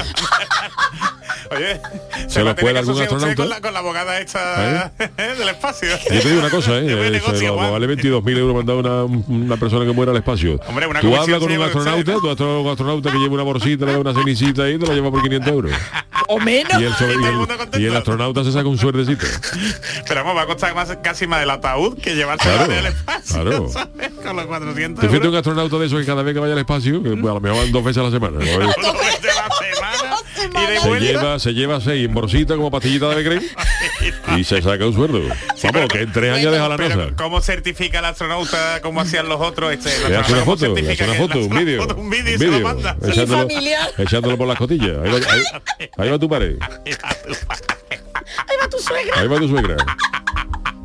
Oye, 1.49 1.82
¿Se 2.27 2.43
lo 2.43 2.56
puede 2.56 2.80
algún 2.80 3.01
astronauta? 3.01 3.36
Con 3.36 3.49
la, 3.49 3.62
con 3.62 3.73
la 3.73 3.80
abogada 3.80 4.19
esta 4.19 4.91
del 5.17 5.49
espacio. 5.49 5.89
Yo 5.89 6.21
te 6.21 6.30
digo 6.30 6.39
una 6.39 6.49
cosa, 6.49 6.77
¿eh? 6.77 6.86
Eso, 6.91 7.10
negocio, 7.12 7.56
lo- 7.56 7.71
vale 7.71 7.88
22.000 7.88 8.38
euros 8.38 8.56
mandar 8.56 8.75
una, 8.75 9.04
una 9.04 9.58
persona 9.58 9.86
que 9.86 9.91
muera 9.91 10.12
al 10.12 10.17
espacio. 10.17 10.60
Hombre, 10.67 10.88
una 10.88 10.99
tú 11.01 11.15
hablas 11.15 11.39
con 11.39 11.51
un 11.51 11.62
astronauta, 11.62 12.13
tú 12.36 12.43
un 12.45 12.69
astronauta 12.69 13.12
que 13.12 13.17
lleva 13.17 13.34
una 13.34 13.43
bolsita, 13.43 13.86
le 13.86 13.93
da 13.93 13.99
una 13.99 14.13
cenicita 14.13 14.69
y 14.69 14.77
te 14.77 14.86
la 14.86 14.93
lleva 14.93 15.10
por 15.12 15.21
500 15.21 15.51
euros. 15.51 15.71
O 16.27 16.39
menos. 16.39 16.80
Y 16.80 16.86
el, 16.86 16.93
sobre- 16.93 17.80
Y 17.80 17.86
y 17.88 17.95
astronauta 17.95 18.43
se 18.43 18.51
saca 18.51 18.67
un 18.67 18.77
suerdecito. 18.77 19.25
Pero 20.08 20.23
vamos, 20.23 20.38
va 20.38 20.43
a 20.43 20.45
costar 20.47 20.73
más, 20.75 20.95
casi 21.04 21.27
más 21.27 21.39
del 21.39 21.49
ataúd 21.49 21.97
que 21.99 22.15
llevarse 22.15 22.47
Claro, 22.47 22.71
del 22.71 22.86
espacio. 22.86 23.43
claro. 23.43 23.69
¿sabes? 23.69 24.12
Con 24.23 24.36
los 24.36 24.45
400 24.45 25.01
Tú 25.01 25.08
fíjate 25.08 25.17
un 25.27 25.34
euros. 25.34 25.39
astronauta 25.39 25.77
de 25.80 25.86
esos 25.88 25.99
que 25.99 26.06
cada 26.06 26.21
vez 26.23 26.34
que 26.34 26.39
vaya 26.39 26.54
al 26.54 26.60
espacio, 26.60 27.01
que 27.04 27.10
pues, 27.12 27.32
a 27.32 27.34
lo 27.34 27.41
mejor 27.41 27.58
van 27.60 27.71
dos 27.71 27.84
veces 27.84 27.97
a 28.01 28.04
la 28.04 28.12
semana. 28.12 28.38
¿no? 28.39 28.45
Se 30.82 30.99
lleva, 30.99 31.39
se 31.39 31.54
lleva 31.54 31.82
seis 31.82 32.06
en 32.06 32.13
bolsita 32.13 32.56
como 32.56 32.71
pastillita 32.71 33.10
de 33.10 33.23
crema 33.23 33.41
y 34.38 34.43
se 34.43 34.62
saca 34.62 34.86
un 34.86 34.93
sueldo. 34.93 35.21
Vamos, 35.71 35.88
que 35.89 36.01
en 36.01 36.12
tres 36.12 36.36
años 36.38 36.51
deja 36.51 36.67
la 36.69 36.77
Pero, 36.77 36.95
NASA. 36.95 37.15
¿Cómo 37.15 37.41
certifica 37.41 37.99
el 37.99 38.06
astronauta 38.06 38.82
como 38.82 39.01
hacían 39.01 39.27
los 39.30 39.39
otros? 39.39 39.73
Este, 39.73 39.89
Le 40.10 40.17
hace 40.17 40.34
una 40.34 40.41
astronauta, 40.41 40.45
¿cómo 40.45 40.58
foto, 40.58 40.75
le 40.82 40.91
hace 40.91 41.04
una 41.04 41.13
foto, 41.13 41.39
un 41.39 41.49
vídeo. 41.49 41.88
Un 41.95 42.10
vídeo 42.10 42.36
y 42.36 42.38
se 42.39 42.47
lo 42.47 42.60
manda. 42.62 42.97
echándolo, 43.08 43.47
echándolo 43.97 44.38
por 44.38 44.47
las 44.47 44.58
cotillas. 44.58 44.97
Ahí 45.04 45.12
va, 45.12 45.17
ahí- 45.17 45.89
ahí 45.97 46.10
va 46.10 46.19
tu 46.19 46.30
pared. 46.30 46.56
Ahí 48.47 48.56
va 48.62 48.69
tu 48.69 48.77
suegra. 48.80 49.19
Ahí 49.19 49.27
va 49.27 49.38
tu 49.38 49.47
suegra. 49.47 49.75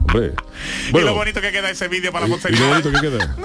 Hombre. 0.09 0.27
y 0.27 0.87
lo 0.87 0.93
Bueno, 0.93 1.15
bonito 1.15 1.41
que 1.41 1.53
queda 1.53 1.71
ese 1.71 1.89
vídeo 1.89 2.13
para 2.13 2.27
la 2.27 2.29
y 2.29 2.31
lo 2.31 2.37
posteridad. 2.37 2.69
bonito 2.69 2.93
que 2.93 3.01
queda. 3.01 3.37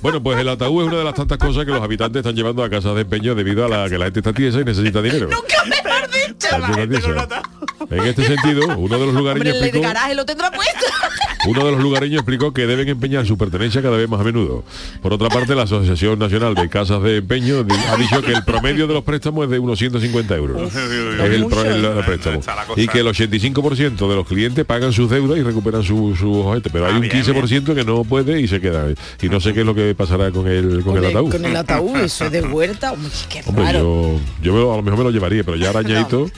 Bueno, 0.00 0.22
pues 0.22 0.38
el 0.38 0.48
ataúd 0.48 0.82
es 0.82 0.88
una 0.88 0.98
de 0.98 1.04
las 1.04 1.14
tantas 1.14 1.38
cosas 1.38 1.64
que 1.64 1.70
los 1.70 1.82
habitantes 1.82 2.20
están 2.20 2.34
llevando 2.34 2.64
a 2.64 2.70
casas 2.70 2.94
de 2.94 3.02
empeño 3.02 3.34
debido 3.34 3.64
a 3.64 3.68
la 3.68 3.88
que 3.88 3.98
la 3.98 4.06
gente 4.06 4.20
está 4.20 4.32
tiesa 4.32 4.60
y 4.60 4.64
necesita 4.64 5.00
dinero. 5.02 5.28
Nunca 5.28 5.64
mejor 5.66 6.10
dicho. 6.10 6.58
La 6.58 6.66
tiesa, 6.88 7.08
gente. 7.08 7.96
En 7.96 8.06
este 8.06 8.24
sentido, 8.24 8.66
uno 8.78 8.98
de 8.98 9.06
los 9.06 9.14
lugareños 9.14 9.46
Hombre, 9.46 9.50
el 9.50 9.64
explicó, 9.64 9.82
garaje 9.86 10.14
lo 10.14 10.24
tendrá 10.24 10.50
puesto. 10.50 10.86
Uno 11.46 11.64
de 11.64 11.72
los 11.72 11.80
lugareños 11.80 12.18
explicó 12.20 12.52
que 12.52 12.66
deben 12.66 12.88
empeñar 12.88 13.26
su 13.26 13.36
pertenencia 13.36 13.82
cada 13.82 13.96
vez 13.96 14.08
más 14.08 14.20
a 14.20 14.24
menudo. 14.24 14.64
Por 15.00 15.12
otra 15.12 15.28
parte, 15.28 15.54
la 15.54 15.62
Asociación 15.62 16.18
Nacional 16.18 16.54
de 16.54 16.68
Casas 16.68 17.02
de 17.02 17.16
Empeño 17.18 17.64
ha 17.90 17.96
dicho 17.96 18.22
que 18.22 18.32
el 18.32 18.44
promedio 18.44 18.86
de 18.86 18.94
los 18.94 19.02
préstamos 19.04 19.44
es 19.44 19.50
de 19.50 19.58
unos 19.58 19.78
150 19.78 20.34
euros. 20.36 20.62
Es 20.72 20.76
el, 20.76 21.46
pro- 21.46 21.64
el- 21.64 21.84
el 21.84 22.04
préstamo. 22.04 22.40
Y 22.76 22.86
que 22.88 23.00
el 23.00 23.06
85% 23.06 24.08
de 24.08 24.14
los 24.16 24.26
clientes 24.26 24.64
pagan 24.64 24.92
sus 24.92 25.10
deudas 25.10 25.38
y 25.38 25.42
recuperan 25.42 25.82
sus 25.82 26.18
su 26.18 26.32
objetos, 26.32 26.70
pero 26.72 26.86
hay 26.86 26.92
Ah, 26.92 26.96
un 26.96 27.00
bien, 27.02 27.12
15% 27.24 27.74
que 27.74 27.84
no 27.84 28.04
puede 28.04 28.40
y 28.40 28.46
se 28.48 28.60
queda. 28.60 28.86
Y 29.20 29.28
no 29.28 29.40
sé 29.40 29.52
qué 29.54 29.60
es 29.60 29.66
lo 29.66 29.74
que 29.74 29.94
pasará 29.94 30.30
con 30.30 30.46
el, 30.46 30.82
con 30.84 30.96
el 30.96 31.06
ataúd. 31.06 31.30
Con 31.32 31.44
el 31.44 31.56
ataúd, 31.56 31.96
eso 31.96 32.28
de 32.30 32.40
qué 33.28 33.42
Hombre, 33.46 33.64
yo, 34.42 34.72
a 34.72 34.76
lo 34.76 34.82
mejor 34.82 34.98
me 34.98 35.04
lo 35.04 35.10
llevaría, 35.10 35.42
pero 35.44 35.56
ya 35.62 35.70
arañadito, 35.70 36.30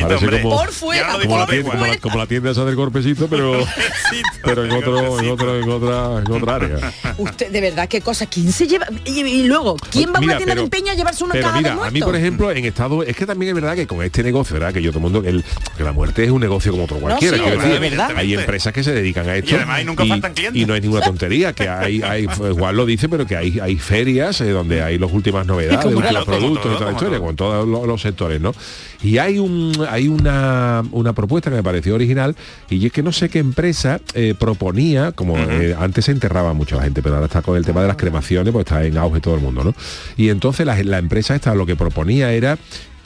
Parece 0.00 0.24
hombre. 0.24 0.42
como- 0.42 0.56
Por 0.56 0.72
fuera, 0.72 1.18
como 1.22 1.38
la, 1.38 1.46
tienda, 1.46 1.56
igual. 1.60 1.76
como, 1.78 1.86
la, 1.92 1.98
como 1.98 2.18
la 2.18 2.26
tienda 2.26 2.50
esa 2.50 2.64
del 2.64 2.76
corpecito, 2.76 3.26
pero 3.28 3.52
pero 4.44 4.64
en 4.64 4.72
otro, 4.72 5.20
en 5.20 5.28
otro, 5.30 5.58
en 5.58 5.68
otra, 5.70 6.22
en 6.24 6.32
otra 6.32 6.54
área. 6.54 6.92
Usted, 7.18 7.50
de 7.50 7.60
verdad, 7.60 7.88
qué 7.88 8.00
cosa. 8.00 8.26
¿Quién 8.26 8.52
se 8.52 8.66
lleva? 8.66 8.86
Y, 9.04 9.20
y 9.20 9.44
luego, 9.44 9.76
¿quién 9.90 10.12
va 10.12 10.18
a 10.18 10.20
una 10.22 10.36
tienda 10.36 10.54
pero- 10.54 10.60
de 10.62 10.64
empeño 10.64 10.92
a 10.92 10.94
llevarse 10.94 11.24
una 11.24 11.32
Pero 11.34 11.46
caja 11.46 11.62
de 11.62 11.68
a 11.70 11.90
mí 11.90 12.00
por 12.00 12.16
ejemplo 12.16 12.50
en 12.50 12.64
estado 12.64 13.02
es 13.02 13.16
que 13.16 13.26
también 13.26 13.50
es 13.50 13.54
verdad 13.54 13.74
que 13.76 13.86
con 13.86 14.02
este 14.02 14.22
negocio, 14.22 14.54
¿verdad? 14.54 14.72
Que 14.72 14.82
yo 14.82 14.90
todo 14.90 14.98
el 15.06 15.12
mundo 15.12 15.28
el, 15.28 15.44
que 15.76 15.84
la 15.84 15.92
muerte 15.92 16.24
es 16.24 16.30
un 16.30 16.40
negocio 16.40 16.72
como 16.72 16.84
otro 16.84 16.98
cualquiera. 16.98 17.36
sí, 17.36 17.42
es 17.44 17.62
decir, 17.62 17.80
verdad. 17.80 18.10
hay 18.16 18.34
empresas 18.34 18.72
que 18.72 18.82
se 18.82 18.92
dedican 18.92 19.28
a 19.28 19.36
esto 19.36 19.50
Y 19.52 19.54
además 19.54 19.76
ahí 19.78 19.84
nunca 19.84 20.04
faltan 20.06 20.34
clientes. 20.34 20.62
y 20.62 20.66
no 20.66 20.74
hay 20.74 20.80
ninguna 20.80 21.02
tontería, 21.02 21.52
que 21.52 21.68
hay, 21.68 22.02
hay 22.02 22.26
pues, 22.26 22.52
Juan 22.52 22.76
lo 22.76 22.86
dice, 22.86 23.08
pero 23.08 23.26
que 23.26 23.36
hay, 23.36 23.58
hay 23.60 23.76
ferias 23.76 24.40
eh, 24.40 24.50
donde 24.50 24.82
hay 24.82 24.98
las 24.98 25.12
últimas 25.12 25.46
novedades, 25.46 25.84
últimos 25.84 26.12
como 26.12 26.24
productos 26.24 26.62
todo, 26.62 26.72
y 26.72 26.76
toda 26.78 26.86
la 26.86 26.92
historia, 26.92 27.18
todo. 27.18 27.26
con 27.26 27.36
todos 27.36 27.68
los, 27.68 27.86
los 27.86 28.00
sectores, 28.02 28.40
¿no? 28.40 28.54
Y 29.02 29.18
hay 29.18 29.38
un 29.38 29.72
hay 29.88 30.08
una, 30.08 30.82
una 30.92 31.12
propuesta 31.12 31.50
que 31.50 31.56
me 31.56 31.62
pareció 31.62 31.94
original 31.94 32.36
y 32.70 32.86
es 32.86 32.92
que 32.92 33.02
no 33.02 33.12
sé 33.12 33.28
qué 33.28 33.38
empresa 33.40 34.00
eh, 34.14 34.34
proponía, 34.38 35.12
como 35.12 35.38
eh, 35.38 35.74
antes 35.78 36.06
se 36.06 36.12
enterraba 36.12 36.52
mucho 36.52 36.76
la 36.76 36.82
gente, 36.82 37.02
pero 37.02 37.14
ahora 37.16 37.26
está 37.26 37.42
con 37.42 37.56
el 37.56 37.64
tema 37.64 37.82
de 37.82 37.88
las 37.88 37.96
cremaciones, 37.96 38.52
pues 38.52 38.64
está 38.66 38.84
en 38.84 38.96
auge 38.98 39.20
todo 39.20 39.34
el 39.34 39.40
mundo, 39.40 39.64
¿no? 39.64 39.74
Y 40.16 40.28
entonces 40.28 40.66
la, 40.66 40.82
la 40.82 40.98
empresa 40.98 41.34
esta 41.34 41.54
lo 41.54 41.66
que 41.66 41.76
proponía 41.76 42.32
era 42.32 42.58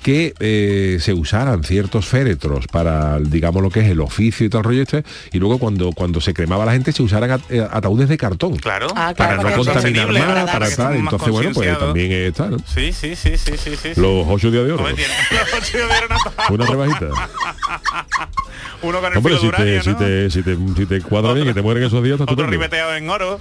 que 0.07 0.35
eh, 0.39 0.99
se 1.01 1.13
usaran 1.13 1.65
ciertos 1.65 2.07
féretros 2.07 2.69
para, 2.69 3.19
digamos, 3.19 3.61
lo 3.61 3.71
que 3.71 3.81
es 3.81 3.87
el 3.91 4.01
oficio 4.01 4.47
y 4.47 4.49
todo 4.49 4.61
el 4.61 4.65
rollo 4.65 4.83
este, 4.83 5.03
y 5.33 5.41
luego 5.41 5.59
cuando, 5.59 5.91
cuando 5.91 6.21
se 6.21 6.33
cremaba 6.33 6.65
la 6.65 6.71
gente 6.75 6.93
se 6.93 7.03
usaran 7.03 7.29
at- 7.33 7.51
eh, 7.51 7.67
ataúdes 7.69 8.09
de 8.09 8.17
cartón. 8.17 8.55
Claro. 8.59 8.87
Ah, 8.95 9.13
Para 9.17 9.35
claro, 9.35 9.37
no 9.37 9.43
para 9.43 9.65
sea 9.65 9.73
contaminar 9.73 10.13
más, 10.13 10.23
para 10.23 10.47
para 10.47 10.77
tal. 10.77 10.95
Entonces, 10.95 11.29
bueno, 11.31 11.51
pues 11.53 11.77
también 11.81 12.13
está, 12.13 12.47
¿no? 12.51 12.59
Sí, 12.73 12.93
sí, 12.93 13.17
sí, 13.17 13.37
sí, 13.37 13.55
sí, 13.57 13.75
sí. 13.75 13.89
Los 14.01 14.25
ocho 14.29 14.53
días 14.53 14.65
de 14.67 14.73
oro. 14.75 14.85
Hombre, 14.85 14.95
tiene- 14.95 15.13
los 15.33 15.55
ocho 15.61 15.77
días 15.77 15.89
de 15.91 15.97
oro 16.05 16.15
no- 16.49 16.55
Una 16.55 16.67
rebajita. 16.67 17.07
Uno 18.83 19.01
con 19.01 19.11
el 19.13 19.19
Hombre, 19.19 19.35
si 19.37 19.43
de 19.43 19.49
uranio, 19.49 19.75
te, 19.79 19.83
si, 19.83 19.91
¿no? 19.91 19.97
te, 19.97 20.31
si, 20.31 20.43
te, 20.43 20.57
si 20.77 20.87
te 20.87 21.01
cuadra 21.01 21.33
bien, 21.33 21.47
que 21.49 21.55
te 21.55 21.63
mueren 21.63 21.83
esos 21.83 22.03
días, 22.05 22.21
está 22.21 22.33
Otro 22.33 22.47
ribeteado 22.47 22.95
en 22.95 23.09
oro. 23.11 23.41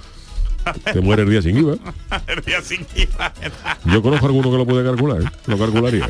Te 0.92 1.00
muere 1.00 1.22
el 1.22 1.30
día 1.30 1.42
sin 1.42 1.56
IVA. 1.56 1.76
El 2.26 2.42
día 2.42 2.60
sin 2.62 2.86
IVA. 2.94 3.32
Yo 3.84 4.02
conozco 4.02 4.26
a 4.26 4.28
alguno 4.28 4.50
que 4.50 4.56
lo 4.56 4.66
puede 4.66 4.84
calcular, 4.84 5.22
¿eh? 5.22 5.30
lo 5.46 5.58
calcularía. 5.58 6.08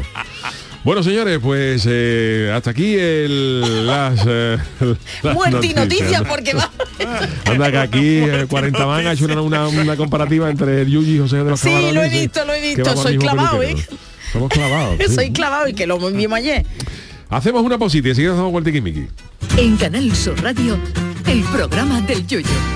Bueno, 0.87 1.03
señores, 1.03 1.41
pues 1.43 1.85
eh, 1.89 2.53
hasta 2.55 2.71
aquí 2.71 2.95
el, 2.95 3.89
las, 3.89 4.21
eh, 4.25 4.57
las 5.23 5.35
Muerte 5.35 5.67
y 5.67 5.75
noticias, 5.75 6.23
¿no? 6.23 6.29
porque 6.29 6.55
va. 6.55 6.71
Anda 7.45 7.73
que 7.73 7.79
aquí 7.79 8.19
eh, 8.19 8.47
40 8.49 8.85
van 8.85 9.07
ha 9.07 9.13
hecho 9.13 9.25
una, 9.25 9.41
una, 9.41 9.67
una 9.67 9.97
comparativa 9.97 10.49
entre 10.49 10.83
el 10.83 10.89
Yuyi 10.89 11.17
y 11.17 11.19
José 11.19 11.39
de 11.39 11.51
los 11.51 11.59
Sí, 11.59 11.91
lo 11.93 12.05
he 12.05 12.09
visto, 12.09 12.45
lo 12.45 12.55
he 12.55 12.61
visto. 12.61 12.97
Soy 12.97 13.19
clavado. 13.19 13.63
¿eh? 13.65 13.75
Somos 14.33 14.49
clavados. 14.49 14.97
sí. 15.09 15.13
Soy 15.13 15.33
clavado 15.33 15.67
y 15.69 15.75
que 15.75 15.89
lo 15.89 15.99
vimos 15.99 16.39
ayer. 16.39 16.65
Hacemos 17.31 17.65
una 17.65 17.79
posita 17.79 18.07
y 18.07 18.11
enseguida 18.13 18.35
hacemos 18.35 18.53
vuelta 18.53 18.71
Miki. 18.71 19.09
En 19.57 19.77
Canal 19.77 20.15
Sur 20.15 20.41
Radio, 20.41 20.79
el 21.27 21.43
programa 21.43 22.01
del 22.03 22.25
Yoyo. 22.29 22.76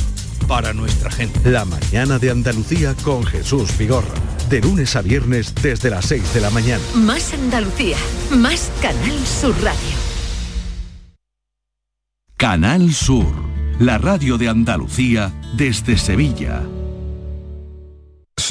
para 0.51 0.73
nuestra 0.73 1.09
gente. 1.09 1.49
La 1.49 1.63
mañana 1.63 2.19
de 2.19 2.29
Andalucía 2.29 2.93
con 3.05 3.23
Jesús 3.23 3.77
Vigorra. 3.77 4.13
De 4.49 4.59
lunes 4.59 4.97
a 4.97 5.01
viernes 5.01 5.55
desde 5.55 5.89
las 5.89 6.03
6 6.07 6.33
de 6.33 6.41
la 6.41 6.49
mañana. 6.49 6.83
Más 6.93 7.33
Andalucía, 7.33 7.95
más 8.31 8.69
Canal 8.81 9.25
Sur 9.25 9.55
Radio. 9.63 9.95
Canal 12.35 12.91
Sur, 12.91 13.31
la 13.79 13.97
radio 13.97 14.37
de 14.37 14.49
Andalucía 14.49 15.31
desde 15.55 15.97
Sevilla. 15.97 16.61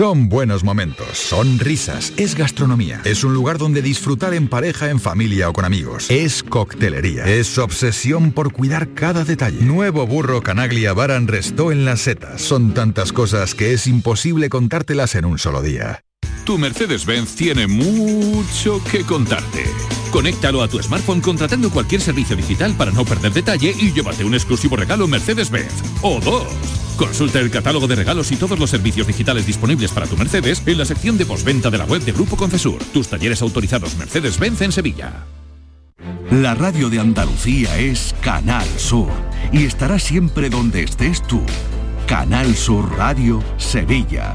Son 0.00 0.30
buenos 0.30 0.64
momentos, 0.64 1.18
son 1.18 1.58
risas, 1.58 2.14
es 2.16 2.34
gastronomía, 2.34 3.02
es 3.04 3.22
un 3.22 3.34
lugar 3.34 3.58
donde 3.58 3.82
disfrutar 3.82 4.32
en 4.32 4.48
pareja, 4.48 4.88
en 4.88 4.98
familia 4.98 5.50
o 5.50 5.52
con 5.52 5.66
amigos, 5.66 6.10
es 6.10 6.42
coctelería, 6.42 7.26
es 7.26 7.58
obsesión 7.58 8.32
por 8.32 8.50
cuidar 8.50 8.94
cada 8.94 9.26
detalle. 9.26 9.60
Nuevo 9.60 10.06
burro 10.06 10.40
Canaglia 10.40 10.94
Baran 10.94 11.28
Restó 11.28 11.70
en 11.70 11.84
las 11.84 12.00
setas. 12.00 12.40
Son 12.40 12.72
tantas 12.72 13.12
cosas 13.12 13.54
que 13.54 13.74
es 13.74 13.86
imposible 13.86 14.48
contártelas 14.48 15.16
en 15.16 15.26
un 15.26 15.38
solo 15.38 15.60
día. 15.60 16.02
Tu 16.50 16.58
Mercedes-Benz 16.58 17.36
tiene 17.36 17.68
mucho 17.68 18.82
que 18.82 19.04
contarte. 19.04 19.72
Conéctalo 20.10 20.62
a 20.62 20.66
tu 20.66 20.82
smartphone 20.82 21.20
contratando 21.20 21.70
cualquier 21.70 22.00
servicio 22.00 22.34
digital 22.34 22.74
para 22.74 22.90
no 22.90 23.04
perder 23.04 23.32
detalle 23.32 23.72
y 23.78 23.92
llévate 23.92 24.24
un 24.24 24.34
exclusivo 24.34 24.74
regalo 24.74 25.06
Mercedes-Benz. 25.06 25.72
O 26.02 26.18
dos. 26.18 26.48
Consulta 26.96 27.38
el 27.38 27.52
catálogo 27.52 27.86
de 27.86 27.94
regalos 27.94 28.32
y 28.32 28.36
todos 28.36 28.58
los 28.58 28.68
servicios 28.68 29.06
digitales 29.06 29.46
disponibles 29.46 29.92
para 29.92 30.08
tu 30.08 30.16
Mercedes 30.16 30.60
en 30.66 30.78
la 30.78 30.84
sección 30.84 31.16
de 31.16 31.24
postventa 31.24 31.70
de 31.70 31.78
la 31.78 31.84
web 31.84 32.02
de 32.02 32.10
Grupo 32.10 32.36
Concesur. 32.36 32.82
Tus 32.92 33.06
talleres 33.06 33.42
autorizados 33.42 33.96
Mercedes-Benz 33.96 34.62
en 34.62 34.72
Sevilla. 34.72 35.26
La 36.32 36.56
radio 36.56 36.90
de 36.90 36.98
Andalucía 36.98 37.78
es 37.78 38.12
Canal 38.22 38.66
Sur 38.76 39.12
y 39.52 39.66
estará 39.66 40.00
siempre 40.00 40.50
donde 40.50 40.82
estés 40.82 41.22
tú. 41.22 41.42
Canal 42.08 42.56
Sur 42.56 42.90
Radio 42.96 43.40
Sevilla. 43.56 44.34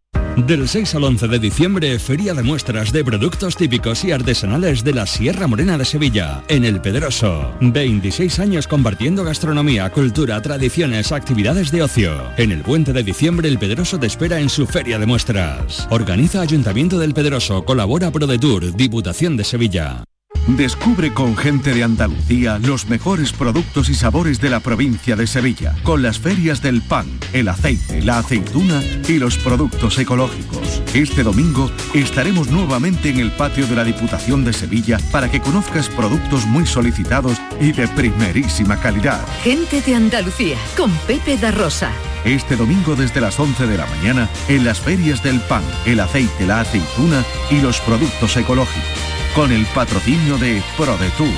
Del 0.37 0.67
6 0.67 0.95
al 0.95 1.03
11 1.03 1.27
de 1.27 1.39
diciembre, 1.39 1.99
Feria 1.99 2.33
de 2.33 2.41
Muestras 2.41 2.93
de 2.93 3.03
Productos 3.03 3.57
Típicos 3.57 4.05
y 4.05 4.11
Artesanales 4.11 4.81
de 4.83 4.93
la 4.93 5.05
Sierra 5.05 5.45
Morena 5.45 5.77
de 5.77 5.83
Sevilla, 5.83 6.41
en 6.47 6.63
El 6.63 6.79
Pedroso. 6.79 7.51
26 7.59 8.39
años 8.39 8.65
compartiendo 8.65 9.25
gastronomía, 9.25 9.89
cultura, 9.89 10.41
tradiciones, 10.41 11.11
actividades 11.11 11.69
de 11.71 11.83
ocio. 11.83 12.13
En 12.37 12.51
el 12.51 12.61
puente 12.61 12.93
de 12.93 13.03
diciembre, 13.03 13.49
El 13.49 13.59
Pedroso 13.59 13.99
te 13.99 14.07
espera 14.07 14.39
en 14.39 14.49
su 14.49 14.65
Feria 14.65 14.97
de 14.97 15.05
Muestras. 15.05 15.87
Organiza 15.91 16.41
Ayuntamiento 16.41 16.97
del 16.97 17.13
Pedroso, 17.13 17.65
colabora 17.65 18.09
ProDetour, 18.09 18.73
Diputación 18.73 19.35
de 19.35 19.43
Sevilla. 19.43 20.03
Descubre 20.47 21.13
con 21.13 21.37
gente 21.37 21.73
de 21.73 21.83
Andalucía 21.83 22.57
los 22.57 22.87
mejores 22.87 23.31
productos 23.31 23.89
y 23.89 23.93
sabores 23.93 24.41
de 24.41 24.49
la 24.49 24.59
provincia 24.59 25.15
de 25.15 25.27
Sevilla, 25.27 25.75
con 25.83 26.01
las 26.01 26.19
ferias 26.19 26.61
del 26.61 26.81
pan, 26.81 27.05
el 27.31 27.47
aceite, 27.47 28.01
la 28.01 28.19
aceituna 28.19 28.81
y 29.07 29.19
los 29.19 29.37
productos 29.37 29.99
ecológicos. 29.99 30.81
Este 30.93 31.23
domingo 31.23 31.71
estaremos 31.93 32.49
nuevamente 32.49 33.09
en 33.09 33.19
el 33.19 33.31
patio 33.31 33.67
de 33.67 33.75
la 33.75 33.83
Diputación 33.83 34.43
de 34.43 34.53
Sevilla 34.53 34.97
para 35.11 35.29
que 35.29 35.41
conozcas 35.41 35.89
productos 35.89 36.45
muy 36.47 36.65
solicitados 36.65 37.37
y 37.59 37.71
de 37.71 37.87
primerísima 37.87 38.79
calidad. 38.79 39.25
Gente 39.43 39.81
de 39.81 39.95
Andalucía, 39.95 40.57
con 40.75 40.91
Pepe 41.07 41.37
da 41.37 41.51
Rosa. 41.51 41.91
Este 42.25 42.55
domingo 42.55 42.95
desde 42.95 43.21
las 43.21 43.39
11 43.39 43.67
de 43.67 43.77
la 43.77 43.85
mañana 43.85 44.29
en 44.47 44.65
las 44.65 44.79
ferias 44.79 45.23
del 45.23 45.39
pan, 45.41 45.63
el 45.85 45.99
aceite, 45.99 46.45
la 46.47 46.61
aceituna 46.61 47.23
y 47.51 47.61
los 47.61 47.79
productos 47.81 48.35
ecológicos 48.37 49.20
con 49.35 49.51
el 49.51 49.65
patrocinio 49.67 50.37
de 50.37 50.61
ProDetour, 50.77 51.29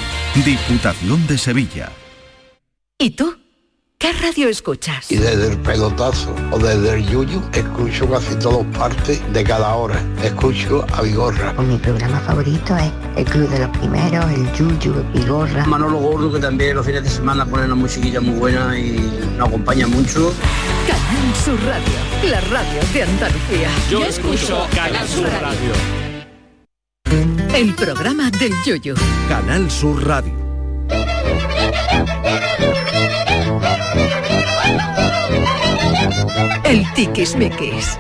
Diputación 0.46 1.28
de 1.28 1.38
Sevilla. 1.38 1.90
¿Y 2.98 3.12
tú? 3.12 3.38
¿Qué 3.98 4.12
radio 4.12 4.50
escuchas? 4.50 5.10
Y 5.12 5.16
desde 5.16 5.52
el 5.52 5.58
pelotazo 5.60 6.36
o 6.52 6.58
desde 6.58 6.96
el 6.96 7.08
yuyu 7.08 7.42
escucho 7.54 8.10
casi 8.10 8.36
todas 8.36 8.66
partes 8.78 9.22
de 9.32 9.44
cada 9.44 9.76
hora. 9.76 10.04
Escucho 10.22 10.86
a 10.92 11.02
Vigorra. 11.04 11.54
Mi 11.54 11.78
programa 11.78 12.20
favorito 12.20 12.76
es 12.76 12.92
El 13.16 13.26
Club 13.26 13.50
de 13.50 13.60
los 13.60 13.78
Primeros, 13.78 14.26
el 14.32 14.52
Yuyu, 14.54 14.94
Vigorra. 15.14 15.66
Manolo 15.66 16.00
Gordo, 16.00 16.34
que 16.34 16.40
también 16.40 16.76
los 16.76 16.86
fines 16.86 17.04
de 17.04 17.10
semana 17.10 17.46
pone 17.46 17.66
una 17.66 17.76
musiquilla 17.76 18.20
muy 18.20 18.38
buena 18.38 18.78
y 18.78 18.98
nos 19.38 19.48
acompaña 19.48 19.88
mucho. 19.88 20.34
Canal 20.86 21.36
Sur 21.46 21.64
Radio, 21.64 22.30
la 22.30 22.42
radio 22.42 22.82
de 22.92 23.04
Andalucía. 23.04 23.70
Yo 23.90 24.04
escucho 24.04 24.68
Canal 24.76 25.08
Sur 25.08 25.30
Radio. 25.30 26.04
El 27.54 27.76
programa 27.76 28.32
del 28.32 28.52
Yoyo. 28.66 28.96
Canal 29.30 29.70
Sur 29.70 30.08
Radio. 30.08 30.34
El 36.64 36.92
Tiquismiquis. 36.94 38.00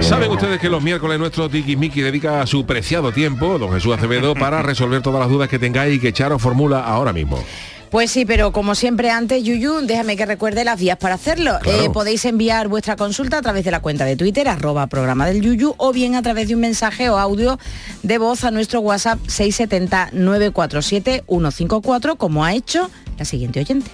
Saben 0.00 0.30
ustedes 0.30 0.58
que 0.58 0.70
los 0.70 0.82
miércoles 0.82 1.18
nuestro 1.18 1.50
Miki 1.50 2.00
dedica 2.00 2.46
su 2.46 2.64
preciado 2.64 3.12
tiempo, 3.12 3.58
don 3.58 3.70
Jesús 3.72 3.94
Acevedo, 3.94 4.34
para 4.34 4.62
resolver 4.62 5.02
todas 5.02 5.20
las 5.20 5.28
dudas 5.28 5.50
que 5.50 5.58
tengáis 5.58 5.96
y 5.96 6.00
que 6.00 6.14
Charo 6.14 6.38
formula 6.38 6.80
ahora 6.80 7.12
mismo. 7.12 7.44
Pues 7.90 8.10
sí, 8.12 8.24
pero 8.24 8.52
como 8.52 8.76
siempre 8.76 9.10
antes, 9.10 9.42
Yuyu, 9.42 9.80
déjame 9.80 10.16
que 10.16 10.24
recuerde 10.24 10.64
las 10.64 10.78
vías 10.78 10.96
para 10.96 11.16
hacerlo. 11.16 11.58
Claro. 11.60 11.82
Eh, 11.82 11.90
podéis 11.90 12.24
enviar 12.24 12.68
vuestra 12.68 12.94
consulta 12.94 13.38
a 13.38 13.42
través 13.42 13.64
de 13.64 13.72
la 13.72 13.80
cuenta 13.80 14.04
de 14.04 14.14
Twitter, 14.16 14.46
arroba 14.46 14.86
programa 14.86 15.26
del 15.26 15.42
Yuyu, 15.42 15.74
o 15.76 15.92
bien 15.92 16.14
a 16.14 16.22
través 16.22 16.46
de 16.46 16.54
un 16.54 16.60
mensaje 16.60 17.10
o 17.10 17.18
audio 17.18 17.58
de 18.04 18.18
voz 18.18 18.44
a 18.44 18.52
nuestro 18.52 18.78
WhatsApp 18.78 19.18
670-947-154, 19.26 22.16
como 22.16 22.44
ha 22.44 22.54
hecho 22.54 22.88
la 23.18 23.24
siguiente 23.24 23.58
oyente. 23.58 23.90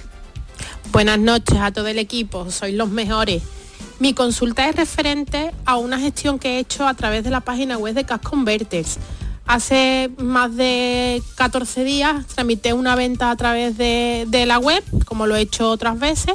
Buenas 0.93 1.19
noches 1.19 1.57
a 1.59 1.73
todo 1.73 1.89
el 1.89 1.99
equipo, 1.99 2.51
sois 2.51 2.75
los 2.75 2.91
mejores. 2.91 3.43
Mi 3.99 4.13
consulta 4.13 4.69
es 4.69 4.77
referente 4.77 5.53
a 5.65 5.79
una 5.79 5.99
gestión 5.99 6.39
que 6.39 6.57
he 6.57 6.59
hecho 6.59 6.87
a 6.87 6.93
través 6.93 7.25
de 7.25 7.31
la 7.31 7.41
página 7.41 7.79
web 7.79 7.95
de 7.95 8.05
Cash 8.05 8.21
Converters. 8.21 8.99
Hace 9.47 10.11
más 10.19 10.57
de 10.57 11.23
14 11.37 11.85
días 11.85 12.27
tramité 12.27 12.73
una 12.73 12.97
venta 12.97 13.31
a 13.31 13.37
través 13.37 13.79
de, 13.79 14.27
de 14.29 14.45
la 14.45 14.59
web, 14.59 14.83
como 15.05 15.27
lo 15.27 15.37
he 15.37 15.41
hecho 15.41 15.71
otras 15.71 15.99
veces, 15.99 16.35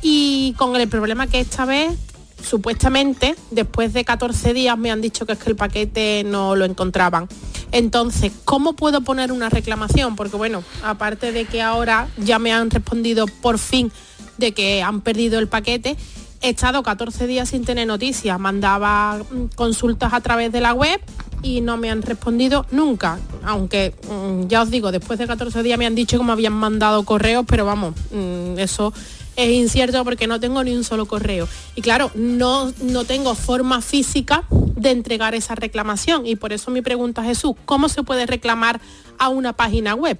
y 0.00 0.54
con 0.56 0.76
el 0.76 0.88
problema 0.88 1.26
que 1.26 1.40
esta 1.40 1.64
vez, 1.64 1.92
supuestamente, 2.40 3.34
después 3.50 3.92
de 3.92 4.04
14 4.04 4.54
días 4.54 4.78
me 4.78 4.92
han 4.92 5.00
dicho 5.00 5.26
que 5.26 5.32
es 5.32 5.38
que 5.38 5.50
el 5.50 5.56
paquete 5.56 6.22
no 6.24 6.54
lo 6.54 6.64
encontraban. 6.64 7.28
Entonces, 7.72 8.32
¿cómo 8.44 8.74
puedo 8.74 9.00
poner 9.00 9.32
una 9.32 9.48
reclamación? 9.48 10.14
Porque 10.14 10.36
bueno, 10.36 10.62
aparte 10.84 11.32
de 11.32 11.46
que 11.46 11.62
ahora 11.62 12.08
ya 12.16 12.38
me 12.38 12.52
han 12.52 12.70
respondido 12.70 13.26
por 13.26 13.58
fin 13.58 13.90
de 14.38 14.52
que 14.52 14.82
han 14.82 15.00
perdido 15.00 15.38
el 15.40 15.48
paquete, 15.48 15.96
he 16.42 16.50
estado 16.50 16.82
14 16.82 17.26
días 17.26 17.50
sin 17.50 17.64
tener 17.64 17.86
noticias, 17.86 18.38
mandaba 18.40 19.18
mm, 19.18 19.54
consultas 19.54 20.12
a 20.12 20.20
través 20.20 20.52
de 20.52 20.60
la 20.60 20.74
web 20.74 21.00
y 21.42 21.60
no 21.60 21.76
me 21.76 21.90
han 21.90 22.02
respondido 22.02 22.66
nunca. 22.70 23.18
Aunque 23.44 23.94
mm, 24.10 24.46
ya 24.48 24.62
os 24.62 24.70
digo, 24.70 24.92
después 24.92 25.18
de 25.18 25.26
14 25.26 25.62
días 25.62 25.78
me 25.78 25.86
han 25.86 25.94
dicho 25.94 26.18
que 26.18 26.24
me 26.24 26.32
habían 26.32 26.52
mandado 26.52 27.04
correos, 27.04 27.44
pero 27.46 27.64
vamos, 27.64 27.94
mm, 28.12 28.58
eso 28.58 28.92
es 29.36 29.50
incierto 29.50 30.04
porque 30.04 30.26
no 30.26 30.40
tengo 30.40 30.62
ni 30.62 30.74
un 30.74 30.84
solo 30.84 31.06
correo. 31.06 31.48
Y 31.74 31.82
claro, 31.82 32.10
no, 32.14 32.72
no 32.82 33.04
tengo 33.04 33.34
forma 33.34 33.80
física 33.80 34.44
de 34.50 34.90
entregar 34.90 35.34
esa 35.34 35.54
reclamación. 35.54 36.26
Y 36.26 36.36
por 36.36 36.52
eso 36.52 36.70
mi 36.70 36.82
pregunta, 36.82 37.22
Jesús, 37.22 37.54
¿cómo 37.64 37.88
se 37.88 38.02
puede 38.02 38.26
reclamar 38.26 38.80
a 39.18 39.28
una 39.28 39.52
página 39.52 39.94
web? 39.94 40.18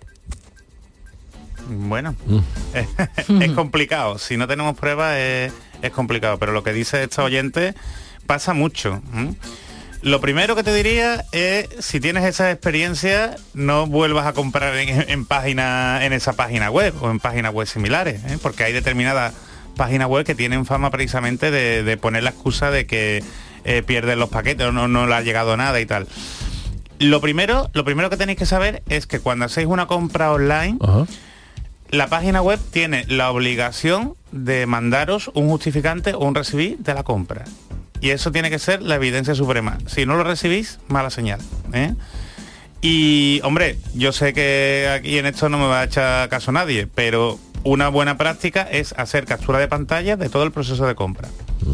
Bueno, 1.68 2.16
es 3.40 3.52
complicado. 3.52 4.18
Si 4.18 4.36
no 4.36 4.48
tenemos 4.48 4.76
pruebas 4.76 5.16
es, 5.18 5.52
es 5.82 5.90
complicado. 5.90 6.38
Pero 6.38 6.52
lo 6.52 6.62
que 6.62 6.72
dice 6.72 7.02
esta 7.02 7.22
oyente 7.22 7.74
pasa 8.26 8.54
mucho. 8.54 9.02
Lo 10.02 10.20
primero 10.20 10.56
que 10.56 10.62
te 10.62 10.72
diría 10.72 11.26
es, 11.32 11.68
si 11.80 12.00
tienes 12.00 12.24
esa 12.24 12.50
experiencia, 12.50 13.36
no 13.52 13.86
vuelvas 13.86 14.26
a 14.26 14.32
comprar 14.32 14.74
en, 14.76 15.10
en 15.10 15.26
página, 15.26 16.04
en 16.04 16.14
esa 16.14 16.32
página 16.32 16.70
web 16.70 16.94
o 17.02 17.10
en 17.10 17.20
páginas 17.20 17.52
web 17.52 17.66
similares, 17.66 18.22
¿eh? 18.24 18.38
porque 18.40 18.64
hay 18.64 18.72
determinadas 18.72 19.34
páginas 19.76 20.08
web 20.08 20.24
que 20.24 20.34
tienen 20.34 20.64
fama 20.64 20.90
precisamente 20.90 21.50
de, 21.50 21.82
de 21.82 21.96
poner 21.98 22.22
la 22.22 22.30
excusa 22.30 22.70
de 22.70 22.86
que 22.86 23.22
eh, 23.64 23.82
pierden 23.82 24.18
los 24.18 24.30
paquetes 24.30 24.66
o 24.66 24.72
no, 24.72 24.88
no 24.88 25.06
le 25.06 25.14
ha 25.14 25.20
llegado 25.20 25.56
nada 25.56 25.80
y 25.80 25.86
tal. 25.86 26.06
Lo 26.98 27.20
primero, 27.20 27.70
lo 27.72 27.84
primero 27.84 28.10
que 28.10 28.16
tenéis 28.16 28.38
que 28.38 28.46
saber 28.46 28.82
es 28.88 29.06
que 29.06 29.20
cuando 29.20 29.46
hacéis 29.46 29.66
una 29.66 29.86
compra 29.86 30.32
online, 30.32 30.78
la 31.90 32.08
página 32.08 32.40
web 32.42 32.60
tiene 32.70 33.04
la 33.08 33.30
obligación 33.30 34.14
de 34.32 34.66
mandaros 34.66 35.30
un 35.34 35.48
justificante 35.48 36.14
o 36.14 36.20
un 36.20 36.34
recibir 36.34 36.78
de 36.78 36.94
la 36.94 37.02
compra. 37.02 37.44
Y 38.00 38.10
eso 38.10 38.32
tiene 38.32 38.50
que 38.50 38.58
ser 38.58 38.82
la 38.82 38.94
evidencia 38.94 39.34
suprema. 39.34 39.78
Si 39.86 40.06
no 40.06 40.16
lo 40.16 40.24
recibís, 40.24 40.78
mala 40.88 41.10
señal. 41.10 41.40
¿eh? 41.72 41.94
Y, 42.80 43.40
hombre, 43.44 43.76
yo 43.94 44.12
sé 44.12 44.32
que 44.32 44.88
aquí 44.90 45.18
en 45.18 45.26
esto 45.26 45.48
no 45.48 45.58
me 45.58 45.66
va 45.66 45.80
a 45.80 45.84
echar 45.84 46.28
caso 46.30 46.50
nadie, 46.50 46.86
pero 46.86 47.38
una 47.62 47.88
buena 47.88 48.16
práctica 48.16 48.62
es 48.62 48.94
hacer 48.96 49.24
captura 49.26 49.58
de 49.58 49.68
pantalla 49.68 50.16
de 50.16 50.28
todo 50.28 50.44
el 50.44 50.52
proceso 50.52 50.86
de 50.86 50.94
compra. 50.94 51.28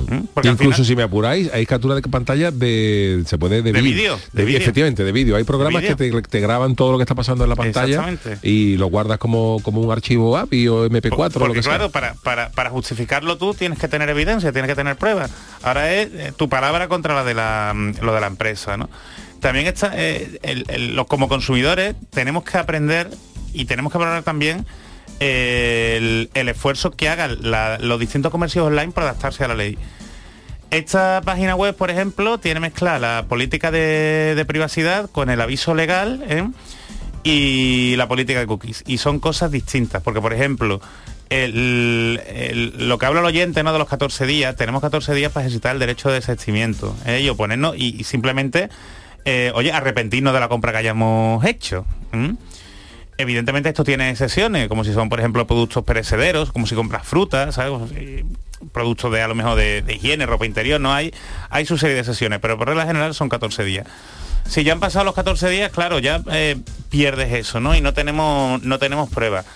¿Mm? 0.09 0.27
Porque 0.35 0.49
al 0.49 0.55
Incluso 0.55 0.75
final- 0.79 0.87
si 0.87 0.96
me 0.96 1.03
apuráis, 1.05 1.51
hay 1.53 1.64
captura 1.64 1.94
de 1.94 2.03
pantalla 2.03 2.51
de 2.51 3.22
se 3.27 3.38
puede 3.38 3.62
de, 3.62 3.72
vídeo, 3.72 4.18
de 4.33 4.44
de 4.44 4.57
efectivamente 4.57 5.05
de 5.05 5.12
vídeo. 5.12 5.37
Hay 5.37 5.44
programas 5.44 5.83
que 5.83 5.94
te, 5.94 6.11
te 6.22 6.40
graban 6.40 6.75
todo 6.75 6.90
lo 6.92 6.99
que 6.99 7.03
está 7.05 7.14
pasando 7.14 7.44
en 7.44 7.51
la 7.51 7.57
pantalla 7.57 8.05
y 8.42 8.77
lo 8.77 8.87
guardas 8.88 9.18
como, 9.18 9.61
como 9.62 9.81
un 9.81 9.92
archivo 9.92 10.37
API 10.37 10.66
o 10.68 10.87
MP4 10.87 11.12
o 11.18 11.18
lo 11.25 11.31
Porque 11.31 11.55
que 11.55 11.62
sea. 11.62 11.77
claro, 11.77 11.90
para, 11.90 12.14
para, 12.14 12.51
para 12.51 12.70
justificarlo 12.70 13.38
tú 13.38 13.55
tienes 13.55 13.79
que 13.79 13.87
tener 13.87 14.09
evidencia, 14.09 14.51
tienes 14.53 14.68
que 14.68 14.75
tener 14.75 14.96
pruebas. 14.96 15.31
Ahora 15.62 15.92
es 15.94 16.09
eh, 16.12 16.33
tu 16.37 16.49
palabra 16.49 16.88
contra 16.88 17.14
la 17.14 17.22
de 17.22 17.35
la, 17.35 17.72
mm, 17.75 17.92
lo 18.03 18.12
de 18.12 18.20
la 18.20 18.27
empresa, 18.27 18.77
¿no? 18.77 18.90
También 19.40 19.66
está, 19.66 19.92
eh, 19.94 20.40
el- 20.42 20.64
el- 20.68 20.96
los, 20.96 21.07
como 21.07 21.29
consumidores 21.29 21.94
tenemos 22.11 22.42
que 22.42 22.59
aprender 22.59 23.09
y 23.53 23.66
tenemos 23.66 23.92
que 23.92 23.99
valorar 23.99 24.25
también 24.25 24.66
el, 25.21 26.31
esfuerzo 26.35 26.91
que 26.91 27.09
hagan 27.09 27.39
los 27.81 28.01
distintos 28.01 28.31
comercios 28.31 28.67
online 28.67 28.93
para 28.93 29.11
adaptarse 29.11 29.45
a 29.45 29.49
la 29.49 29.55
ley. 29.55 29.79
Esta 30.71 31.23
página 31.25 31.55
web, 31.55 31.77
por 31.77 31.91
ejemplo, 31.91 32.39
tiene 32.39 32.61
mezclada 32.61 32.99
la 32.99 33.27
política 33.29 33.71
de, 33.71 34.45
privacidad 34.49 35.09
con 35.11 35.31
el 35.31 35.41
aviso 35.41 35.75
legal 35.75 36.25
¿eh? 36.29 36.49
y 37.23 37.95
la 37.97 38.09
política 38.09 38.41
de 38.41 38.47
cookies. 38.47 38.83
Y 38.87 38.99
son 38.99 39.21
cosas 39.21 39.51
distintas, 39.51 40.03
porque, 40.03 40.21
por 40.21 40.33
ejemplo, 40.33 40.81
lo 41.31 42.99
que 42.99 43.07
habla 43.07 43.21
el 43.21 43.27
oyente 43.27 43.63
¿no? 43.63 43.73
de 43.73 43.79
los 43.79 43.89
14 43.89 44.27
días, 44.27 44.57
tenemos 44.57 44.81
14 44.81 45.15
días 45.15 45.33
para 45.33 45.47
ejercitar 45.47 45.75
el 45.75 45.81
derecho 45.81 46.09
de 46.09 46.17
desistimiento 46.17 46.97
¿eh? 47.07 47.21
y 47.21 47.29
oponernos 47.29 47.77
y, 47.77 48.01
y 48.01 48.05
simplemente, 48.05 48.69
eh, 49.25 49.53
oye, 49.55 49.73
arrepentirnos 49.73 50.35
de 50.35 50.41
la 50.41 50.49
compra 50.49 50.73
que 50.73 50.79
hayamos 50.79 51.45
hecho. 51.45 51.87
Evidentemente 53.19 53.71
esto 53.71 53.83
tiene 53.83 54.11
excepciones, 54.11 54.69
como 54.69 54.85
si 54.85 54.93
son, 54.93 55.09
por 55.09 55.19
ejemplo, 55.21 55.47
productos 55.47 55.85
perecederos, 55.85 56.53
como 56.53 56.67
si 56.67 56.75
compras 56.75 57.07
frutas, 57.07 57.55
¿sabes? 57.55 57.73
Productos 58.73 59.11
de 59.13 59.23
a 59.23 59.29
lo 59.29 59.35
mejor 59.35 59.57
de, 59.57 59.85
higiene, 59.89 60.27
ropa 60.27 60.45
interior, 60.45 60.81
no 60.81 60.93
hay, 60.93 61.15
hay 61.49 61.64
su 61.64 61.79
serie 61.79 61.97
de 61.97 62.05
sesiones, 62.05 62.41
pero 62.41 62.59
por 62.59 62.69
regla 62.69 62.85
general 62.87 63.14
son 63.14 63.29
14 63.29 63.64
días. 63.64 63.87
Si 64.47 64.64
ya 64.64 64.75
han 64.75 64.81
pasado 64.81 65.05
los 65.05 65.14
14 65.14 65.49
días, 65.49 65.73
claro, 65.73 65.99
ya 65.99 66.23
eh, 66.31 66.57
pierdes 66.91 67.33
eso, 67.33 67.59
¿no? 67.59 67.75
Y 67.75 67.81
no 67.81 67.95
tenemos, 67.95 68.62
no 68.62 68.79
tenemos 68.79 69.09
pruebas. 69.09 69.47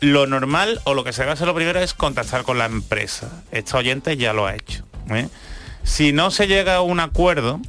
Lo 0.00 0.26
normal 0.26 0.80
o 0.84 0.92
lo 0.92 1.04
que 1.04 1.12
se 1.12 1.22
debe 1.22 1.32
hacer 1.32 1.46
lo 1.46 1.54
primero 1.54 1.80
es 1.80 1.94
contactar 1.94 2.42
con 2.42 2.58
la 2.58 2.66
empresa. 2.66 3.30
Esta 3.50 3.78
oyente 3.78 4.16
ya 4.16 4.32
lo 4.32 4.46
ha 4.46 4.54
hecho. 4.54 4.84
¿eh? 5.10 5.28
Si 5.84 6.12
no 6.12 6.30
se 6.30 6.48
llega 6.48 6.76
a 6.76 6.80
un 6.82 7.00
acuerdo. 7.00 7.60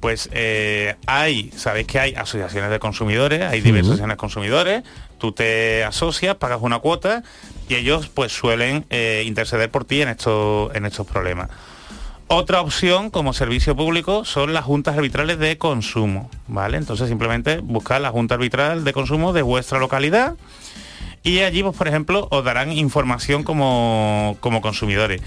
Pues 0.00 0.28
eh, 0.32 0.96
hay, 1.06 1.50
sabéis 1.56 1.86
que 1.86 1.98
hay 1.98 2.14
asociaciones 2.14 2.70
de 2.70 2.78
consumidores, 2.78 3.42
hay 3.42 3.60
diversas 3.60 3.90
asociaciones 3.90 4.14
de 4.14 4.18
consumidores, 4.18 4.82
tú 5.18 5.32
te 5.32 5.84
asocias, 5.84 6.36
pagas 6.36 6.60
una 6.62 6.78
cuota 6.78 7.22
y 7.68 7.74
ellos 7.74 8.08
pues 8.08 8.32
suelen 8.32 8.84
eh, 8.90 9.22
interceder 9.26 9.70
por 9.70 9.84
ti 9.84 10.02
en 10.02 10.08
estos, 10.08 10.74
en 10.74 10.86
estos 10.86 11.06
problemas. 11.06 11.50
Otra 12.28 12.60
opción 12.60 13.10
como 13.10 13.32
servicio 13.32 13.74
público 13.74 14.24
son 14.24 14.52
las 14.52 14.64
juntas 14.64 14.96
arbitrales 14.96 15.38
de 15.38 15.56
consumo, 15.56 16.30
¿vale? 16.46 16.76
Entonces 16.76 17.08
simplemente 17.08 17.58
buscar 17.58 18.00
la 18.00 18.10
junta 18.10 18.34
arbitral 18.34 18.84
de 18.84 18.92
consumo 18.92 19.32
de 19.32 19.42
vuestra 19.42 19.78
localidad 19.78 20.34
y 21.22 21.40
allí, 21.40 21.62
pues, 21.62 21.76
por 21.76 21.88
ejemplo, 21.88 22.28
os 22.30 22.44
darán 22.44 22.72
información 22.72 23.42
como, 23.42 24.36
como 24.40 24.60
consumidores. 24.60 25.20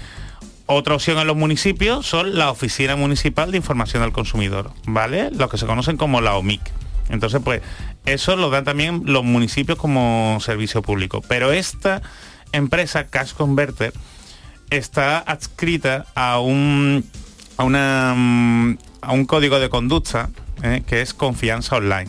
Otra 0.74 0.94
opción 0.94 1.18
en 1.18 1.26
los 1.26 1.36
municipios 1.36 2.06
son 2.06 2.34
la 2.34 2.50
Oficina 2.50 2.96
Municipal 2.96 3.50
de 3.50 3.58
Información 3.58 4.02
al 4.02 4.10
Consumidor, 4.10 4.70
¿vale? 4.86 5.30
Los 5.30 5.50
que 5.50 5.58
se 5.58 5.66
conocen 5.66 5.98
como 5.98 6.22
la 6.22 6.34
OMIC. 6.34 6.62
Entonces, 7.10 7.42
pues, 7.44 7.60
eso 8.06 8.36
lo 8.36 8.48
dan 8.48 8.64
también 8.64 9.02
los 9.04 9.22
municipios 9.22 9.76
como 9.76 10.38
servicio 10.40 10.80
público. 10.80 11.20
Pero 11.28 11.52
esta 11.52 12.00
empresa, 12.52 13.08
Cash 13.08 13.34
Converter, 13.34 13.92
está 14.70 15.18
adscrita 15.18 16.06
a 16.14 16.40
un, 16.40 17.04
a 17.58 17.64
una, 17.64 18.14
mm, 18.16 18.78
a 19.02 19.12
un 19.12 19.26
código 19.26 19.60
de 19.60 19.68
conducta 19.68 20.30
¿eh? 20.62 20.82
que 20.86 21.02
es 21.02 21.12
confianza 21.12 21.76
online. 21.76 22.08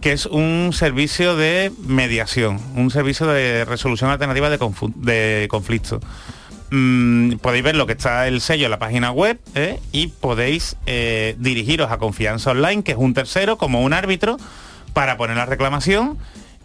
que 0.00 0.12
es 0.12 0.26
un 0.26 0.72
servicio 0.72 1.36
de 1.36 1.70
mediación, 1.86 2.58
un 2.74 2.90
servicio 2.90 3.26
de 3.26 3.64
resolución 3.66 4.10
alternativa 4.10 4.50
de, 4.50 4.58
de 4.96 5.46
conflictos. 5.48 6.02
Mm, 6.70 7.36
podéis 7.38 7.64
ver 7.64 7.74
lo 7.76 7.86
que 7.86 7.92
está 7.94 8.28
el 8.28 8.40
sello 8.40 8.66
en 8.66 8.70
la 8.70 8.78
página 8.78 9.10
web 9.10 9.40
¿eh? 9.56 9.80
y 9.92 10.06
podéis 10.08 10.76
eh, 10.86 11.34
dirigiros 11.38 11.90
a 11.90 11.98
Confianza 11.98 12.52
Online, 12.52 12.82
que 12.84 12.92
es 12.92 12.98
un 12.98 13.12
tercero, 13.14 13.58
como 13.58 13.82
un 13.82 13.92
árbitro, 13.92 14.36
para 14.92 15.16
poner 15.16 15.36
la 15.36 15.46
reclamación 15.46 16.16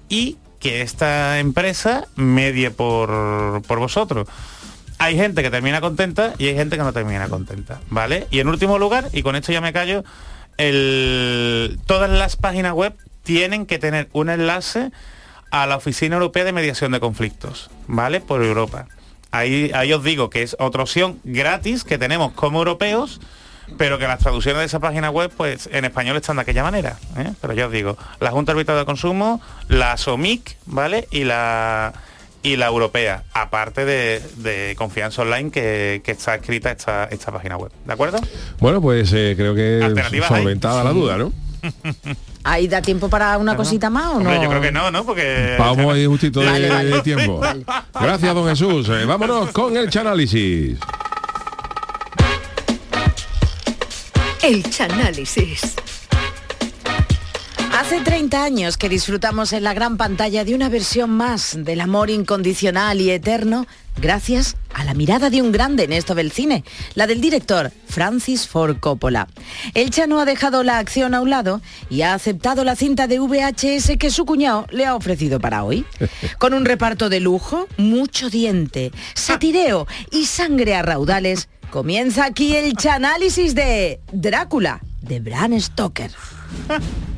y 0.08 0.38
que 0.60 0.82
esta 0.82 1.39
empresa 1.39 2.06
medie 2.16 2.70
por, 2.72 3.62
por 3.68 3.80
vosotros. 3.80 4.28
Hay 4.99 5.16
gente 5.18 5.41
que 5.43 5.49
termina 5.51 5.82
contenta 5.82 6.34
y 6.38 6.47
hay 6.47 6.56
gente 6.56 6.78
que 6.78 6.84
no 6.84 6.93
termina 6.93 7.28
contenta, 7.28 7.82
¿vale? 7.89 8.28
Y 8.32 8.39
en 8.39 8.47
último 8.47 8.78
lugar, 8.80 9.10
y 9.12 9.24
con 9.24 9.36
esto 9.36 9.51
ya 9.51 9.60
me 9.60 9.74
callo, 9.74 10.03
el- 10.58 11.80
todas 11.86 12.10
las 12.10 12.36
páginas 12.36 12.74
web 12.74 12.93
tienen 13.24 13.66
que 13.66 13.80
tener 13.80 14.08
un 14.14 14.30
enlace 14.30 14.91
a 15.51 15.66
la 15.68 15.78
Oficina 15.78 16.16
Europea 16.16 16.43
de 16.43 16.53
Mediación 16.53 16.91
de 16.91 16.99
Conflictos, 16.99 17.70
¿vale? 17.88 18.22
Por 18.22 18.43
Europa. 18.43 18.88
Ahí, 19.36 19.71
ahí 19.73 19.91
os 19.93 20.03
digo 20.03 20.29
que 20.29 20.43
es 20.43 20.55
otra 20.59 20.83
opción 20.83 21.19
gratis 21.23 21.83
que 21.83 21.97
tenemos 21.97 22.31
como 22.33 22.59
europeos, 22.59 23.19
pero 23.77 23.97
que 23.97 24.07
las 24.07 24.19
traducciones 24.19 24.59
de 24.59 24.65
esa 24.65 24.79
página 24.79 25.09
web, 25.09 25.31
pues 25.36 25.69
en 25.71 25.86
español 25.86 26.15
están 26.17 26.38
de 26.38 26.43
aquella 26.43 26.63
manera. 26.63 26.97
¿eh? 27.17 27.33
Pero 27.41 27.53
ya 27.53 27.65
os 27.67 27.71
digo, 27.71 27.97
la 28.19 28.31
Junta 28.31 28.51
Arbitral 28.53 28.77
de 28.77 28.86
Consumo, 28.86 29.41
la 29.67 29.97
SOMIC, 29.97 30.57
¿vale? 30.65 31.07
Y 31.11 31.23
la 31.23 31.93
y 32.43 32.57
la 32.57 32.67
europea, 32.67 33.23
aparte 33.33 33.86
de, 33.86 34.21
de 34.38 34.75
Confianza 34.77 35.23
Online 35.23 35.49
que, 35.49 36.01
que 36.05 36.11
está 36.11 36.36
escrita 36.36 36.69
esta, 36.71 37.05
esta 37.05 37.31
página 37.31 37.57
web. 37.57 37.71
¿De 37.86 37.91
acuerdo? 37.93 38.19
Bueno, 38.59 38.81
pues 38.81 39.11
eh, 39.13 39.33
creo 39.36 39.55
que 39.55 39.81
Alternativas 39.83 40.29
hay. 40.31 40.43
solventada 40.43 40.83
la 40.83 40.91
duda, 40.91 41.17
¿no? 41.17 41.33
¿Ahí 42.47 42.67
da 42.67 42.79
tiempo 42.79 43.09
para 43.09 43.39
una 43.39 43.55
cosita 43.55 43.89
más 43.89 44.05
o 44.05 44.09
no? 44.13 44.17
Hombre, 44.19 44.39
yo 44.39 44.47
creo 44.49 44.61
que 44.61 44.71
no, 44.71 44.91
¿no? 44.91 45.03
Porque 45.03 45.55
Vamos 45.57 45.91
ahí 45.91 46.05
justito 46.05 46.41
de, 46.41 46.45
Vale, 46.45 46.69
vale. 46.69 46.89
de 46.91 47.01
tiempo. 47.01 47.41
Gracias, 47.99 48.35
don 48.35 48.47
Jesús. 48.47 48.87
Eh, 48.89 49.03
vámonos 49.05 49.49
con 49.49 49.75
el 49.75 49.89
chanálisis. 49.89 50.77
El 54.43 54.61
Chanálisis. 54.69 55.73
Hace 57.78 57.99
30 57.99 58.41
años 58.41 58.78
que 58.78 58.88
disfrutamos 58.88 59.51
en 59.51 59.65
la 59.65 59.73
gran 59.73 59.97
pantalla 59.97 60.45
de 60.45 60.55
una 60.55 60.69
versión 60.69 61.09
más 61.09 61.57
del 61.59 61.82
amor 61.82 62.09
incondicional 62.09 63.01
y 63.01 63.11
eterno 63.11 63.67
gracias 63.97 64.55
a 64.73 64.86
la 64.86 64.93
mirada 64.93 65.30
de 65.30 65.41
un 65.41 65.51
grande 65.51 65.84
en 65.84 65.91
esto 65.91 66.15
del 66.15 66.32
cine, 66.32 66.63
la 66.93 67.05
del 67.05 67.19
director 67.19 67.73
Francis 67.86 68.47
Ford 68.47 68.78
Coppola. 68.80 69.28
El 69.73 69.89
Chano 69.89 70.21
ha 70.21 70.26
dejado 70.26 70.63
la 70.63 70.78
acción 70.78 71.13
a 71.13 71.19
un 71.19 71.30
lado 71.30 71.59
y 71.89 72.03
ha 72.03 72.13
aceptado 72.13 72.63
la 72.63 72.78
cinta 72.78 73.07
de 73.07 73.19
VHS 73.19 73.97
que 73.99 74.09
su 74.09 74.26
cuñado 74.26 74.67
le 74.71 74.86
ha 74.86 74.95
ofrecido 74.95 75.41
para 75.41 75.65
hoy. 75.65 75.86
Con 76.38 76.53
un 76.53 76.63
reparto 76.63 77.09
de 77.09 77.19
lujo, 77.19 77.67
mucho 77.76 78.30
diente, 78.30 78.93
satireo 79.15 79.86
y 80.11 80.28
sangre 80.28 80.76
a 80.76 80.82
raudales, 80.82 81.49
comienza 81.71 82.23
aquí 82.23 82.55
el 82.55 82.78
chanálisis 82.78 83.53
de 83.53 83.99
Drácula, 84.13 84.80
de 85.01 85.19
Bram 85.19 85.59
Stoker. 85.59 86.11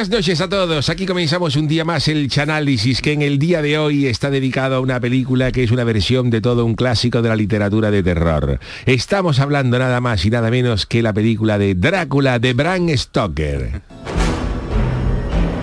buenas 0.00 0.16
noches 0.16 0.40
a 0.40 0.48
todos. 0.48 0.88
Aquí 0.88 1.04
comenzamos 1.04 1.56
un 1.56 1.68
día 1.68 1.84
más 1.84 2.08
el 2.08 2.30
Chanálisis 2.30 3.02
que 3.02 3.12
en 3.12 3.20
el 3.20 3.38
día 3.38 3.60
de 3.60 3.76
hoy 3.76 4.06
está 4.06 4.30
dedicado 4.30 4.76
a 4.76 4.80
una 4.80 4.98
película 4.98 5.52
que 5.52 5.62
es 5.62 5.70
una 5.72 5.84
versión 5.84 6.30
de 6.30 6.40
todo 6.40 6.64
un 6.64 6.74
clásico 6.74 7.20
de 7.20 7.28
la 7.28 7.36
literatura 7.36 7.90
de 7.90 8.02
terror. 8.02 8.60
Estamos 8.86 9.40
hablando 9.40 9.78
nada 9.78 10.00
más 10.00 10.24
y 10.24 10.30
nada 10.30 10.50
menos 10.50 10.86
que 10.86 11.02
la 11.02 11.12
película 11.12 11.58
de 11.58 11.74
Drácula 11.74 12.38
de 12.38 12.54
Bram 12.54 12.88
Stoker. 12.96 13.82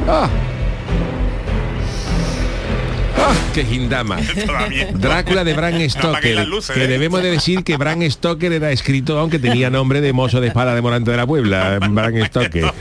¡Ah! 0.09 0.29
¡Ah! 3.17 3.33
¡Qué 3.53 3.65
gindama! 3.65 4.17
Drácula 4.93 5.43
de 5.43 5.53
Bram 5.53 5.89
Stoker, 5.89 6.47
luces, 6.47 6.73
que 6.73 6.85
¿eh? 6.85 6.87
debemos 6.87 7.21
de 7.21 7.31
decir 7.31 7.63
que 7.65 7.75
Bram 7.75 8.01
Stoker 8.09 8.53
era 8.53 8.71
escrito, 8.71 9.19
aunque 9.19 9.37
tenía 9.37 9.69
nombre 9.69 9.99
de 9.99 10.13
mozo 10.13 10.39
de 10.39 10.47
espada 10.47 10.73
de 10.75 10.81
Morante 10.81 11.11
de 11.11 11.17
la 11.17 11.27
Puebla, 11.27 11.79
Bram 11.79 12.25
Stoker. 12.25 12.71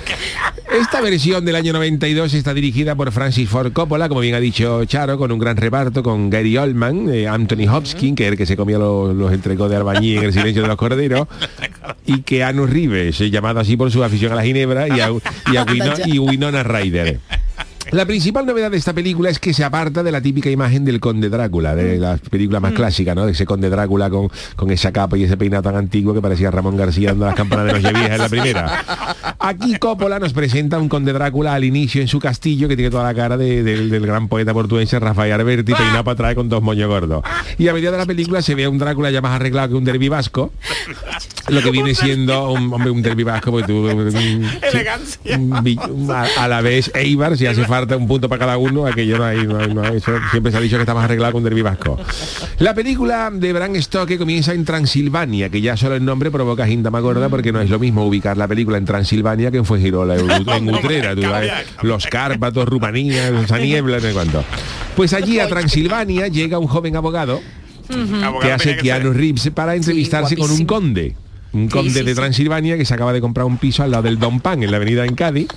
Esta 0.78 1.00
versión 1.00 1.44
del 1.44 1.56
año 1.56 1.72
92 1.72 2.34
está 2.34 2.52
dirigida 2.52 2.94
por 2.94 3.10
Francis 3.12 3.48
Ford 3.48 3.72
Coppola, 3.72 4.08
como 4.08 4.20
bien 4.20 4.34
ha 4.34 4.40
dicho 4.40 4.84
Charo, 4.84 5.16
con 5.16 5.32
un 5.32 5.38
gran 5.38 5.56
reparto 5.56 6.02
con 6.02 6.28
Gary 6.28 6.56
Oldman, 6.58 7.08
eh, 7.12 7.26
Anthony 7.28 7.66
Hopkins, 7.70 8.16
que 8.16 8.24
es 8.26 8.32
el 8.32 8.36
que 8.36 8.46
se 8.46 8.56
comía 8.56 8.76
los, 8.78 9.14
los 9.14 9.32
entrecos 9.32 9.70
de 9.70 9.76
albañí 9.76 10.16
en 10.16 10.24
el 10.24 10.32
silencio 10.32 10.62
de 10.62 10.68
los 10.68 10.76
corderos, 10.76 11.28
y 12.06 12.20
que 12.22 12.44
Anu 12.44 12.66
Reeves, 12.66 13.20
eh, 13.20 13.30
llamado 13.30 13.60
así 13.60 13.76
por 13.76 13.90
su 13.90 14.04
afición 14.04 14.32
a 14.32 14.36
la 14.36 14.42
ginebra, 14.44 14.86
y 14.88 15.00
a, 15.00 15.08
y 15.52 15.56
a 15.56 15.64
Wino- 15.64 16.06
y 16.06 16.18
Winona 16.18 16.62
Ryder. 16.62 17.20
La 17.92 18.04
principal 18.04 18.44
novedad 18.46 18.70
de 18.70 18.76
esta 18.76 18.92
película 18.92 19.30
es 19.30 19.38
que 19.38 19.54
se 19.54 19.62
aparta 19.62 20.02
de 20.02 20.10
la 20.10 20.20
típica 20.20 20.50
imagen 20.50 20.84
del 20.84 20.98
conde 20.98 21.28
Drácula, 21.28 21.74
de 21.76 21.98
la 21.98 22.16
película 22.16 22.58
más 22.58 22.72
clásica, 22.72 23.14
¿no? 23.14 23.26
De 23.26 23.32
ese 23.32 23.46
conde 23.46 23.70
Drácula 23.70 24.10
con, 24.10 24.28
con 24.56 24.70
esa 24.70 24.90
capa 24.92 25.16
y 25.16 25.22
ese 25.24 25.36
peinado 25.36 25.62
tan 25.62 25.76
antiguo 25.76 26.12
que 26.12 26.20
parecía 26.20 26.50
Ramón 26.50 26.76
García 26.76 27.10
dando 27.10 27.26
las 27.26 27.34
campanas 27.36 27.66
de 27.66 27.72
Nochevieja 27.74 28.14
en 28.16 28.18
la 28.20 28.28
primera. 28.28 28.84
Aquí 29.38 29.78
Coppola 29.78 30.18
nos 30.18 30.32
presenta 30.32 30.78
un 30.78 30.88
conde 30.88 31.12
Drácula 31.12 31.54
al 31.54 31.62
inicio 31.64 32.02
en 32.02 32.08
su 32.08 32.18
castillo 32.18 32.66
que 32.68 32.74
tiene 32.76 32.90
toda 32.90 33.04
la 33.04 33.14
cara 33.14 33.36
de- 33.36 33.62
del- 33.62 33.88
del 33.88 34.04
gran 34.06 34.26
poeta 34.28 34.52
portuense 34.52 34.98
Rafael 34.98 35.32
Alberti, 35.32 35.72
peinado 35.72 36.02
para 36.02 36.14
atrás 36.14 36.34
con 36.34 36.48
dos 36.48 36.62
moños 36.62 36.88
gordos. 36.88 37.22
Y 37.56 37.68
a 37.68 37.72
medida 37.72 37.92
de 37.92 37.98
la 37.98 38.06
película 38.06 38.42
se 38.42 38.54
ve 38.56 38.64
a 38.64 38.68
un 38.70 38.78
Drácula 38.78 39.10
ya 39.12 39.20
más 39.20 39.32
arreglado 39.36 39.68
que 39.68 39.74
un 39.76 39.84
derbi 39.84 40.08
vasco, 40.08 40.52
lo 41.48 41.62
que 41.62 41.70
viene 41.70 41.94
siendo 41.94 42.50
un, 42.50 42.72
hombre, 42.72 42.90
un 42.90 43.02
derbi 43.02 43.22
vasco, 43.22 43.52
porque 43.52 43.66
tú... 43.68 43.86
un- 43.88 44.46
un- 45.36 46.10
a 46.10 46.48
la 46.48 46.60
vez 46.62 46.90
Eibar, 46.94 47.36
si 47.36 47.46
hace 47.46 47.60
falta 47.64 47.75
un 47.96 48.06
punto 48.08 48.28
para 48.28 48.38
cada 48.40 48.56
uno, 48.58 48.86
aquello 48.86 49.18
no 49.18 49.24
hay, 49.24 49.46
no 49.46 49.58
hay- 49.58 49.74
no 49.74 49.82
hay- 49.82 49.96
eso 49.96 50.12
siempre 50.30 50.50
se 50.52 50.58
ha 50.58 50.60
dicho 50.60 50.76
que 50.76 50.82
está 50.82 50.94
más 50.94 51.04
arreglado 51.04 51.32
con 51.34 51.42
derbi 51.44 51.62
vasco. 51.62 51.98
La 52.58 52.74
película 52.74 53.30
de 53.32 53.52
Bram 53.52 53.74
Stoker 53.80 54.18
comienza 54.18 54.52
en 54.52 54.64
Transilvania, 54.64 55.48
que 55.48 55.60
ya 55.60 55.76
solo 55.76 55.94
el 55.96 56.04
nombre 56.04 56.30
provoca 56.30 56.66
gindama 56.66 57.00
gorda 57.00 57.28
porque 57.28 57.52
no 57.52 57.60
es 57.60 57.70
lo 57.70 57.78
mismo 57.78 58.06
ubicar 58.06 58.36
la 58.36 58.48
película 58.48 58.78
en 58.78 58.84
Transilvania 58.84 59.50
que 59.50 59.58
en 59.58 59.64
Fuengirola, 59.64 60.16
en, 60.16 60.30
Utrera, 60.78 61.14
tú 61.14 61.22
sabes, 61.22 61.52
los 61.82 62.06
Cárpatos, 62.06 62.68
Rumanía, 62.68 63.28
esa 63.40 63.58
niebla, 63.58 63.96
no 63.96 64.02
sé 64.02 64.12
cuánto. 64.12 64.44
Pues 64.96 65.12
allí 65.12 65.38
a 65.40 65.48
Transilvania 65.48 66.28
llega 66.28 66.58
un 66.58 66.66
joven 66.68 66.96
abogado 66.96 67.40
que 68.40 68.52
hace 68.52 68.76
que 68.76 68.82
Keanu. 68.82 69.12
Reeves 69.12 69.50
para 69.54 69.74
entrevistarse 69.76 70.36
con 70.36 70.50
un 70.50 70.64
conde. 70.66 71.14
Un 71.56 71.68
conde 71.68 71.90
sí, 71.90 72.02
de. 72.02 72.14
Transilvania 72.14 72.76
que 72.76 72.84
se 72.84 72.92
acaba 72.92 73.12
de 73.14 73.20
comprar 73.20 73.46
un 73.46 73.56
piso 73.56 73.82
al 73.82 73.90
lado 73.90 74.02
del 74.02 74.18
Don 74.18 74.40
Pan, 74.40 74.62
en 74.62 74.70
la 74.70 74.76
avenida 74.76 75.06
en 75.06 75.14
Cádiz. 75.14 75.48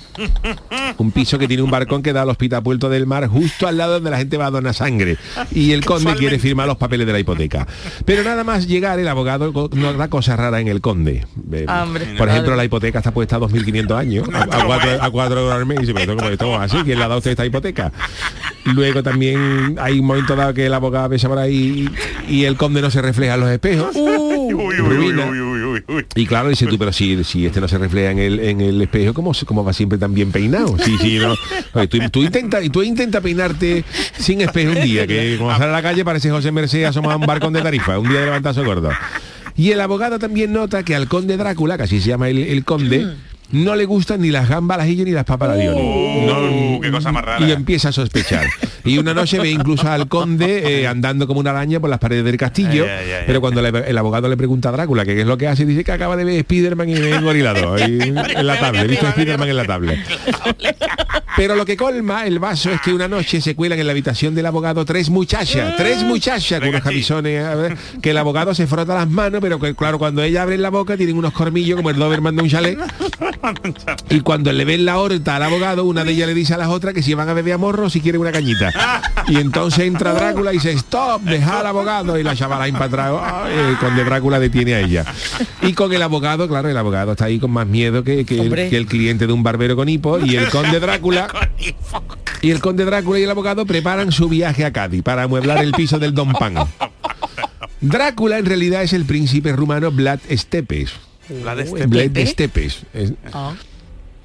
Un 0.96 1.12
piso 1.12 1.38
que 1.38 1.46
tiene 1.46 1.62
un 1.62 1.70
balcón 1.70 2.02
que 2.02 2.12
da 2.12 2.22
al 2.22 2.30
Hospital 2.30 2.62
Puerto 2.62 2.88
del 2.88 3.06
Mar, 3.06 3.26
justo 3.28 3.66
al 3.66 3.76
lado 3.76 3.94
donde 3.94 4.10
la 4.10 4.18
gente 4.18 4.36
va 4.36 4.46
a 4.46 4.50
donar 4.50 4.74
sangre. 4.74 5.18
Y 5.50 5.72
el 5.72 5.84
conde 5.84 6.14
quiere 6.14 6.38
firmar 6.38 6.66
los 6.66 6.76
papeles 6.78 7.06
de 7.06 7.12
la 7.12 7.20
hipoteca. 7.20 7.66
Pero 8.04 8.22
nada 8.22 8.44
más 8.44 8.66
llegar, 8.66 8.98
el 8.98 9.08
abogado 9.08 9.52
no 9.72 9.92
da 9.92 10.08
cosas 10.08 10.38
raras 10.38 10.60
en 10.60 10.68
el 10.68 10.80
conde. 10.80 11.26
Eh, 11.52 11.66
Hombre. 11.68 12.14
Por 12.16 12.28
ejemplo, 12.28 12.56
la 12.56 12.64
hipoteca 12.64 12.98
está 12.98 13.12
puesta 13.12 13.36
a 13.36 13.40
2.500 13.40 13.96
años, 13.96 14.28
a, 14.32 14.42
a 14.42 14.64
cuatro, 14.64 15.02
a 15.02 15.10
cuatro 15.10 15.40
euros 15.40 15.54
al 15.54 15.66
mes. 15.66 15.78
Y 15.78 15.80
dice, 15.86 15.94
pero 15.94 16.28
esto, 16.28 16.58
así, 16.58 16.78
¿quién 16.84 16.98
le 16.98 17.04
ha 17.04 17.08
dado 17.08 17.18
usted 17.18 17.32
esta 17.32 17.44
hipoteca? 17.44 17.92
Luego 18.64 19.02
también 19.02 19.76
hay 19.80 20.00
un 20.00 20.06
momento 20.06 20.36
dado 20.36 20.52
que 20.54 20.66
el 20.66 20.74
abogado 20.74 21.08
besa 21.08 21.28
por 21.28 21.38
ahí 21.38 21.88
y, 22.28 22.44
el 22.44 22.56
conde 22.56 22.82
no 22.82 22.90
se 22.90 23.00
refleja 23.00 23.34
en 23.34 23.40
los 23.40 23.50
espejos. 23.50 23.94
Ruina. 23.94 25.30
Y 26.14 26.26
claro, 26.26 26.48
dice 26.48 26.66
tú, 26.66 26.78
pero 26.78 26.92
si, 26.92 27.22
si 27.24 27.46
este 27.46 27.60
no 27.60 27.68
se 27.68 27.78
refleja 27.78 28.10
en 28.10 28.18
el, 28.18 28.40
en 28.40 28.60
el 28.60 28.80
espejo, 28.82 29.14
¿cómo, 29.14 29.32
cómo 29.46 29.64
va 29.64 29.72
siempre 29.72 29.98
tan 29.98 30.14
bien 30.14 30.32
peinado? 30.32 30.76
Sí, 30.78 30.96
sí, 30.98 31.18
no. 31.18 31.34
Tú, 31.86 31.98
tú 32.10 32.22
intenta, 32.22 32.60
tú 32.70 32.82
intenta 32.82 33.20
peinarte 33.20 33.84
sin 34.18 34.40
espejo 34.40 34.72
un 34.72 34.82
día, 34.82 35.06
que 35.06 35.36
cuando 35.38 35.58
sale 35.58 35.70
a 35.70 35.76
la 35.76 35.82
calle 35.82 36.04
parece 36.04 36.30
José 36.30 36.52
Merced 36.52 36.84
asomado 36.84 37.14
a 37.14 37.16
un 37.16 37.26
barcón 37.26 37.52
de 37.52 37.62
tarifa, 37.62 37.98
un 37.98 38.08
día 38.08 38.20
de 38.20 38.26
levantazo 38.26 38.64
gordo. 38.64 38.90
Y 39.56 39.72
el 39.72 39.80
abogado 39.80 40.18
también 40.18 40.52
nota 40.52 40.82
que 40.82 40.94
al 40.94 41.08
conde 41.08 41.36
Drácula, 41.36 41.76
que 41.76 41.82
así 41.84 42.00
se 42.00 42.08
llama 42.08 42.28
el, 42.28 42.38
el 42.38 42.64
conde, 42.64 43.14
no 43.52 43.74
le 43.76 43.84
gustan 43.84 44.20
ni 44.20 44.30
las 44.30 44.48
gambas 44.48 44.76
al 44.76 44.82
ajillo 44.82 45.04
ni 45.04 45.10
las 45.12 45.24
papas 45.24 45.58
Dioni. 45.58 46.26
No, 46.26 46.80
qué 46.80 46.90
cosa 46.90 47.10
más 47.12 47.24
rara. 47.24 47.44
y 47.46 47.50
empieza 47.52 47.88
a 47.88 47.92
sospechar. 47.92 48.46
Y 48.84 48.98
una 48.98 49.12
noche 49.14 49.38
ve 49.38 49.50
incluso 49.50 49.88
al 49.90 50.08
conde 50.08 50.80
eh, 50.82 50.86
andando 50.86 51.26
como 51.26 51.40
una 51.40 51.50
araña 51.50 51.80
por 51.80 51.90
las 51.90 51.98
paredes 51.98 52.24
del 52.24 52.36
castillo, 52.36 52.84
Ay, 52.84 52.90
ay, 53.06 53.12
ay, 53.12 53.24
pero 53.26 53.40
cuando 53.40 53.60
le- 53.60 53.90
el 53.90 53.98
abogado 53.98 54.28
le 54.28 54.36
pregunta 54.36 54.68
a 54.70 54.72
Drácula 54.72 55.04
que 55.04 55.14
qué 55.14 55.20
es 55.22 55.26
lo 55.26 55.36
que 55.36 55.48
hace, 55.48 55.66
dice 55.66 55.84
que 55.84 55.92
acaba 55.92 56.16
de 56.16 56.24
ver 56.24 56.40
Spiderman 56.42 56.88
y 56.88 56.94
ve 56.94 57.14
engorilado 57.16 57.74
ahí 57.74 57.98
en 58.02 58.46
la 58.46 58.58
tablet, 58.58 58.88
visto 58.88 59.06
a 59.06 59.10
Spiderman 59.12 59.48
en 59.48 59.56
la 59.56 59.64
tablet. 59.64 59.98
Pero 61.40 61.56
lo 61.56 61.64
que 61.64 61.74
colma 61.74 62.26
el 62.26 62.38
vaso 62.38 62.70
es 62.70 62.82
que 62.82 62.92
una 62.92 63.08
noche 63.08 63.40
se 63.40 63.56
cuelan 63.56 63.78
en 63.78 63.86
la 63.86 63.92
habitación 63.92 64.34
del 64.34 64.44
abogado 64.44 64.84
tres 64.84 65.08
muchachas, 65.08 65.74
tres 65.74 66.02
muchachas 66.02 66.60
con 66.60 66.68
unos 66.68 66.82
camisones, 66.82 67.42
a 67.42 67.54
ver, 67.54 67.78
que 68.02 68.10
el 68.10 68.18
abogado 68.18 68.54
se 68.54 68.66
frota 68.66 68.94
las 68.94 69.08
manos, 69.08 69.40
pero 69.40 69.58
que 69.58 69.74
claro, 69.74 69.98
cuando 69.98 70.22
ella 70.22 70.42
abre 70.42 70.58
la 70.58 70.68
boca 70.68 70.98
tienen 70.98 71.16
unos 71.16 71.32
cormillos 71.32 71.78
como 71.78 71.88
el 71.88 71.96
Doberman 71.96 72.36
de 72.36 72.42
un 72.42 72.50
chalet. 72.50 72.78
Y 74.10 74.20
cuando 74.20 74.52
le 74.52 74.66
ven 74.66 74.84
la 74.84 74.98
horta 74.98 75.36
al 75.36 75.42
abogado, 75.42 75.86
una 75.86 76.04
de 76.04 76.12
ellas 76.12 76.28
le 76.28 76.34
dice 76.34 76.52
a 76.52 76.58
las 76.58 76.68
otras 76.68 76.92
que 76.92 77.02
si 77.02 77.14
van 77.14 77.30
a 77.30 77.32
beber 77.32 77.54
a 77.54 77.58
morro 77.58 77.88
si 77.88 78.02
quiere 78.02 78.18
una 78.18 78.32
cañita. 78.32 78.70
Y 79.26 79.36
entonces 79.36 79.86
entra 79.86 80.12
Drácula 80.12 80.52
y 80.52 80.56
dice, 80.56 80.72
stop, 80.72 81.22
deja 81.22 81.60
al 81.60 81.66
abogado. 81.66 82.18
Y 82.18 82.22
la 82.22 82.36
chavala 82.36 82.64
ay, 82.64 82.72
el 82.72 83.78
conde 83.78 84.04
Drácula 84.04 84.38
detiene 84.38 84.74
a 84.74 84.80
ella. 84.80 85.06
Y 85.62 85.72
con 85.72 85.90
el 85.94 86.02
abogado, 86.02 86.48
claro, 86.48 86.68
el 86.68 86.76
abogado 86.76 87.12
está 87.12 87.24
ahí 87.24 87.38
con 87.38 87.50
más 87.50 87.66
miedo 87.66 88.04
que, 88.04 88.26
que 88.26 88.40
el, 88.40 88.52
que 88.52 88.76
el 88.76 88.86
cliente 88.86 89.26
de 89.26 89.32
un 89.32 89.42
barbero 89.42 89.74
con 89.74 89.88
hipo. 89.88 90.18
Y 90.18 90.36
el 90.36 90.50
conde 90.50 90.78
Drácula... 90.80 91.29
Y 92.42 92.50
el 92.50 92.60
conde 92.60 92.84
Drácula 92.84 93.18
y 93.18 93.22
el 93.24 93.30
abogado 93.30 93.66
preparan 93.66 94.12
su 94.12 94.28
viaje 94.28 94.64
a 94.64 94.72
Cádiz 94.72 95.02
para 95.02 95.24
amueblar 95.24 95.62
el 95.62 95.72
piso 95.72 95.98
del 95.98 96.14
Don 96.14 96.32
Pan. 96.32 96.54
Drácula 97.80 98.38
en 98.38 98.46
realidad 98.46 98.82
es 98.82 98.92
el 98.92 99.04
príncipe 99.04 99.52
rumano 99.52 99.90
Vlad 99.90 100.20
este 100.28 101.86
Vlad 101.88 102.10
de 102.10 102.22
Estepes. 102.22 102.82
Es- 102.94 103.12
Ah. 103.32 103.54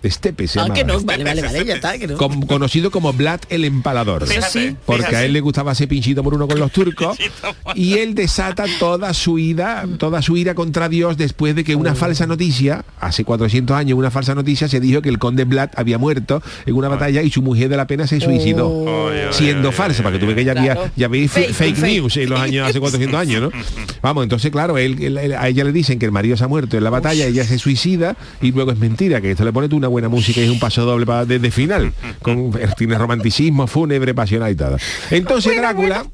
Estepes 0.06 0.52
se 0.52 0.60
Ah, 0.60 0.64
llama. 0.64 0.74
que 0.76 0.84
no, 0.84 1.00
vale, 1.02 1.24
vale, 1.24 1.42
vale, 1.42 1.66
ya 1.66 1.76
está, 1.76 1.98
que 1.98 2.08
no. 2.08 2.18
Conocido 2.48 2.92
como 2.92 3.12
Vlad 3.14 3.40
el 3.50 3.66
empalador. 3.66 4.26
Fíjate, 4.28 4.46
Sí. 4.70 4.76
Porque 4.86 5.02
fíjate. 5.04 5.16
a 5.18 5.24
él 5.26 5.34
le 5.34 5.42
gustaba 5.42 5.72
hacer 5.72 5.88
pinchito 5.88 6.24
por 6.24 6.34
uno 6.34 6.48
con 6.48 6.60
los 6.60 6.72
turcos. 6.72 7.18
y 7.76 7.96
él 7.98 8.16
desata 8.16 8.66
toda 8.80 9.14
su 9.14 9.38
ira, 9.40 9.86
toda 9.98 10.22
su 10.22 10.38
ira 10.38 10.54
contra 10.56 10.90
Dios 10.90 11.18
después 11.18 11.56
de 11.56 11.64
que 11.64 11.76
una 11.76 11.96
falsa 11.96 12.26
noticia, 12.28 12.86
hace 13.00 13.24
400 13.24 13.76
años, 13.76 13.98
una 13.98 14.12
falsa 14.12 14.36
noticia 14.36 14.68
se 14.68 14.80
dijo 14.80 15.02
que 15.02 15.10
el 15.10 15.20
conde 15.20 15.44
Vlad 15.46 15.70
había 15.76 15.98
muerto 15.98 16.42
en 16.66 16.76
una 16.76 16.88
batalla 16.90 17.22
y 17.22 17.32
su 17.32 17.42
mujer 17.42 17.70
de 17.70 17.78
la 17.78 17.88
pena 17.88 18.08
se 18.08 18.20
suicidó. 18.22 19.10
siendo 19.32 19.72
falsa, 19.72 20.04
para 20.04 20.14
que 20.14 20.20
tú 20.20 20.26
veas 20.28 20.38
que 20.38 20.46
ya 20.46 20.52
había, 20.54 20.92
ya 20.96 21.08
veis 21.08 21.32
Fake, 21.32 21.52
fake, 21.54 21.76
fake. 21.76 21.94
news 21.94 22.18
en 22.18 22.30
los 22.30 22.40
años 22.40 22.68
hace 22.70 22.80
400 22.80 23.20
años, 23.20 23.42
¿no? 23.42 23.50
Vamos, 24.02 24.24
entonces 24.24 24.52
claro, 24.52 24.78
él, 24.78 24.98
él- 25.02 25.18
él- 25.18 25.34
a 25.34 25.48
ella 25.48 25.64
le 25.64 25.72
dicen 25.72 26.00
que 26.00 26.06
el 26.06 26.12
marido 26.12 26.38
se 26.38 26.44
ha 26.44 26.48
muerto 26.48 26.78
en 26.78 26.84
la 26.84 26.90
batalla, 26.90 27.26
ella 27.26 27.44
se 27.44 27.58
suicida 27.58 28.16
y 28.42 28.52
luego 28.52 28.72
es 28.72 28.78
mentira, 28.78 29.20
que 29.22 29.32
esto 29.32 29.44
le 29.44 29.52
pone 29.54 29.68
tú 29.70 29.78
una 29.78 29.88
buena 29.96 30.10
música 30.10 30.42
y 30.42 30.44
es 30.44 30.50
un 30.50 30.60
paso 30.60 30.84
doble 30.84 31.06
para 31.06 31.26
desde 31.26 31.52
final, 31.52 31.94
con 32.22 32.52
tiene 32.78 32.98
romanticismo, 32.98 33.66
fúnebre, 33.66 34.14
pasional 34.14 34.52
y 34.52 34.56
todo. 34.56 34.78
Entonces 35.10 35.56
Drácula 35.56 36.06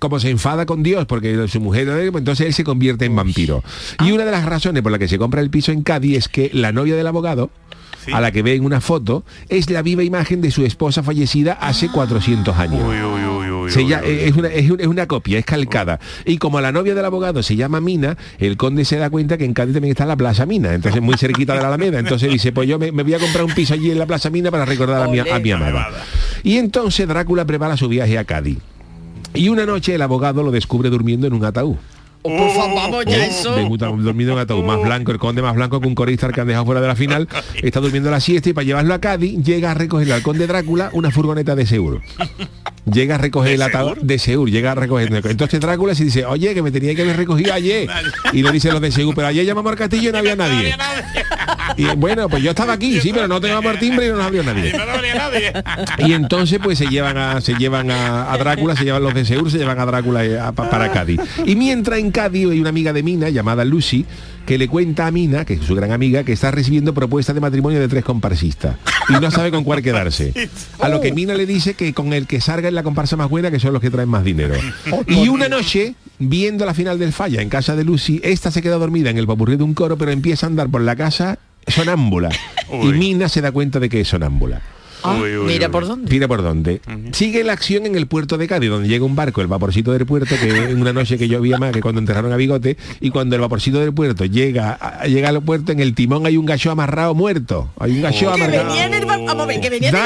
como 0.00 0.18
se 0.18 0.30
enfada 0.30 0.64
con 0.66 0.82
Dios 0.82 1.04
porque 1.06 1.46
su 1.46 1.60
mujer 1.60 1.88
entonces 1.88 2.46
él 2.46 2.54
se 2.54 2.64
convierte 2.64 3.04
en 3.04 3.14
vampiro. 3.14 3.62
Y 4.02 4.12
una 4.12 4.24
de 4.24 4.30
las 4.30 4.46
razones 4.46 4.82
por 4.82 4.90
la 4.90 4.98
que 4.98 5.08
se 5.08 5.18
compra 5.18 5.42
el 5.42 5.50
piso 5.50 5.72
en 5.72 5.82
Cádiz 5.82 6.16
es 6.16 6.28
que 6.28 6.50
la 6.54 6.72
novia 6.72 6.96
del 6.96 7.06
abogado 7.06 7.50
a 8.12 8.20
la 8.20 8.30
que 8.32 8.42
ve 8.42 8.54
en 8.54 8.64
una 8.64 8.80
foto 8.80 9.24
es 9.48 9.68
la 9.70 9.82
viva 9.82 10.02
imagen 10.02 10.40
de 10.40 10.50
su 10.50 10.64
esposa 10.64 11.02
fallecida 11.02 11.52
hace 11.54 11.88
400 11.88 12.56
años 12.56 12.80
se 13.70 13.86
es, 14.26 14.34
una, 14.36 14.48
es, 14.48 14.70
un- 14.70 14.80
es 14.80 14.86
una 14.86 15.06
copia, 15.06 15.38
es 15.38 15.44
calcada. 15.44 16.00
Y 16.26 16.38
como 16.38 16.60
la 16.60 16.72
novia 16.72 16.94
del 16.94 17.04
abogado 17.04 17.42
se 17.42 17.56
llama 17.56 17.80
Mina, 17.80 18.16
el 18.38 18.56
conde 18.56 18.84
se 18.84 18.96
da 18.96 19.08
cuenta 19.08 19.38
que 19.38 19.44
en 19.44 19.54
Cádiz 19.54 19.74
también 19.74 19.92
está 19.92 20.04
la 20.04 20.16
Plaza 20.16 20.46
Mina, 20.46 20.74
entonces 20.74 21.00
muy 21.00 21.16
cerquita 21.16 21.54
de 21.54 21.60
la 21.62 21.68
Alameda. 21.68 21.98
Entonces 22.00 22.30
dice, 22.30 22.52
pues 22.52 22.68
yo 22.68 22.78
me, 22.78 22.90
me 22.92 23.02
voy 23.02 23.14
a 23.14 23.18
comprar 23.18 23.44
un 23.44 23.52
piso 23.54 23.74
allí 23.74 23.90
en 23.90 23.98
la 23.98 24.06
Plaza 24.06 24.30
Mina 24.30 24.50
para 24.50 24.64
recordar 24.64 25.02
a 25.02 25.08
mi, 25.08 25.18
a 25.20 25.38
mi 25.38 25.50
amada. 25.52 25.70
Y 26.42 26.56
entonces 26.58 27.06
Drácula 27.08 27.44
prepara 27.44 27.76
su 27.76 27.88
viaje 27.88 28.18
a 28.18 28.24
Cádiz. 28.24 28.58
Y 29.34 29.48
una 29.48 29.64
noche 29.64 29.94
el 29.94 30.02
abogado 30.02 30.42
lo 30.42 30.50
descubre 30.50 30.90
durmiendo 30.90 31.26
en 31.26 31.32
un 31.32 31.44
ataúd. 31.44 31.76
Oh, 32.24 32.28
por 32.36 32.50
favor, 32.50 32.74
vamos 32.76 33.04
ya 33.06 33.26
eso. 33.26 33.54
Un 33.56 33.74
ata- 33.74 33.86
dormido 33.86 34.30
en 34.30 34.36
un 34.36 34.42
ataúd 34.42 34.64
más 34.64 34.80
blanco, 34.80 35.10
el 35.10 35.18
conde 35.18 35.42
más 35.42 35.54
blanco 35.56 35.80
que 35.80 35.88
un 35.88 35.94
corista 35.96 36.28
que 36.30 36.40
han 36.40 36.46
dejado 36.46 36.64
fuera 36.66 36.80
de 36.80 36.86
la 36.86 36.94
final, 36.94 37.28
está 37.62 37.80
durmiendo 37.80 38.10
la 38.12 38.20
siesta 38.20 38.48
y 38.48 38.52
para 38.52 38.64
llevarlo 38.64 38.94
a 38.94 39.00
Cádiz 39.00 39.42
llega 39.42 39.72
a 39.72 39.74
recoger 39.74 40.12
al 40.12 40.22
conde 40.22 40.46
Drácula 40.46 40.90
una 40.92 41.10
furgoneta 41.10 41.56
de 41.56 41.66
seguro. 41.66 42.00
Llega 42.84 43.14
a 43.14 43.18
recoger 43.18 43.52
el 43.52 43.62
ataúd 43.62 43.98
de 44.02 44.18
Seur, 44.18 44.50
llega 44.50 44.72
a 44.72 44.74
recoger. 44.74 45.14
Entonces 45.26 45.60
Drácula 45.60 45.94
se 45.94 46.04
dice, 46.04 46.24
oye, 46.26 46.52
que 46.52 46.62
me 46.62 46.72
tenía 46.72 46.94
que 46.96 47.02
haber 47.02 47.16
recogido 47.16 47.54
ayer. 47.54 47.88
Y 48.32 48.42
le 48.42 48.50
dice 48.50 48.72
los 48.72 48.80
de 48.80 48.90
Seur, 48.90 49.14
pero 49.14 49.28
ayer 49.28 49.46
llamamos 49.46 49.70
al 49.70 49.78
castillo 49.78 50.08
y 50.08 50.12
no 50.12 50.18
había 50.18 50.34
nadie. 50.34 50.74
Y 51.76 51.84
bueno, 51.96 52.28
pues 52.28 52.42
yo 52.42 52.50
estaba 52.50 52.72
aquí, 52.72 53.00
sí, 53.00 53.12
pero 53.14 53.28
no 53.28 53.40
teníamos 53.40 53.66
al 53.66 53.78
timbre 53.78 54.06
y 54.06 54.08
no 54.10 54.16
nos 54.16 54.26
abrió 54.26 54.42
nadie. 54.42 54.72
Y 55.98 56.12
entonces 56.12 56.58
pues 56.62 56.76
se 56.78 56.86
llevan 56.86 57.16
a 57.18 57.40
se 57.40 57.54
llevan 57.54 57.90
a, 57.90 58.32
a 58.32 58.36
Drácula, 58.38 58.74
se 58.76 58.84
llevan 58.84 59.02
los 59.04 59.14
de 59.14 59.24
Seur, 59.24 59.50
se 59.50 59.58
llevan 59.58 59.78
a 59.78 59.86
Drácula 59.86 60.24
eh, 60.24 60.38
a- 60.40 60.52
pa- 60.52 60.68
para 60.68 60.90
Cádiz. 60.90 61.20
Y 61.46 61.54
mientras 61.54 61.98
en 62.00 62.10
Cádiz 62.10 62.50
hay 62.50 62.58
una 62.60 62.70
amiga 62.70 62.92
de 62.92 63.02
Mina 63.04 63.28
llamada 63.28 63.64
Lucy 63.64 64.04
que 64.46 64.58
le 64.58 64.68
cuenta 64.68 65.06
a 65.06 65.10
Mina, 65.10 65.44
que 65.44 65.54
es 65.54 65.64
su 65.64 65.74
gran 65.74 65.92
amiga, 65.92 66.24
que 66.24 66.32
está 66.32 66.50
recibiendo 66.50 66.94
propuestas 66.94 67.34
de 67.34 67.40
matrimonio 67.40 67.80
de 67.80 67.88
tres 67.88 68.04
comparsistas 68.04 68.76
y 69.08 69.12
no 69.14 69.30
sabe 69.30 69.50
con 69.50 69.64
cuál 69.64 69.82
quedarse. 69.82 70.32
A 70.78 70.88
lo 70.88 71.00
que 71.00 71.12
Mina 71.12 71.34
le 71.34 71.46
dice 71.46 71.74
que 71.74 71.92
con 71.92 72.12
el 72.12 72.26
que 72.26 72.40
salga 72.40 72.68
en 72.68 72.74
la 72.74 72.82
comparsa 72.82 73.16
más 73.16 73.28
buena, 73.28 73.50
que 73.50 73.60
son 73.60 73.72
los 73.72 73.82
que 73.82 73.90
traen 73.90 74.08
más 74.08 74.24
dinero. 74.24 74.54
Y 75.06 75.28
una 75.28 75.48
noche, 75.48 75.94
viendo 76.18 76.64
la 76.66 76.74
final 76.74 76.98
del 76.98 77.12
falla 77.12 77.42
en 77.42 77.48
casa 77.48 77.76
de 77.76 77.84
Lucy, 77.84 78.20
esta 78.22 78.50
se 78.50 78.62
queda 78.62 78.76
dormida 78.76 79.10
en 79.10 79.18
el 79.18 79.26
papurrí 79.26 79.56
de 79.56 79.62
un 79.62 79.74
coro, 79.74 79.96
pero 79.96 80.10
empieza 80.10 80.46
a 80.46 80.48
andar 80.48 80.68
por 80.68 80.80
la 80.80 80.96
casa 80.96 81.38
sonámbula. 81.66 82.30
Y 82.70 82.86
Mina 82.92 83.28
se 83.28 83.40
da 83.40 83.52
cuenta 83.52 83.78
de 83.80 83.88
que 83.88 84.00
es 84.00 84.08
sonámbula. 84.08 84.62
Ah, 85.04 85.18
mira 85.46 85.68
por 85.70 85.86
dónde. 85.86 86.10
Mira 86.12 86.28
por 86.28 86.42
dónde. 86.42 86.80
Sigue 87.12 87.44
la 87.44 87.52
acción 87.52 87.86
en 87.86 87.96
el 87.96 88.06
puerto 88.06 88.38
de 88.38 88.46
Cádiz, 88.48 88.70
donde 88.70 88.88
llega 88.88 89.04
un 89.04 89.16
barco, 89.16 89.40
el 89.40 89.46
vaporcito 89.46 89.92
del 89.92 90.06
puerto, 90.06 90.34
que 90.40 90.48
en 90.48 90.80
una 90.80 90.92
noche 90.92 91.18
que 91.18 91.28
llovía 91.28 91.58
más 91.58 91.72
que 91.72 91.80
cuando 91.80 92.00
enterraron 92.00 92.32
a 92.32 92.36
Bigote, 92.36 92.76
y 93.00 93.10
cuando 93.10 93.34
el 93.36 93.40
vaporcito 93.42 93.80
del 93.80 93.92
puerto 93.92 94.24
llega, 94.24 94.72
a- 94.80 95.06
llega 95.06 95.28
al 95.28 95.42
puerto, 95.42 95.72
en 95.72 95.80
el 95.80 95.94
timón 95.94 96.26
hay 96.26 96.36
un 96.36 96.46
gacho 96.46 96.70
amarrado 96.70 97.14
muerto. 97.14 97.70
Hay 97.78 97.92
un 97.92 98.02
gacho 98.02 98.32
Que 98.32 98.42
amarrado. 98.42 98.68
venía 98.68 98.86
en 98.86 98.94
el 98.94 99.08
va- 99.08 99.16
vamos 99.18 99.42
a 99.42 99.46
ver, 99.46 99.60
que 99.60 99.70
venía 99.70 99.88
en 99.88 99.94
el 99.96 100.02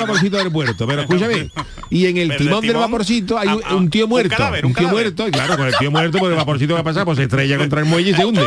vaporcito. 0.00 0.36
del 0.38 0.50
puerto, 0.52 0.86
pero 0.86 1.02
escúchame. 1.02 1.50
Y 1.90 2.06
en 2.06 2.16
el 2.16 2.34
timón 2.38 2.62
del 2.66 2.76
vaporcito 2.76 3.38
hay 3.38 3.48
un, 3.48 3.62
un 3.76 3.90
tío 3.90 4.08
muerto. 4.08 4.34
cadáver, 4.34 4.64
un 4.64 4.70
un 4.70 4.74
tío 4.74 4.86
cadáver. 4.86 5.04
muerto, 5.04 5.28
y 5.28 5.30
claro, 5.30 5.56
con 5.58 5.66
el 5.66 5.74
tío 5.76 5.90
muerto, 5.90 6.18
pues 6.18 6.30
el 6.30 6.38
vaporcito 6.38 6.74
que 6.74 6.80
ha 6.80 6.84
pasado, 6.84 7.04
pues 7.04 7.18
se 7.18 7.24
estrella 7.24 7.58
contra 7.58 7.80
el 7.80 7.84
muelle 7.86 8.10
y 8.12 8.14
se 8.14 8.24
hunde. 8.24 8.40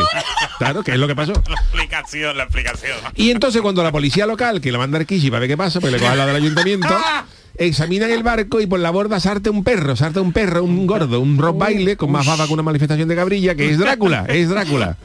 Claro, 0.57 0.81
que 0.83 0.93
es 0.93 0.97
lo 0.97 1.07
que 1.07 1.15
pasó. 1.15 1.33
La 1.47 1.53
explicación, 1.61 2.37
la 2.37 2.43
explicación. 2.43 2.97
Y 3.15 3.29
entonces 3.29 3.61
cuando 3.61 3.83
la 3.83 3.91
policía 3.91 4.25
local, 4.25 4.61
que 4.61 4.71
la 4.71 4.79
manda 4.79 4.97
Arquishi 4.97 5.29
para 5.29 5.41
ver 5.41 5.49
qué 5.49 5.57
pasa, 5.57 5.79
pues 5.89 6.01
le 6.01 6.05
coge 6.07 6.15
la 6.17 6.25
del 6.25 6.35
ayuntamiento, 6.37 6.87
examinan 7.57 8.11
el 8.11 8.21
barco 8.21 8.59
y 8.59 8.67
por 8.67 8.79
la 8.81 8.91
borda 8.91 9.19
salta 9.19 9.49
un 9.49 9.63
perro, 9.63 9.95
salta 9.95 10.19
un 10.19 10.33
perro, 10.33 10.63
un 10.63 10.85
gordo, 10.85 11.21
un 11.21 11.37
rock 11.37 11.57
baile 11.57 11.95
con 11.95 12.11
más 12.11 12.25
baba 12.25 12.47
que 12.47 12.53
una 12.53 12.63
manifestación 12.63 13.07
de 13.07 13.15
cabrilla, 13.15 13.55
que 13.55 13.69
es 13.69 13.77
Drácula, 13.77 14.25
es 14.29 14.49
Drácula. 14.49 14.97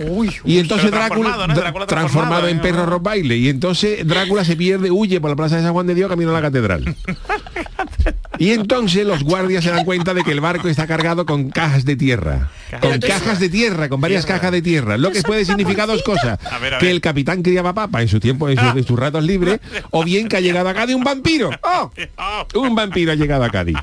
y 0.44 0.58
entonces 0.58 0.90
Drácula, 0.90 1.30
transformado, 1.36 1.46
¿no? 1.46 1.54
Dr- 1.54 1.60
Drácula 1.60 1.86
transformado 1.86 1.86
transformado, 1.86 2.48
en 2.48 2.56
¿eh? 2.56 2.60
perro 2.60 2.86
rock 2.86 3.02
baile. 3.04 3.36
Y 3.36 3.48
entonces 3.48 4.06
Drácula 4.06 4.44
se 4.44 4.56
pierde, 4.56 4.90
huye 4.90 5.20
por 5.20 5.30
la 5.30 5.36
plaza 5.36 5.56
de 5.56 5.62
San 5.62 5.72
Juan 5.72 5.86
de 5.86 5.94
Dios 5.94 6.08
camino 6.08 6.30
a 6.30 6.34
la 6.34 6.42
catedral. 6.42 6.96
Y 8.40 8.52
entonces 8.52 9.06
los 9.06 9.22
guardias 9.22 9.62
se 9.62 9.70
dan 9.70 9.84
cuenta 9.84 10.14
de 10.14 10.24
que 10.24 10.32
el 10.32 10.40
barco 10.40 10.68
está 10.68 10.86
cargado 10.86 11.26
con 11.26 11.50
cajas 11.50 11.84
de 11.84 11.94
tierra. 11.94 12.48
Con 12.80 12.98
cajas 12.98 13.38
de 13.38 13.50
tierra, 13.50 13.90
con 13.90 14.00
varias 14.00 14.24
cajas 14.24 14.50
de 14.50 14.62
tierra. 14.62 14.96
Lo 14.96 15.12
que 15.12 15.20
puede 15.20 15.44
significar 15.44 15.86
dos 15.86 16.02
cosas. 16.02 16.38
A 16.50 16.58
ver, 16.58 16.74
a 16.74 16.78
Que 16.78 16.90
el 16.90 17.02
capitán 17.02 17.42
criaba 17.42 17.74
papa 17.74 18.00
en 18.00 18.08
su 18.08 18.18
tiempo, 18.18 18.48
en 18.48 18.58
sus, 18.58 18.76
en 18.76 18.86
sus 18.86 18.98
ratos 18.98 19.22
libres, 19.24 19.60
o 19.90 20.04
bien 20.04 20.26
que 20.26 20.38
ha 20.38 20.40
llegado 20.40 20.70
a 20.70 20.74
Cádiz 20.74 20.96
un 20.96 21.04
vampiro. 21.04 21.50
¡Oh! 21.62 21.90
Un 22.54 22.74
vampiro 22.74 23.12
ha 23.12 23.14
llegado 23.14 23.44
a 23.44 23.50
Cádiz. 23.50 23.76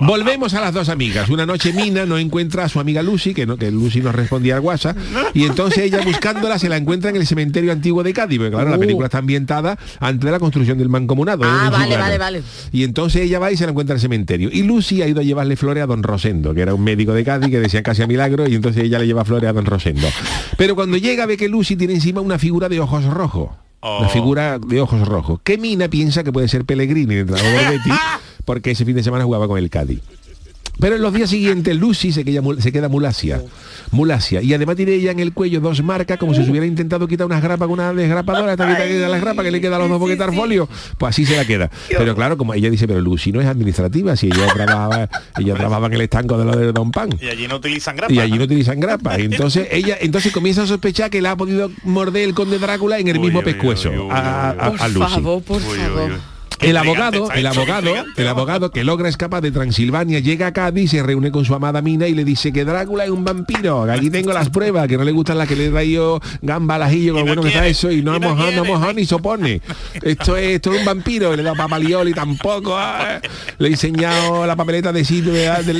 Volvemos 0.00 0.54
a 0.54 0.60
las 0.60 0.74
dos 0.74 0.88
amigas. 0.88 1.28
Una 1.28 1.46
noche 1.46 1.72
Mina 1.72 2.06
no 2.06 2.18
encuentra 2.18 2.64
a 2.64 2.68
su 2.68 2.80
amiga 2.80 3.02
Lucy, 3.02 3.34
que 3.34 3.46
no, 3.46 3.56
que 3.56 3.70
Lucy 3.70 4.00
no 4.00 4.12
respondía 4.12 4.56
al 4.56 4.60
WhatsApp, 4.60 4.96
y 5.34 5.44
entonces 5.44 5.84
ella 5.84 6.00
buscándola 6.04 6.58
se 6.58 6.68
la 6.68 6.76
encuentra 6.76 7.10
en 7.10 7.16
el 7.16 7.26
cementerio 7.26 7.72
antiguo 7.72 8.02
de 8.02 8.12
Cádiz, 8.12 8.38
porque 8.38 8.50
claro, 8.52 8.70
la 8.70 8.78
película 8.78 9.06
está 9.06 9.18
ambientada 9.18 9.78
antes 10.00 10.24
de 10.24 10.30
la 10.30 10.38
construcción 10.38 10.78
del 10.78 10.88
mancomunado. 10.88 11.42
Ah, 11.44 11.64
en 11.66 11.72
vale, 11.72 11.96
vale, 11.96 12.18
vale. 12.18 12.42
Y 12.72 12.84
entonces 12.84 13.22
ella 13.22 13.38
va 13.38 13.52
y 13.52 13.56
se 13.56 13.64
la 13.64 13.70
encuentra 13.70 13.94
en 13.94 13.98
el 13.98 14.02
cementerio. 14.02 14.48
Y 14.52 14.62
Lucy 14.62 15.02
ha 15.02 15.08
ido 15.08 15.20
a 15.20 15.24
llevarle 15.24 15.56
flores 15.56 15.82
a 15.82 15.86
don 15.86 16.02
Rosendo, 16.02 16.54
que 16.54 16.62
era 16.62 16.74
un 16.74 16.82
médico 16.82 17.12
de 17.12 17.24
Cádiz 17.24 17.50
que 17.50 17.60
decía 17.60 17.82
casi 17.82 18.02
a 18.02 18.06
milagro, 18.06 18.48
y 18.48 18.54
entonces 18.54 18.84
ella 18.84 18.98
le 18.98 19.06
lleva 19.06 19.24
flores 19.24 19.48
a 19.48 19.52
don 19.52 19.66
Rosendo. 19.66 20.08
Pero 20.56 20.74
cuando 20.74 20.96
llega 20.96 21.26
ve 21.26 21.36
que 21.36 21.48
Lucy 21.48 21.76
tiene 21.76 21.94
encima 21.94 22.20
una 22.20 22.38
figura 22.38 22.68
de 22.68 22.80
ojos 22.80 23.04
rojos. 23.04 23.50
Una 23.82 24.08
figura 24.08 24.60
de 24.60 24.80
ojos 24.80 25.08
rojos. 25.08 25.40
Que 25.42 25.58
Mina 25.58 25.88
piensa 25.88 26.22
que 26.22 26.32
puede 26.32 26.46
ser 26.46 26.64
Pellegrini, 26.64 27.16
el 27.16 27.24
Betis, 27.24 27.92
porque 28.44 28.70
ese 28.72 28.84
fin 28.84 28.96
de 28.96 29.02
semana 29.02 29.24
jugaba 29.24 29.46
con 29.48 29.58
el 29.58 29.70
Cádiz. 29.70 30.00
Pero 30.80 30.96
en 30.96 31.02
los 31.02 31.12
días 31.12 31.28
siguientes 31.28 31.76
Lucy 31.76 32.12
se 32.12 32.24
queda, 32.24 32.40
se 32.58 32.72
queda 32.72 32.88
mulasia. 32.88 33.42
Mulasia. 33.90 34.40
Y 34.40 34.54
además 34.54 34.74
tiene 34.74 34.92
ella 34.94 35.10
en 35.10 35.20
el 35.20 35.34
cuello 35.34 35.60
dos 35.60 35.82
marcas 35.82 36.16
como 36.18 36.32
si 36.34 36.42
se 36.44 36.50
hubiera 36.50 36.66
intentado 36.66 37.06
quitar 37.06 37.26
unas 37.26 37.42
grapas 37.42 37.68
con 37.68 37.74
una 37.78 37.92
desgrapadora, 37.92 38.52
hasta 38.52 38.66
quitar 38.78 39.10
las 39.10 39.20
grapas 39.20 39.44
que 39.44 39.50
le 39.50 39.60
queda 39.60 39.76
a 39.76 39.80
los 39.80 39.90
dos 39.90 39.98
boquetar 40.00 40.34
folio. 40.34 40.66
Pues 40.96 41.10
así 41.10 41.26
se 41.26 41.36
la 41.36 41.44
queda. 41.44 41.70
Pero 41.88 42.14
claro, 42.16 42.38
como 42.38 42.54
ella 42.54 42.70
dice, 42.70 42.88
pero 42.88 43.00
Lucy 43.02 43.32
no 43.32 43.40
es 43.42 43.46
administrativa, 43.46 44.16
si 44.16 44.28
ella 44.28 44.46
trabajaba, 44.54 45.08
ella 45.38 45.54
trabajaba 45.54 45.86
en 45.88 45.92
el 45.92 46.00
estanco 46.00 46.38
de 46.38 46.44
lo 46.46 46.56
de 46.56 46.72
Don 46.72 46.90
Pan. 46.90 47.10
Y 47.20 47.28
allí 47.28 47.46
no 47.46 47.56
utilizan 47.56 47.94
grapa. 47.94 48.12
Y 48.12 48.18
allí 48.18 48.38
no 48.38 48.44
utilizan 48.44 48.80
grapas. 48.80 49.18
Y 49.18 49.22
Entonces 49.24 49.68
ella 49.70 49.98
entonces 50.00 50.32
comienza 50.32 50.62
a 50.62 50.66
sospechar 50.66 51.10
que 51.10 51.20
le 51.20 51.28
ha 51.28 51.36
podido 51.36 51.70
morder 51.84 52.24
el 52.24 52.34
conde 52.34 52.58
Drácula 52.58 52.98
en 52.98 53.08
el 53.08 53.20
mismo 53.20 53.42
pescuezo 53.42 54.10
a, 54.10 54.16
a- 54.18 54.50
a 54.50 54.70
Por 54.70 54.90
Lucy. 54.90 55.12
favor, 55.12 55.42
por 55.42 55.60
favor. 55.60 56.31
El 56.62 56.76
abogado, 56.76 57.30
el 57.32 57.46
abogado, 57.46 57.94
el 58.16 58.28
abogado 58.28 58.70
que 58.70 58.84
logra 58.84 59.08
escapar 59.08 59.42
de 59.42 59.50
Transilvania 59.50 60.20
llega 60.20 60.48
a 60.48 60.52
Cádiz, 60.52 60.90
se 60.92 61.02
reúne 61.02 61.30
con 61.30 61.44
su 61.44 61.54
amada 61.54 61.82
Mina 61.82 62.06
y 62.06 62.14
le 62.14 62.24
dice 62.24 62.52
que 62.52 62.64
Drácula 62.64 63.04
es 63.04 63.10
un 63.10 63.24
vampiro, 63.24 63.84
que 63.84 63.92
aquí 63.92 64.10
tengo 64.10 64.32
las 64.32 64.48
pruebas, 64.50 64.86
que 64.88 64.96
no 64.96 65.04
le 65.04 65.12
gustan 65.12 65.38
las 65.38 65.48
que 65.48 65.56
le 65.56 65.66
he 65.66 65.70
traído 65.70 66.20
gamba 66.40 66.76
al 66.76 66.82
ajillo, 66.84 67.12
con 67.14 67.20
lo 67.20 67.26
bueno 67.26 67.42
que 67.42 67.48
está 67.48 67.66
eso, 67.66 67.90
y 67.90 68.02
no 68.02 68.14
hemos 68.14 68.36
no 68.36 68.48
hemos 68.48 68.66
mojado 68.68 68.92
ni 68.92 69.04
sopone. 69.04 69.60
Esto 70.02 70.36
es, 70.36 70.56
esto 70.56 70.72
es 70.72 70.80
un 70.80 70.84
vampiro, 70.84 71.34
le 71.34 71.42
he 71.42 71.44
dado 71.44 71.56
papalioli 71.56 72.14
tampoco. 72.14 72.76
ah. 72.76 73.20
Le 73.58 73.68
he 73.68 73.70
enseñado 73.72 74.46
la 74.46 74.56
papeleta 74.56 74.92
de 74.92 75.04
sitio 75.04 75.32
de, 75.32 75.48
de 75.64 75.72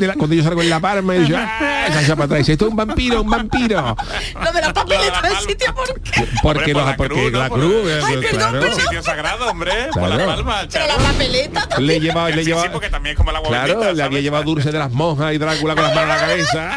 de 0.00 0.06
la- 0.06 0.14
cuando 0.14 0.34
yo 0.36 0.42
salgo 0.42 0.62
en 0.62 0.70
la 0.70 0.80
palma 0.80 1.16
y 1.16 1.26
yo, 1.26 1.36
ah, 1.38 1.86
esa 1.88 2.06
chapa 2.06 2.24
atrás. 2.24 2.48
Esto 2.48 2.66
es 2.66 2.70
un 2.70 2.76
vampiro, 2.76 3.22
un 3.22 3.28
vampiro. 3.30 3.96
Lo 4.42 4.52
de 4.52 4.60
la 4.60 4.72
papeleta 4.72 5.20
del 5.22 5.36
sitio, 5.38 5.74
¿por 5.74 6.00
qué? 6.00 6.24
Porque, 6.42 6.72
por 6.72 6.84
la 6.84 6.96
porque 6.96 7.14
cruz, 7.14 7.32
¿no? 7.32 7.38
la 7.38 7.48
cruz, 7.50 7.74
eh, 7.86 8.00
Ay, 8.04 8.14
perdón, 8.16 8.30
claro. 8.38 8.60
perdón. 8.60 8.80
Sitio 8.80 9.02
sagrado, 9.02 9.50
hombre. 9.50 9.72
Por 9.92 10.08
Claro. 10.24 10.42
la 10.42 10.44
palma, 10.44 10.68
Pero 10.72 10.86
la 10.86 10.96
papeleta. 10.96 11.68
Le 11.78 12.00
llevaba, 12.00 12.28
le 12.28 12.34
Sí, 12.36 12.40
sí, 12.40 12.46
llevaba, 12.46 12.72
porque 12.72 12.90
también 12.90 13.12
es 13.12 13.16
como 13.16 13.30
el 13.30 13.36
agua 13.36 13.48
Claro, 13.48 13.92
le 13.92 14.02
había 14.02 14.20
llevado 14.20 14.44
dulce 14.44 14.70
de 14.70 14.78
las 14.78 14.90
monjas 14.92 15.32
y 15.34 15.38
Drácula 15.38 15.74
con 15.74 15.84
las 15.84 15.94
manos 15.94 16.14
en 16.14 16.20
la 16.20 16.26
cabeza. 16.26 16.70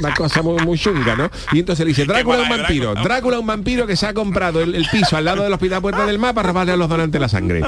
Una 0.00 0.14
cosa 0.14 0.42
muy, 0.42 0.62
muy 0.64 0.78
chunga, 0.78 1.16
¿no? 1.16 1.30
Y 1.52 1.60
entonces 1.60 1.84
le 1.84 1.90
dice, 1.90 2.04
Drácula 2.04 2.38
es 2.38 2.42
un 2.50 2.56
vampiro. 2.58 2.94
Drácula, 2.94 3.36
es 3.36 3.40
un 3.40 3.46
vampiro 3.46 3.86
que 3.86 3.96
se 3.96 4.06
ha 4.06 4.14
comprado 4.14 4.60
el, 4.60 4.74
el 4.74 4.86
piso 4.90 5.16
al 5.16 5.24
lado 5.24 5.42
del 5.42 5.52
hospital 5.52 5.80
Puerta 5.82 6.06
del 6.06 6.18
Mar 6.18 6.34
para 6.34 6.48
robarle 6.48 6.72
a 6.72 6.76
los 6.76 6.88
donantes 6.88 7.20
la 7.20 7.28
sangre. 7.28 7.62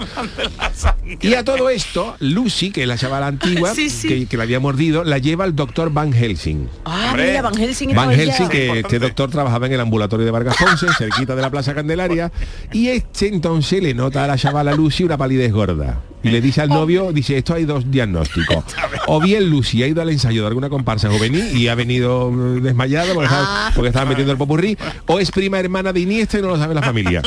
Y 1.21 1.35
a 1.35 1.45
todo 1.45 1.71
esto, 1.71 2.17
Lucy, 2.21 2.71
que 2.71 2.83
es 2.83 2.89
la 2.89 2.97
chavala 2.97 3.27
antigua, 3.27 3.75
Sí, 3.75 3.91
sí. 3.91 4.09
Que, 4.09 4.27
que 4.27 4.37
la 4.37 4.45
había 4.45 4.61
mordido, 4.61 5.05
la 5.05 5.19
lleva 5.19 5.45
al 5.45 5.55
doctor 5.55 5.91
Van 5.93 6.13
Helsing. 6.13 6.69
Ah, 6.85 7.09
Hombre. 7.11 7.29
mira, 7.29 7.43
Van 7.43 7.55
Helsing 7.55 7.95
Van 7.95 8.11
Helsing, 8.11 8.49
que 8.49 8.81
este 8.81 8.99
doctor 8.99 9.31
trabajaba 9.31 9.67
en 9.67 9.73
el 9.75 9.81
ambulatorio 9.81 10.25
de 10.25 10.33
Vargas 10.33 10.57
Ponce, 10.57 10.87
cerquita 10.97 11.35
de 11.35 11.43
la 11.43 11.51
Plaza 11.51 11.75
Candelaria, 11.75 12.31
y 12.73 12.89
este 12.89 13.29
entonces 13.29 13.83
le 13.83 13.95
nota 13.95 14.25
a 14.25 14.27
la 14.27 14.37
chavala 14.37 14.73
Lucy 14.75 15.05
una 15.05 15.17
palidez 15.17 15.53
gorda. 15.53 16.01
Y 16.25 16.31
le 16.31 16.41
dice 16.41 16.63
al 16.63 16.71
novio, 16.71 17.13
dice, 17.13 17.37
esto 17.37 17.55
hay 17.55 17.65
dos 17.65 17.91
diagnósticos. 17.91 18.65
O 19.07 19.21
bien 19.21 19.51
Lucy 19.51 19.83
ha 19.83 19.87
ido 19.87 20.01
al 20.01 20.09
ensayo 20.09 20.41
de 20.41 20.49
alguna 20.49 20.71
comparsa 20.71 21.11
juvenil 21.11 21.55
y 21.55 21.69
ha 21.69 21.75
venido 21.75 22.31
mm, 22.31 22.63
desmayada 22.63 23.13
porque, 23.13 23.27
estaba, 23.27 23.71
porque 23.75 23.89
estaba 23.89 24.07
metiendo 24.07 24.33
el 24.33 24.39
popurrí, 24.39 24.79
o 25.07 25.21
es 25.21 25.31
prima 25.31 25.61
hermana 25.61 25.93
de 25.93 26.01
Iniesta 26.01 26.39
y 26.39 26.43
no 26.43 26.49
lo 26.49 26.57
sabe 26.57 26.75
la 26.75 26.83
familia. 26.83 27.21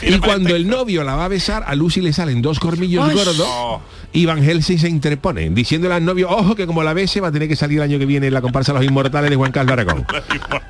Y 0.00 0.18
cuando 0.18 0.56
el 0.56 0.66
novio 0.66 1.04
la 1.04 1.14
va 1.14 1.26
a 1.26 1.28
besar, 1.28 1.62
a 1.66 1.74
Lucy 1.74 2.00
le 2.00 2.14
salen 2.14 2.40
dos 2.40 2.58
cormillos 2.58 3.06
Ay. 3.06 3.14
gordos 3.14 3.82
y 4.14 4.26
Van 4.26 4.42
Helsing 4.42 4.78
se 4.78 4.88
interpone, 4.88 5.50
diciéndole 5.50 5.94
al 5.94 6.04
novio, 6.04 6.30
ojo 6.30 6.54
que 6.54 6.66
como 6.66 6.82
la 6.82 6.94
bese 6.94 7.20
va 7.20 7.28
a 7.28 7.32
tener 7.32 7.48
que 7.48 7.56
salir 7.56 7.78
el 7.78 7.84
año 7.84 7.98
que 7.98 8.06
viene 8.06 8.28
en 8.28 8.34
la 8.34 8.40
comparsa 8.40 8.72
Los 8.72 8.84
Inmortales 8.84 9.30
de 9.30 9.36
Juan 9.36 9.52
Carlos 9.52 9.72
Aragón. 9.72 10.06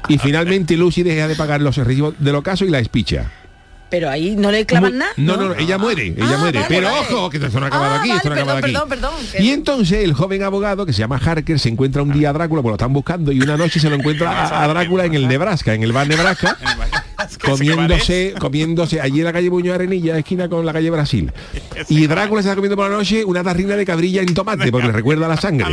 Y 0.08 0.18
finalmente 0.18 0.76
Lucy 0.76 1.04
deja 1.04 1.28
de 1.28 1.36
pagar 1.36 1.60
los 1.60 1.76
recibos 1.76 2.14
del 2.18 2.34
ocaso 2.34 2.64
y 2.64 2.70
la 2.70 2.80
espicha. 2.80 3.30
Pero 3.92 4.08
ahí 4.08 4.34
no 4.36 4.50
le 4.50 4.64
clavan 4.64 4.96
nada. 4.96 5.12
No, 5.18 5.36
no, 5.36 5.50
no, 5.50 5.54
ella 5.54 5.76
muere, 5.76 6.06
ella 6.06 6.16
Ah, 6.34 6.38
muere. 6.38 6.58
vale, 6.60 6.66
Pero 6.74 6.88
vale. 6.88 7.00
ojo, 7.14 7.28
que 7.30 7.36
esto 7.36 7.60
no 7.60 7.66
ha 7.66 7.68
acabado 7.68 7.92
Ah, 7.94 8.00
aquí, 8.00 8.10
esto 8.10 8.28
no 8.30 8.34
ha 8.34 8.38
acabado 8.38 8.58
aquí. 8.58 8.72
perdón, 8.72 8.88
perdón, 8.88 9.12
perdón. 9.30 9.44
Y 9.46 9.50
entonces 9.50 9.98
el 10.02 10.14
joven 10.14 10.42
abogado 10.42 10.86
que 10.86 10.94
se 10.94 11.00
llama 11.00 11.20
Harker 11.22 11.58
se 11.60 11.68
encuentra 11.68 12.02
un 12.02 12.10
día 12.10 12.30
a 12.30 12.32
Drácula, 12.32 12.62
porque 12.62 12.70
lo 12.72 12.76
están 12.76 12.92
buscando, 12.94 13.32
y 13.32 13.40
una 13.42 13.58
noche 13.58 13.78
se 13.80 13.90
lo 13.90 13.96
encuentra 13.96 14.30
a, 14.46 14.64
a 14.64 14.68
Drácula 14.68 15.04
en 15.04 15.12
el 15.14 15.28
Nebraska, 15.28 15.74
en 15.74 15.82
el 15.82 15.92
bar 15.92 16.08
Nebraska, 16.08 16.56
comiéndose, 17.44 18.34
comiéndose 18.38 19.00
allí 19.00 19.18
en 19.20 19.24
la 19.26 19.32
calle 19.32 19.48
Buño 19.50 19.72
de 19.72 19.74
Arenilla, 19.74 20.16
esquina 20.18 20.48
con 20.48 20.64
la 20.64 20.72
calle 20.72 20.90
Brasil. 20.90 21.30
Y 21.88 22.06
Drácula 22.06 22.42
se 22.42 22.48
está 22.48 22.54
comiendo 22.56 22.76
por 22.76 22.88
la 22.90 22.96
noche 22.96 23.24
una 23.24 23.42
tarrina 23.42 23.76
de 23.76 23.84
cabrilla 23.84 24.22
en 24.22 24.32
tomate, 24.32 24.70
porque 24.72 24.86
le 24.86 24.92
recuerda 24.92 25.26
a 25.26 25.28
la 25.28 25.36
sangre. 25.36 25.66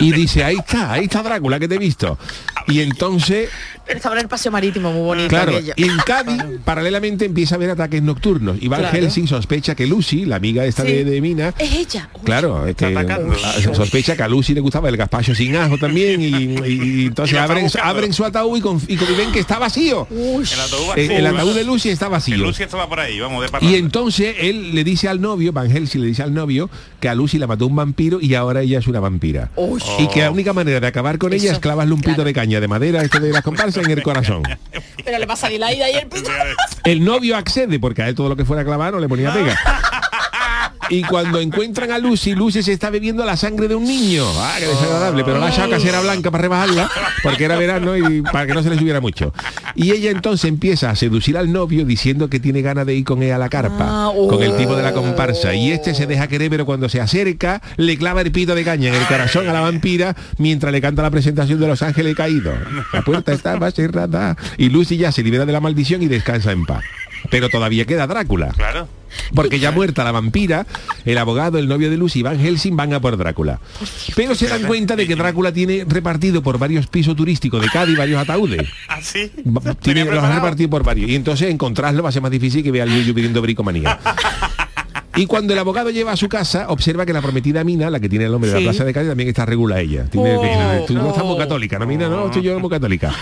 Y 0.00 0.12
dice, 0.12 0.44
ahí 0.44 0.56
está, 0.56 0.92
ahí 0.92 1.04
está 1.04 1.22
Drácula 1.22 1.58
que 1.58 1.68
te 1.68 1.76
he 1.76 1.78
visto. 1.78 2.18
Y 2.68 2.80
entonces, 2.80 3.48
estaba 3.88 4.14
en 4.16 4.22
el 4.22 4.28
paseo 4.28 4.52
marítimo, 4.52 4.92
muy 4.92 5.02
bonito. 5.02 5.28
claro, 5.28 5.52
aquello. 5.56 5.72
y 5.76 5.84
en 5.84 5.96
Cádiz, 5.98 6.40
paralelamente 6.64 7.24
empieza 7.24 7.54
a 7.54 7.56
haber 7.56 7.70
ataques 7.70 8.02
nocturnos. 8.02 8.56
Y 8.60 8.68
Van 8.68 8.80
Claro. 8.80 8.96
Helsing 8.96 9.26
sospecha 9.26 9.74
que 9.74 9.86
Lucy, 9.86 10.24
la 10.24 10.36
amiga 10.36 10.64
esta 10.64 10.82
Sí. 10.84 10.92
de, 10.92 11.04
de 11.04 11.20
Mina, 11.20 11.52
Es 11.58 11.72
ella. 11.72 12.08
Uy, 12.14 12.20
Claro, 12.24 12.66
es 12.66 12.76
que 12.76 12.86
atacando. 12.86 13.34
ah, 13.44 13.54
sospecha 13.74 14.16
que 14.16 14.22
a 14.22 14.28
Lucy 14.28 14.54
le 14.54 14.60
gustaba 14.60 14.88
el 14.88 14.96
gazpacho 14.96 15.34
sin 15.34 15.56
ajo 15.56 15.76
también 15.78 16.20
y, 16.20 16.26
y- 16.26 17.02
y 17.02 17.06
entonces 17.06 17.34
Y 17.34 17.38
abren, 17.38 18.12
su 18.12 18.24
ataúd 18.24 18.56
y, 18.56 18.60
con- 18.60 18.80
y 18.86 18.96
con- 18.96 19.12
y 19.12 19.16
ven 19.16 19.32
que 19.32 19.40
está 19.40 19.58
vacío. 19.58 20.06
uy. 20.10 20.44
El 20.52 20.60
ataúd 20.60 20.82
El, 20.82 20.88
vacío. 21.08 21.18
el 21.18 21.26
ataúd 21.26 21.54
de 21.54 21.64
Lucy 21.64 21.88
está 21.90 22.08
vacío. 22.08 22.36
Lucy 22.36 22.62
estaba 22.62 22.88
por 22.88 23.00
ahí, 23.00 23.18
vamos, 23.18 23.42
de 23.50 23.66
Y 23.66 23.74
entonces 23.74 24.36
él 24.38 24.74
le 24.74 24.84
dice 24.84 25.08
al 25.08 25.20
novio, 25.20 25.52
Van 25.52 25.70
Helsing 25.70 26.00
le 26.00 26.06
dice 26.08 26.22
al 26.22 26.32
novio 26.32 26.70
que 27.00 27.08
a 27.08 27.14
Lucy 27.14 27.38
la 27.38 27.46
mató 27.48 27.66
un 27.66 27.74
vampiro 27.76 28.20
y 28.20 28.34
ahora 28.34 28.62
ella 28.62 28.78
es 28.78 28.86
una 28.86 29.00
vampira. 29.00 29.21
Uy. 29.56 29.82
Y 29.98 30.08
que 30.08 30.20
la 30.20 30.30
única 30.30 30.52
manera 30.52 30.80
de 30.80 30.86
acabar 30.86 31.18
con 31.18 31.32
ella 31.32 31.52
es 31.52 31.58
clavarle 31.58 31.94
un 31.94 32.00
pito 32.00 32.24
de 32.24 32.32
caña 32.32 32.60
de 32.60 32.68
madera, 32.68 33.02
este 33.02 33.20
de 33.20 33.30
las 33.30 33.42
comparsas, 33.42 33.84
en 33.84 33.90
el 33.90 34.02
corazón. 34.02 34.42
Pero 35.04 35.18
le 35.18 35.26
va 35.26 35.34
a 35.34 35.36
salir 35.36 35.60
la 35.60 35.72
ida 35.72 35.90
y 35.90 35.94
el 35.94 36.08
pito. 36.08 36.30
El 36.84 37.04
novio 37.04 37.36
accede 37.36 37.78
porque 37.78 38.02
a 38.02 38.08
él 38.08 38.14
todo 38.14 38.28
lo 38.28 38.36
que 38.36 38.44
fuera 38.44 38.64
clavar 38.64 38.92
no 38.92 39.00
le 39.00 39.08
ponía 39.08 39.32
pega. 39.32 39.58
Y 40.92 41.02
cuando 41.04 41.40
encuentran 41.40 41.90
a 41.90 41.98
Lucy, 41.98 42.34
Lucy 42.34 42.62
se 42.62 42.72
está 42.72 42.90
bebiendo 42.90 43.24
la 43.24 43.34
sangre 43.38 43.66
de 43.66 43.74
un 43.74 43.84
niño. 43.84 44.26
Ah, 44.36 44.56
qué 44.58 44.66
desagradable, 44.66 45.24
pero 45.24 45.38
la 45.38 45.46
ha 45.46 45.48
echado 45.48 45.70
casera 45.70 46.00
blanca 46.00 46.30
para 46.30 46.42
rebajarla, 46.42 46.90
porque 47.22 47.44
era 47.46 47.56
verano 47.56 47.96
y 47.96 48.20
para 48.20 48.46
que 48.46 48.52
no 48.52 48.62
se 48.62 48.68
le 48.68 48.76
subiera 48.76 49.00
mucho. 49.00 49.32
Y 49.74 49.92
ella 49.92 50.10
entonces 50.10 50.50
empieza 50.50 50.90
a 50.90 50.96
seducir 50.96 51.38
al 51.38 51.50
novio 51.50 51.86
diciendo 51.86 52.28
que 52.28 52.40
tiene 52.40 52.60
ganas 52.60 52.84
de 52.84 52.94
ir 52.94 53.04
con 53.04 53.22
ella 53.22 53.36
a 53.36 53.38
la 53.38 53.48
carpa, 53.48 53.86
Ah, 53.88 54.12
con 54.14 54.42
el 54.42 54.54
tipo 54.58 54.76
de 54.76 54.82
la 54.82 54.90
oh. 54.90 54.94
comparsa. 54.94 55.54
Y 55.54 55.72
este 55.72 55.94
se 55.94 56.06
deja 56.06 56.26
querer, 56.26 56.50
pero 56.50 56.66
cuando 56.66 56.90
se 56.90 57.00
acerca, 57.00 57.62
le 57.78 57.96
clava 57.96 58.20
el 58.20 58.30
pito 58.30 58.54
de 58.54 58.62
caña 58.62 58.90
en 58.90 58.94
el 58.94 59.06
corazón 59.06 59.48
a 59.48 59.54
la 59.54 59.60
vampira 59.60 60.14
mientras 60.36 60.72
le 60.72 60.82
canta 60.82 61.00
la 61.00 61.10
presentación 61.10 61.58
de 61.58 61.68
Los 61.68 61.80
Ángeles 61.80 62.14
Caídos. 62.14 62.58
La 62.92 63.00
puerta 63.00 63.32
estaba 63.32 63.70
cerrada. 63.70 64.36
Y 64.58 64.68
Lucy 64.68 64.98
ya 64.98 65.10
se 65.10 65.22
libera 65.22 65.46
de 65.46 65.52
la 65.52 65.60
maldición 65.60 66.02
y 66.02 66.08
descansa 66.08 66.52
en 66.52 66.66
paz. 66.66 66.84
Pero 67.30 67.48
todavía 67.48 67.84
queda 67.84 68.06
Drácula. 68.06 68.48
Claro. 68.56 68.88
Porque 69.34 69.58
ya 69.58 69.70
muerta 69.72 70.04
la 70.04 70.12
vampira, 70.12 70.66
el 71.04 71.18
abogado, 71.18 71.58
el 71.58 71.68
novio 71.68 71.90
de 71.90 71.98
Lucy 71.98 72.20
y 72.20 72.22
Van 72.22 72.38
Helsing 72.40 72.76
van 72.76 72.94
a 72.94 73.00
por 73.00 73.16
Drácula. 73.18 73.60
Pero 74.16 74.34
se 74.34 74.48
dan 74.48 74.62
cuenta 74.62 74.96
de 74.96 75.06
que 75.06 75.16
Drácula 75.16 75.52
tiene 75.52 75.84
repartido 75.86 76.42
por 76.42 76.58
varios 76.58 76.86
pisos 76.86 77.14
turísticos 77.14 77.60
de 77.60 77.68
Cádiz 77.68 77.98
varios 77.98 78.20
ataúdes. 78.22 78.66
Así. 78.88 79.30
Va- 79.46 79.74
Tiene, 79.74 80.04
los 80.06 80.26
repartido 80.34 80.70
por 80.70 80.82
varios. 80.82 81.10
Y 81.10 81.14
entonces 81.14 81.50
encontrarlo 81.50 82.02
va 82.02 82.08
a 82.08 82.12
ser 82.12 82.22
más 82.22 82.30
difícil 82.30 82.62
que 82.62 82.70
vea 82.70 82.84
al 82.84 82.90
Yuyu 82.90 83.12
pidiendo 83.14 83.42
bricomanía. 83.42 83.98
Y 85.14 85.26
cuando 85.26 85.52
el 85.52 85.58
abogado 85.58 85.90
lleva 85.90 86.12
a 86.12 86.16
su 86.16 86.28
casa, 86.28 86.66
observa 86.68 87.04
que 87.04 87.12
la 87.12 87.20
prometida 87.20 87.64
Mina, 87.64 87.90
la 87.90 88.00
que 88.00 88.08
tiene 88.08 88.24
el 88.24 88.32
nombre 88.32 88.50
de 88.50 88.56
la 88.56 88.62
plaza 88.62 88.84
de 88.84 88.94
Cádiz, 88.94 89.10
también 89.10 89.28
está 89.28 89.44
regula 89.44 89.80
ella. 89.80 90.04
Tiene- 90.10 90.32
Oh, 90.36 90.84
tú 90.86 90.94
no 90.94 91.10
estás 91.10 91.24
muy 91.24 91.34
oh. 91.34 91.38
católica, 91.38 91.78
¿no, 91.78 91.86
Mina? 91.86 92.08
No, 92.08 92.26
estoy 92.26 92.42
yo 92.42 92.58
muy 92.58 92.70
católica. 92.70 93.14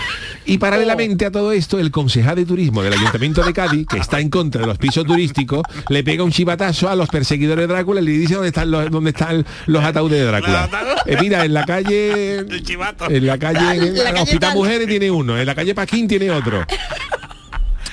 Y 0.45 0.57
paralelamente 0.57 1.25
a 1.25 1.31
todo 1.31 1.51
esto, 1.51 1.79
el 1.79 1.91
concejal 1.91 2.35
de 2.37 2.45
turismo 2.45 2.81
del 2.81 2.93
Ayuntamiento 2.93 3.43
de 3.43 3.53
Cádiz, 3.53 3.85
que 3.87 3.97
está 3.97 4.19
en 4.19 4.29
contra 4.29 4.61
de 4.61 4.67
los 4.67 4.77
pisos 4.77 5.05
turísticos, 5.05 5.63
le 5.89 6.03
pega 6.03 6.23
un 6.23 6.31
chivatazo 6.31 6.89
a 6.89 6.95
los 6.95 7.09
perseguidores 7.09 7.67
de 7.67 7.73
Drácula 7.73 8.01
y 8.01 8.05
le 8.05 8.11
dice 8.11 8.35
dónde 8.35 8.47
están 8.49 8.71
los, 8.71 8.89
dónde 8.89 9.09
están 9.11 9.45
los 9.65 9.83
ataúdes 9.83 10.19
de 10.19 10.25
Drácula. 10.25 10.69
Eh, 11.05 11.17
mira, 11.19 11.43
en 11.45 11.53
la 11.53 11.65
calle... 11.65 12.39
En 12.39 13.25
la 13.27 13.37
calle, 13.37 13.87
en 13.87 13.97
La 13.97 14.03
calle 14.05 14.21
Hospital 14.23 14.39
tal. 14.49 14.57
Mujeres 14.57 14.87
tiene 14.87 15.11
uno, 15.11 15.37
en 15.37 15.45
la 15.45 15.55
calle 15.55 15.75
Paquín 15.75 16.07
tiene 16.07 16.31
otro. 16.31 16.65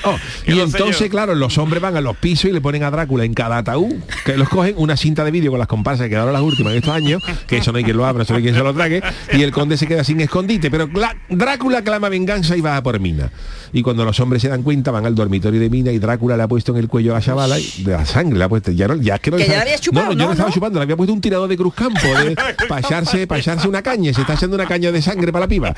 Oh, 0.05 0.16
y 0.46 0.61
entonces, 0.61 1.01
yo. 1.01 1.09
claro, 1.09 1.34
los 1.34 1.59
hombres 1.59 1.82
van 1.82 1.96
a 1.96 2.01
los 2.01 2.16
pisos 2.16 2.46
y 2.51 2.53
le 2.53 2.61
ponen 2.61 2.82
a 2.84 2.90
Drácula 2.90 3.24
en 3.24 3.34
cada 3.34 3.59
ataúd, 3.59 3.94
que 4.24 4.36
los 4.36 4.49
cogen 4.49 4.74
una 4.76 4.96
cinta 4.96 5.24
de 5.24 5.30
vídeo 5.30 5.51
con 5.51 5.59
las 5.59 5.68
comparsas 5.68 6.05
que 6.05 6.11
quedaron 6.11 6.32
las 6.32 6.42
últimas 6.42 6.72
en 6.72 6.78
estos 6.78 6.94
años, 6.94 7.22
que 7.46 7.57
eso 7.59 7.72
no 7.72 7.78
hay 7.78 7.84
quien 7.84 7.96
lo 7.96 8.07
abra, 8.07 8.22
eso 8.22 8.32
no 8.32 8.36
hay 8.38 8.42
quien 8.42 8.55
se 8.55 8.62
lo 8.62 8.72
trague, 8.74 9.03
y 9.32 9.42
el 9.42 9.51
conde 9.53 9.76
se 9.76 9.86
queda 9.86 10.05
sin 10.05 10.20
escondite. 10.20 10.70
Pero 10.70 10.88
Drácula 11.28 11.82
clama 11.82 12.09
venganza 12.09 12.57
y 12.57 12.61
va 12.61 12.76
a 12.76 12.82
por 12.82 13.01
Mina. 13.01 13.30
Y 13.72 13.82
cuando 13.82 14.05
los 14.05 14.18
hombres 14.20 14.40
se 14.40 14.49
dan 14.49 14.62
cuenta, 14.62 14.90
van 14.90 15.05
al 15.05 15.14
dormitorio 15.14 15.61
de 15.61 15.68
Mina 15.68 15.92
y 15.92 15.99
Drácula 15.99 16.36
le 16.36 16.42
ha 16.42 16.49
puesto 16.49 16.72
en 16.72 16.78
el 16.78 16.88
cuello 16.88 17.12
a 17.12 17.18
la 17.18 17.20
chavala 17.24 17.59
y 17.59 17.82
de 17.82 17.92
la 17.92 18.07
sangre, 18.07 18.38
le 18.38 18.44
ha 18.44 18.49
puesto, 18.49 18.70
ya 18.70 18.88
no, 18.88 18.94
ya 18.96 19.16
es 19.16 19.20
que 19.20 19.30
no 19.30 19.36
Que 19.36 19.42
le 19.42 19.49
ya 19.49 19.55
estaba- 19.55 19.64
la 19.64 19.70
había 19.72 19.78
chupado, 19.80 20.07
no, 20.07 20.12
no, 20.12 20.14
yo 20.14 20.18
¿no? 20.20 20.26
no 20.26 20.32
estaba 20.32 20.51
chupando, 20.51 20.78
le 20.78 20.82
había 20.84 20.96
puesto 20.96 21.12
un 21.12 21.20
tirador 21.20 21.49
de 21.49 21.57
cruzcampo 21.57 22.01
de 22.01 22.36
para 22.68 22.80
echarse, 22.80 23.26
pa' 23.26 23.38
echarse 23.38 23.68
una 23.68 23.82
caña, 23.82 24.12
se 24.14 24.22
está 24.22 24.32
haciendo 24.34 24.55
una 24.57 24.66
caña 24.66 24.90
de 24.90 25.03
sangre 25.03 25.32
para 25.32 25.44
la 25.44 25.49
piba. 25.49 25.74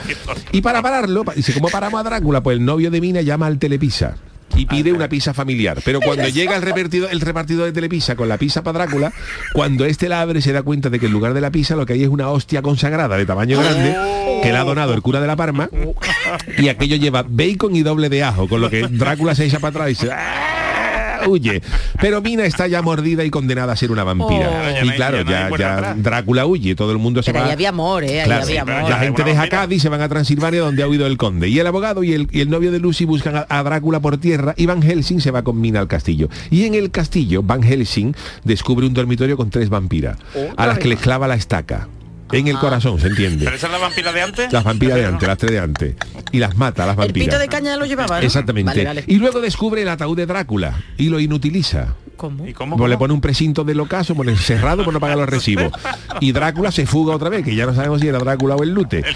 Y 0.52 0.60
para 0.60 0.82
pararlo, 0.82 1.24
pa- 1.24 1.34
dice, 1.34 1.52
¿cómo 1.52 1.68
paramos 1.68 2.00
a 2.00 2.04
Drácula? 2.04 2.42
Pues 2.42 2.58
el 2.58 2.64
novio 2.64 2.90
de 2.90 3.00
Mina 3.00 3.22
llama 3.22 3.46
al 3.46 3.58
Telepisa 3.58 4.09
y 4.56 4.66
pide 4.66 4.92
una 4.92 5.08
pizza 5.08 5.32
familiar. 5.34 5.78
Pero 5.84 6.00
cuando 6.00 6.28
llega 6.28 6.56
el 6.56 6.62
repartido, 6.62 7.08
el 7.08 7.20
repartidor 7.20 7.66
de 7.66 7.72
Telepisa 7.72 8.16
con 8.16 8.28
la 8.28 8.38
pizza 8.38 8.62
para 8.62 8.80
Drácula, 8.80 9.12
cuando 9.52 9.84
este 9.84 10.08
la 10.08 10.20
abre 10.20 10.40
se 10.42 10.52
da 10.52 10.62
cuenta 10.62 10.90
de 10.90 10.98
que 10.98 11.06
en 11.06 11.12
lugar 11.12 11.34
de 11.34 11.40
la 11.40 11.50
pizza 11.50 11.76
lo 11.76 11.86
que 11.86 11.94
hay 11.94 12.02
es 12.02 12.08
una 12.08 12.28
hostia 12.30 12.62
consagrada 12.62 13.16
de 13.16 13.26
tamaño 13.26 13.58
grande 13.60 13.96
que 14.42 14.50
le 14.52 14.56
ha 14.58 14.64
donado 14.64 14.94
el 14.94 15.02
cura 15.02 15.20
de 15.20 15.26
la 15.26 15.36
Parma 15.36 15.68
y 16.58 16.68
aquello 16.68 16.96
lleva 16.96 17.24
bacon 17.28 17.76
y 17.76 17.82
doble 17.82 18.08
de 18.08 18.22
ajo, 18.22 18.48
con 18.48 18.60
lo 18.60 18.70
que 18.70 18.86
Drácula 18.88 19.34
se 19.34 19.44
echa 19.44 19.58
para 19.60 19.70
atrás 19.70 19.86
y 19.86 19.90
dice 19.90 20.10
"Ah", 20.12 20.69
huye. 21.28 21.62
Pero 22.00 22.20
Mina 22.20 22.44
está 22.44 22.66
ya 22.66 22.82
mordida 22.82 23.24
y 23.24 23.30
condenada 23.30 23.72
a 23.72 23.76
ser 23.76 23.90
una 23.92 24.04
vampira. 24.04 24.74
Oh. 24.82 24.84
Y 24.84 24.90
claro, 24.90 25.22
ya 25.22 25.50
ya. 25.56 25.94
Drácula 25.96 26.46
huye, 26.46 26.74
todo 26.74 26.92
el 26.92 26.98
mundo 26.98 27.22
se 27.22 27.32
Pero 27.32 27.44
ahí 27.44 27.48
va. 27.48 27.52
había 27.54 27.68
amor, 27.70 28.04
¿eh? 28.04 28.20
Ahí 28.20 28.26
Claro, 28.26 28.42
había 28.44 28.62
amor. 28.62 28.90
la 28.90 28.98
gente 28.98 29.24
deja. 29.24 29.48
Cádiz 29.48 29.78
y 29.78 29.80
se 29.80 29.88
van 29.88 30.00
a 30.00 30.08
Transilvania 30.08 30.60
donde 30.60 30.82
ha 30.82 30.88
huido 30.88 31.06
el 31.06 31.16
conde. 31.16 31.48
Y 31.48 31.58
el 31.58 31.66
abogado 31.66 32.04
y 32.04 32.12
el, 32.12 32.28
y 32.30 32.40
el 32.40 32.50
novio 32.50 32.70
de 32.72 32.78
Lucy 32.78 33.04
buscan 33.04 33.36
a, 33.36 33.46
a 33.48 33.62
Drácula 33.62 34.00
por 34.00 34.18
tierra 34.18 34.54
y 34.56 34.66
Van 34.66 34.82
Helsing 34.82 35.20
se 35.20 35.30
va 35.30 35.42
con 35.42 35.60
Mina 35.60 35.80
al 35.80 35.88
castillo. 35.88 36.28
Y 36.50 36.64
en 36.64 36.74
el 36.74 36.90
castillo, 36.90 37.42
Van 37.42 37.62
Helsing 37.62 38.14
descubre 38.44 38.86
un 38.86 38.94
dormitorio 38.94 39.36
con 39.36 39.50
tres 39.50 39.68
vampiras, 39.68 40.16
a 40.56 40.66
las 40.66 40.78
que 40.78 40.88
les 40.88 40.98
clava 41.00 41.26
la 41.28 41.34
estaca. 41.34 41.88
En 42.32 42.48
el 42.48 42.58
corazón, 42.58 42.98
¿se 43.00 43.08
entiende? 43.08 43.44
¿Pero 43.44 43.56
esa 43.56 43.66
es 43.66 43.72
la 43.72 43.78
vampira 43.78 44.12
de 44.12 44.22
antes? 44.22 44.52
Las 44.52 44.64
vampiras 44.64 44.96
de 44.96 45.06
antes, 45.06 45.28
las 45.28 45.38
tres 45.38 45.52
de 45.52 45.58
antes. 45.58 45.94
Y 46.32 46.38
las 46.38 46.56
mata, 46.56 46.86
las 46.86 46.94
El 46.94 46.98
vampiras. 46.98 47.26
pito 47.28 47.38
de 47.38 47.48
caña 47.48 47.76
lo 47.76 47.86
llevaba, 47.86 48.20
¿no? 48.20 48.26
Exactamente. 48.26 48.70
Vale, 48.70 48.84
vale. 48.84 49.04
Y 49.06 49.16
luego 49.16 49.40
descubre 49.40 49.82
el 49.82 49.88
ataúd 49.88 50.16
de 50.16 50.26
Drácula 50.26 50.80
y 50.96 51.08
lo 51.08 51.18
inutiliza. 51.20 51.94
¿Cómo? 52.16 52.46
¿Y 52.46 52.52
cómo? 52.52 52.76
Pues 52.76 52.90
le 52.90 52.98
pone 52.98 53.14
un 53.14 53.20
precinto 53.20 53.64
del 53.64 53.80
ocaso, 53.80 54.14
pone 54.14 54.36
cerrado 54.36 54.84
por 54.84 54.92
no 54.92 55.00
pagar 55.00 55.16
los 55.16 55.28
recibos. 55.28 55.72
Y 56.20 56.32
Drácula 56.32 56.70
se 56.70 56.86
fuga 56.86 57.14
otra 57.14 57.30
vez, 57.30 57.44
que 57.44 57.54
ya 57.54 57.64
no 57.66 57.74
sabemos 57.74 58.00
si 58.00 58.08
era 58.08 58.18
Drácula 58.18 58.56
o 58.56 58.62
el 58.62 58.70
Lute. 58.74 59.02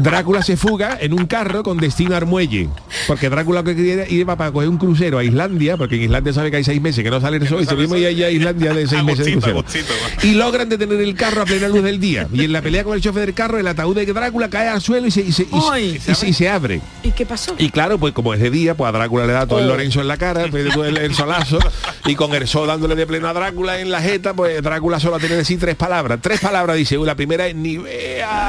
Drácula 0.00 0.42
se 0.42 0.56
fuga 0.56 0.98
en 1.00 1.12
un 1.12 1.26
carro 1.26 1.62
con 1.62 1.78
destino 1.78 2.14
a 2.14 2.18
Armuelle. 2.18 2.68
Porque 3.06 3.28
Drácula 3.30 3.60
lo 3.60 3.64
que 3.64 3.76
quería 3.76 4.08
iba 4.08 4.36
para 4.36 4.50
coger 4.52 4.68
un 4.68 4.78
crucero 4.78 5.18
a 5.18 5.24
Islandia, 5.24 5.76
porque 5.76 5.96
en 5.96 6.02
Islandia 6.02 6.32
sabe 6.32 6.50
que 6.50 6.56
hay 6.58 6.64
seis 6.64 6.80
meses 6.80 7.02
que 7.04 7.10
no 7.10 7.20
sale 7.20 7.36
el 7.38 7.48
sol, 7.48 7.62
y 7.62 7.66
se 7.66 7.74
mismo 7.76 7.96
y 7.96 8.04
allá 8.04 8.26
a 8.26 8.30
Islandia 8.30 8.72
de 8.74 8.86
seis 8.86 9.02
meses 9.04 9.24
de 9.26 9.32
crucero. 9.32 9.58
Agustito. 9.60 9.92
Y 10.22 10.32
logran 10.32 10.68
detener 10.68 11.00
el 11.00 11.14
carro 11.14 11.42
a 11.42 11.44
plena 11.44 11.68
luz 11.68 11.82
del 11.82 12.00
día. 12.00 12.26
Y 12.32 12.44
en 12.44 12.52
la 12.52 12.62
pelea 12.62 12.84
con 12.84 12.94
el 12.94 13.00
chofer 13.00 13.26
del 13.26 13.34
carro, 13.34 13.58
el 13.58 13.66
ataúd 13.66 13.94
de 13.94 14.06
Drácula 14.06 14.48
cae 14.50 14.68
al 14.68 14.80
suelo 14.80 15.06
y 15.06 15.10
se, 15.10 15.20
y 15.22 15.32
se, 15.32 15.42
y 15.44 15.46
se- 15.46 15.54
Ay. 15.70 16.00
y 16.06 16.14
se- 16.14 16.28
y 16.28 16.32
se 16.32 16.48
abre. 16.48 16.80
¿Y 17.02 17.12
qué 17.12 17.24
pasó? 17.26 17.54
Y 17.58 17.70
claro, 17.70 17.98
pues 17.98 18.12
como 18.12 18.34
es 18.34 18.40
de 18.40 18.50
día, 18.50 18.74
pues 18.74 18.88
a 18.88 18.92
Drácula 18.92 19.26
le 19.26 19.32
da 19.32 19.46
todo 19.46 19.60
el 19.60 19.68
Lorenzo 19.68 20.00
en 20.00 20.08
la 20.08 20.16
cara, 20.16 20.46
pues, 20.50 20.68
todo 20.74 20.84
el, 20.84 20.96
el 20.96 21.14
solazo, 21.14 21.58
y 22.06 22.14
con 22.16 22.34
el 22.34 22.46
sol 22.48 22.66
dándole 22.66 22.94
de 22.96 23.06
pleno 23.06 23.28
a 23.28 23.32
Drácula 23.32 23.78
en 23.80 23.90
la 23.90 24.00
jeta, 24.00 24.34
pues 24.34 24.62
Drácula 24.62 24.98
solo 25.00 25.18
tiene 25.18 25.34
que 25.34 25.38
decir 25.38 25.58
tres 25.60 25.76
palabras. 25.76 26.18
Tres 26.20 26.40
palabras 26.40 26.76
dice, 26.76 26.98
"Uy, 26.98 27.06
la 27.06 27.14
primera 27.14 27.46
es 27.46 27.54
ni 27.54 27.78
vea. 27.78 28.48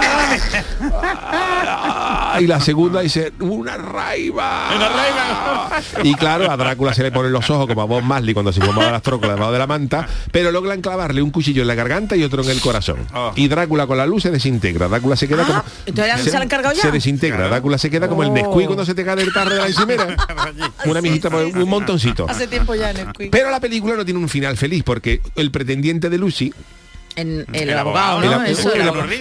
Ah, 1.14 2.38
Y 2.42 2.48
la 2.48 2.60
segunda 2.60 3.02
dice, 3.02 3.34
una 3.40 3.78
raiva. 3.78 4.70
Una 4.76 4.90
raiva. 4.90 5.82
Y 6.04 6.14
claro, 6.16 6.50
a 6.52 6.58
Drácula 6.58 6.94
se 6.94 7.04
le 7.04 7.12
ponen 7.12 7.32
los 7.32 7.50
ojos 7.50 7.68
como 7.68 7.82
a 7.82 7.86
Bob 7.86 8.02
Marley 8.04 8.34
cuando 8.34 8.52
se 8.54 8.62
fumaba 8.62 8.92
las 8.92 9.02
trócolas 9.02 9.36
debajo 9.36 9.52
de 9.52 9.60
la 9.60 9.68
manta, 9.68 10.08
pero 10.32 10.52
logran 10.52 10.82
clavarle 10.82 11.22
un 11.22 11.32
cuchillo 11.32 11.62
en 11.62 11.68
la 11.68 11.76
garganta 11.76 12.16
y 12.16 12.24
otro 12.24 12.44
en 12.44 12.50
el 12.50 12.62
corazón. 12.62 12.98
Oh. 13.14 13.32
Y 13.36 13.48
Drácula 13.48 13.88
con 13.88 13.98
la 13.98 14.06
luz 14.06 14.24
se 14.24 14.32
desintegra. 14.32 14.88
Drácula 14.88 15.16
se 15.16 15.28
queda 15.28 15.44
Ah, 15.44 15.48
como... 15.48 15.64
entonces 15.86 16.32
se 16.32 16.48
cargado 16.48 16.76
ya. 16.76 16.82
Se 16.82 16.92
desintegra. 16.92 17.48
Drácula 17.48 17.78
se 17.78 17.90
queda 17.90 18.08
como 18.08 18.24
el 18.24 18.30
Oh. 18.30 18.34
Nesquik 18.34 18.66
cuando 18.68 18.86
se 18.86 18.94
te 18.96 19.04
cae 19.04 19.16
del 19.18 19.34
tarro 19.34 19.52
de 19.52 19.58
la 19.58 19.68
encimera. 19.68 20.16
Una 20.86 21.02
mijita, 21.02 21.30
pues, 21.30 21.54
un 21.54 21.70
montoncito. 21.70 22.26
Hace 22.30 22.48
tiempo 22.48 22.76
ya 22.76 22.92
en 22.92 22.98
el 22.98 23.12
quick. 23.14 23.30
Pero 23.32 23.52
la 23.52 23.60
película 23.60 23.96
no 23.96 24.06
tiene 24.06 24.20
un 24.20 24.30
final 24.30 24.58
feliz 24.58 24.84
porque 24.84 25.22
el 25.36 25.52
pretendiente 25.52 26.10
de 26.10 26.18
Lucy 26.18 26.54
En 27.16 27.46
el, 27.54 27.70
El 27.70 27.78
abogado, 27.78 28.22
¿no? 28.22 28.44
el- 28.44 28.52
Eso, 28.52 28.72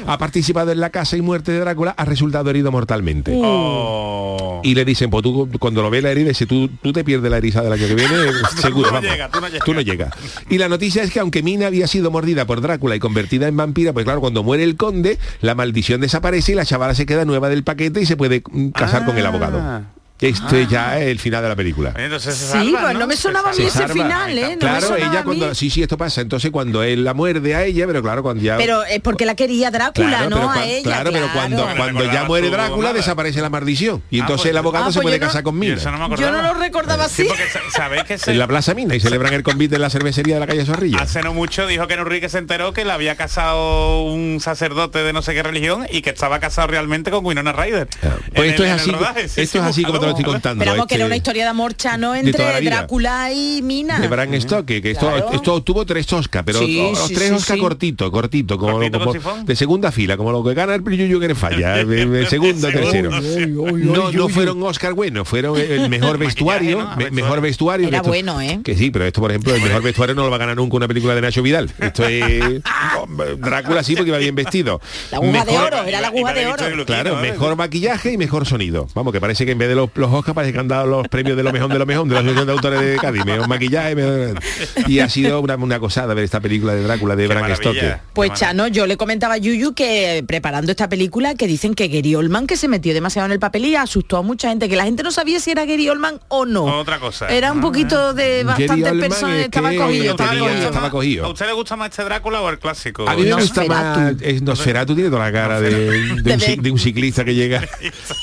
ha 0.07 0.19
participado 0.19 0.71
en 0.73 0.81
la 0.81 0.91
casa 0.91 1.17
y 1.17 1.21
muerte 1.23 1.53
de 1.53 1.61
Drácula, 1.61 1.91
ha 1.97 2.05
resultado 2.05 2.49
herido 2.51 2.71
mortalmente. 2.71 3.33
Oh. 3.35 4.61
Y 4.63 4.75
le 4.75 4.85
dicen, 4.85 5.11
pues 5.11 5.23
tú 5.23 5.49
cuando 5.59 5.83
lo 5.83 5.91
ve 5.91 6.03
la 6.03 6.11
herida, 6.11 6.29
dice, 6.29 6.47
tú, 6.47 6.69
tú 6.83 6.93
te 6.93 7.03
pierdes 7.05 7.31
la 7.31 7.39
eriza 7.39 7.63
del 7.63 7.73
año 7.73 7.87
que 7.87 7.95
viene, 7.95 8.15
seguro. 8.61 8.89
Tú 8.89 8.95
no 8.95 9.01
vamos. 9.01 9.11
llegas, 9.11 9.31
tú 9.31 9.41
no 9.41 9.49
llegas. 9.49 9.65
Tú 9.65 9.75
no 9.75 9.81
llegas. 9.81 10.15
Y 10.49 10.59
la 10.59 10.69
noticia 10.69 11.03
es 11.03 11.11
que 11.11 11.21
aunque 11.21 11.43
Mina 11.43 11.67
había 11.67 11.87
sido 11.87 12.11
mordida 12.11 12.45
por 12.47 12.61
Drácula 12.61 12.97
y 12.97 13.01
convertida 13.01 13.49
en 13.49 13.57
vampira, 13.57 13.93
pues 13.93 14.05
claro, 14.05 14.21
cuando 14.21 14.43
muere 14.43 14.63
el 14.65 14.77
conde, 14.77 15.19
la 15.41 15.55
maldición 15.55 16.01
desaparece 16.01 16.53
y 16.53 16.55
la 16.55 16.65
chavala 16.65 16.95
se 16.95 17.07
queda 17.07 17.25
nueva 17.25 17.49
del 17.49 17.65
paquete 17.65 18.01
y 18.01 18.07
se 18.07 18.17
puede 18.17 18.43
mm, 18.51 18.69
casar 18.71 19.05
con 19.05 19.17
el 19.19 19.27
abogado. 19.27 19.83
Esto 20.21 20.57
es 20.57 20.69
ya 20.69 20.99
el 21.01 21.19
final 21.19 21.43
de 21.43 21.49
la 21.49 21.57
película. 21.57 21.93
Entonces 21.97 22.35
se 22.35 22.61
Sí, 22.61 22.75
pues 22.79 22.99
no 22.99 23.07
me 23.07 23.17
sonaba 23.17 23.51
a 23.51 23.55
mí 23.55 23.65
ese 23.65 23.89
final, 23.89 24.37
¿eh? 24.39 24.51
No 24.53 24.59
claro, 24.59 24.97
ella 24.97 25.23
cuando 25.25 25.55
sí, 25.55 25.71
sí, 25.71 25.83
esto 25.83 25.97
pasa. 25.97 26.21
Entonces 26.21 26.51
cuando 26.51 26.83
él 26.83 27.05
la 27.05 27.15
muerde 27.15 27.55
a 27.55 27.65
ella, 27.65 27.87
pero 27.87 28.03
claro, 28.03 28.23
cuando 28.23 28.43
ya 28.43 28.57
Pero 28.57 28.85
es 28.85 29.01
porque 29.01 29.25
la 29.27 29.35
quería 29.35 29.71
Drácula, 29.71 30.09
Claro, 30.09 30.31
¿no? 30.31 30.37
pero, 30.37 30.51
a 30.51 30.67
ella, 30.67 30.83
claro, 30.83 31.11
pero 31.13 31.27
cuando, 31.33 31.63
claro. 31.65 31.77
cuando 31.79 32.05
ya 32.13 32.25
muere 32.25 32.51
Drácula 32.51 32.93
desaparece 32.93 33.41
la 33.41 33.51
maldición. 33.51 34.03
Y 34.11 34.19
Ah, 34.19 34.23
entonces 34.23 34.43
pues- 34.43 34.51
el 34.51 34.57
abogado 34.59 34.87
Ah, 34.87 34.93
se 34.93 34.95
pues 34.99 35.05
puede 35.05 35.19
no- 35.19 35.27
casar 35.27 35.43
con 35.43 35.57
Y 35.57 35.59
Mina. 35.61 35.75
eso 35.77 35.91
no 35.91 36.09
me 36.09 36.17
Yo 36.17 36.31
no 36.31 36.43
lo 36.43 36.55
recordaba 36.55 37.09
Sí, 37.09 37.23
así. 37.23 37.29
porque 37.29 37.45
sabéis 37.75 38.05
que 38.05 38.19
se- 38.19 38.31
En 38.33 38.39
la 38.39 38.47
Plaza 38.47 38.75
Mina 38.75 38.95
y 38.95 39.01
celebran 39.01 39.33
el 39.33 39.43
convite 39.43 39.77
en 39.77 39.81
la 39.83 39.91
cervecería 39.91 40.35
de 40.35 40.41
la 40.41 40.47
calle 40.47 40.65
Zorrilla. 40.67 40.99
Hace 41.01 41.23
no 41.23 41.33
mucho 41.35 41.67
dijo 41.67 41.87
que 41.87 41.95
Enrique 41.95 42.29
se 42.29 42.39
enteró 42.39 42.73
que 42.73 42.85
le 42.85 42.93
había 42.93 43.17
casado 43.17 44.03
un 44.05 44.39
sacerdote 44.41 44.99
de 45.03 45.13
no 45.13 45.23
sé 45.23 45.35
qué 45.35 45.43
religión 45.43 45.87
y 45.91 46.03
que 46.03 46.11
estaba 46.11 46.41
casado 46.41 46.67
realmente 46.69 47.11
con 47.11 47.25
Winona 47.25 47.53
Ryder. 47.53 47.89
Pues 48.01 48.13
En 48.35 48.45
esto 48.51 48.65
es 48.65 48.71
así. 48.73 48.91
Sí, 48.91 49.41
esto 49.41 49.53
sí, 49.53 49.59
es 49.59 49.65
así 49.65 49.85
como 49.85 49.99
te 50.01 50.07
lo 50.11 50.19
estoy 50.19 50.33
contando. 50.33 50.61
Pero 50.63 50.73
vamos, 50.73 50.87
que 50.87 50.95
era 50.95 51.05
este, 51.05 51.07
una 51.09 51.17
historia 51.17 51.43
de 51.45 51.49
amor 51.51 51.75
chano 51.75 52.15
entre. 52.15 52.61
Drácula 52.63 53.33
y 53.33 53.61
Mina. 53.63 53.99
de 54.01 54.09
Bram 54.09 54.41
Stoker, 54.41 54.81
que 54.83 54.91
esto, 54.93 55.07
Claro. 55.11 55.31
esto 55.33 55.55
obtuvo 55.55 55.85
tres 55.87 56.13
Oscar, 56.13 56.45
pero 56.45 56.59
Sí, 56.61 56.77
los 56.95 56.99
sí, 57.09 57.15
tres 57.15 57.29
sí, 57.29 57.35
Oscar 57.35 57.57
sí. 57.57 57.61
cortito, 57.61 58.11
cortito, 58.13 58.59
como, 58.59 58.79
Cortito 58.79 59.45
de 59.45 59.57
segunda 59.57 59.91
fila, 59.93 60.17
como 60.17 60.33
lo 60.33 60.43
que 60.45 60.55
gana 60.55 60.75
el 60.75 60.83
Yuyu 60.85 61.21
que 61.21 61.29
le 61.29 61.35
falla, 61.35 61.77
de- 61.85 62.07
de 62.07 62.27
segundo, 62.27 62.69
tercero. 62.69 63.11
No, 63.11 64.13
no 64.13 64.29
fueron 64.29 64.63
Oscar 64.63 64.95
buenos, 64.95 65.27
fueron 65.29 65.59
el 65.59 65.89
mejor 65.91 66.19
vestuario, 66.19 66.89
mejor 67.13 67.41
vestuario. 67.41 67.89
Era 67.89 68.03
bueno, 68.03 68.41
¿eh? 68.41 68.61
Que 68.65 68.77
sí, 68.77 68.91
pero 68.91 69.05
esto, 69.07 69.21
por 69.21 69.31
ejemplo, 69.31 69.55
el 69.55 69.63
mejor 69.63 69.83
vestuario 69.83 70.15
no 70.15 70.25
lo 70.25 70.31
va 70.31 70.37
a 70.37 70.41
ganar 70.41 70.57
nunca 70.57 70.77
una 70.77 70.89
película 70.89 71.15
de 71.15 71.21
Nacho 71.21 71.43
Vidal. 71.43 71.71
Esto 71.79 72.05
es 72.07 72.61
Drácula 73.39 73.83
sí 73.83 73.95
porque 73.95 74.09
iba 74.11 74.19
bien 74.19 74.35
vestido. 74.35 74.81
La 75.11 75.19
aguja 75.19 75.45
de 75.45 75.53
Mejor- 75.53 75.67
oro, 75.75 75.85
era 75.85 76.01
la 76.01 76.09
aguja 76.09 76.33
de 76.35 76.47
oro. 76.47 76.87
Claro, 76.87 77.17
mejor 77.17 77.57
maquillaje 77.57 78.13
y 78.13 78.17
mejor 78.19 78.47
sonido. 78.47 78.89
Vamos, 78.95 79.13
que 79.13 79.21
parece 79.21 79.45
que 79.47 79.53
en 79.53 79.59
vez 79.59 79.69
de 79.69 79.75
los, 79.75 79.91
los 80.01 80.13
Oscar 80.13 80.35
parece 80.35 80.53
que 80.53 80.59
han 80.59 80.69
dado 80.69 80.87
los 80.87 81.09
premios 81.09 81.37
de 81.37 81.43
lo 81.43 81.53
mejor 81.53 81.73
de 81.73 81.79
lo 81.79 81.87
mejor 81.87 82.07
de 82.09 82.15
la 82.15 82.21
Asociación 82.21 82.47
de 82.47 82.53
Autores 82.53 82.81
de 82.81 82.97
Cádiz. 82.97 83.25
Mejor 83.25 83.49
maquillaje, 83.49 83.95
mejor- 83.95 84.41
Y 84.87 84.99
ha 85.01 85.09
sido 85.09 85.41
una, 85.41 85.57
una 85.57 85.79
cosada 85.79 86.15
ver 86.15 86.25
esta 86.25 86.41
película 86.41 86.75
de 86.75 86.83
Drácula 86.83 87.17
de 87.17 87.27
Bram. 87.27 87.55
Stoker. 87.55 87.99
Pues 88.13 88.33
Chano, 88.35 88.67
yo 88.69 88.87
le 88.87 88.97
comentaba 88.97 89.35
a 89.35 89.39
Yuyu 89.39 89.75
que 89.75 90.25
preparando 90.27 90.71
esta 90.73 90.89
película 90.89 91.35
que 91.35 91.47
dicen 91.47 91.75
que 91.75 91.89
Gary 91.89 92.15
Oldman 92.15 92.47
que 92.47 92.57
se 92.57 92.69
metió 92.69 92.93
demasiado 92.95 93.27
en 93.27 93.33
el 93.33 93.39
papel 93.39 93.65
y 93.67 93.77
asustó 93.77 94.17
a 94.17 94.23
mucha 94.23 94.49
gente, 94.49 94.69
que 94.69 94.77
la 94.77 94.85
gente 94.85 95.03
no 95.03 95.11
sabía 95.11 95.39
si 95.41 95.51
era 95.51 95.65
Gary 95.65 95.89
Oldman 95.89 96.21
o 96.29 96.47
no. 96.47 96.65
Otra 96.65 96.99
cosa. 96.99 97.29
Era 97.29 97.53
un 97.53 97.61
poquito 97.61 98.15
de 98.15 98.45
Gary 98.45 98.67
bastantes 98.67 98.93
personas, 99.09 99.37
es 99.39 99.45
estaba 99.47 99.69
cogido, 99.75 100.11
estaba 100.13 100.31
tenía- 100.31 100.45
cogido. 100.49 100.67
estaba 100.69 100.91
cogido. 100.91 101.25
¿A 101.27 101.29
usted 101.31 101.47
le 101.47 101.53
gusta 101.53 101.77
más 101.77 101.91
este 101.91 102.05
Drácula 102.05 102.41
o 102.41 102.49
el 102.51 102.59
clásico? 102.59 103.09
A 103.09 103.15
mí 103.15 103.23
me 103.23 103.33
gusta 103.35 103.63
Nosferatu. 103.65 104.01
más 104.01 104.15
es 104.23 104.43
Nosferatu 104.43 104.95
tiene 104.95 105.11
toda 105.11 105.25
la 105.27 105.33
cara 105.33 105.61
de, 105.61 105.71
de 105.71 106.13
un, 106.13 106.23
De- 106.23 106.57
de 106.61 106.71
un 106.71 106.79
ciclista 106.79 107.25
que 107.25 107.35
llega 107.35 107.63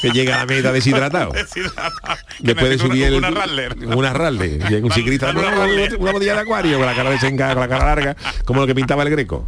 que 0.02 0.10
llega 0.12 0.36
a 0.36 0.40
la 0.40 0.46
meta 0.46 0.72
deshidratado. 0.72 1.32
Después 2.39 2.70
de 2.70 2.78
subir 2.78 3.03
el, 3.05 3.15
una 3.15 3.30
Rattler. 3.30 3.76
una 3.95 4.13
Rattler, 4.13 4.84
un 4.84 4.91
ciclista 4.91 5.32
Una 5.32 5.49
una, 5.49 6.11
botella 6.11 6.36
de 6.36 6.39
acuario 6.39 6.78
con 6.78 6.86
la 6.86 6.95
cara 6.95 7.09
desencada, 7.09 7.53
con 7.53 7.61
la 7.61 7.68
cara 7.68 7.86
larga, 7.86 8.15
como 8.45 8.61
lo 8.61 8.68
que 8.68 8.76
pintaba 8.76 9.03
el 9.03 9.09
greco. 9.09 9.47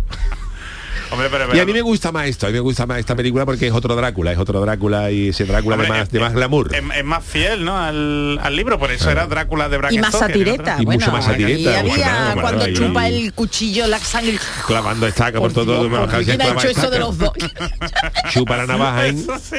Hombre, 1.11 1.27
pero, 1.31 1.45
Y 1.45 1.49
pero- 1.49 1.63
a 1.63 1.65
mí 1.65 1.73
me 1.73 1.81
gusta 1.81 2.11
más 2.11 2.27
esto, 2.27 2.45
a 2.45 2.49
mí 2.49 2.53
me 2.53 2.59
gusta 2.59 2.85
más 2.85 2.99
esta 2.99 3.15
película 3.15 3.45
porque 3.45 3.67
es 3.67 3.73
otro 3.73 3.95
Drácula, 3.95 4.31
es 4.31 4.37
otro 4.37 4.61
Drácula 4.61 5.09
y 5.11 5.29
ese 5.29 5.45
Drácula 5.45 5.75
Hombre, 5.75 5.87
de 5.87 5.93
más, 5.93 6.03
es- 6.03 6.11
de 6.11 6.19
más 6.19 6.33
glamour. 6.33 6.75
es, 6.75 6.83
es 6.97 7.03
más 7.05 7.23
fiel, 7.23 7.65
¿no? 7.65 7.77
Al, 7.77 8.39
al 8.41 8.55
libro, 8.55 8.77
por 8.77 8.91
eso 8.91 9.09
era 9.09 9.25
Drácula 9.25 9.69
de 9.69 9.77
Bram 9.77 9.93
Y 9.93 9.97
más 9.99 10.13
satireta, 10.13 10.77
Y 10.79 10.85
bueno, 10.85 10.99
mucho 10.99 11.11
más 11.11 11.25
satireta, 11.25 11.71
y 11.71 11.75
había 11.75 11.93
claro, 11.95 12.41
cuando 12.41 12.65
ahí- 12.65 12.73
chupa 12.73 13.07
el 13.07 13.33
cuchillo, 13.33 13.87
la 13.87 13.97
sangre. 13.99 14.37
Clavando 14.67 15.07
estaca 15.07 15.39
por 15.39 15.51
todo, 15.51 15.65
Dios, 15.65 15.89
bueno, 15.89 16.05
¿por 16.05 16.11
casi 16.11 16.25
¿Quién 16.25 16.41
ha 16.41 16.45
hecho 16.49 16.57
eso 16.59 16.67
estaca. 16.69 16.89
de 16.91 16.99
los 16.99 17.17
dos? 17.17 17.31
Chupa 18.31 18.57
la 18.57 18.65
navaja, 18.67 19.07
¿eh? 19.07 19.09
Eso 19.09 19.37
sí. 19.39 19.57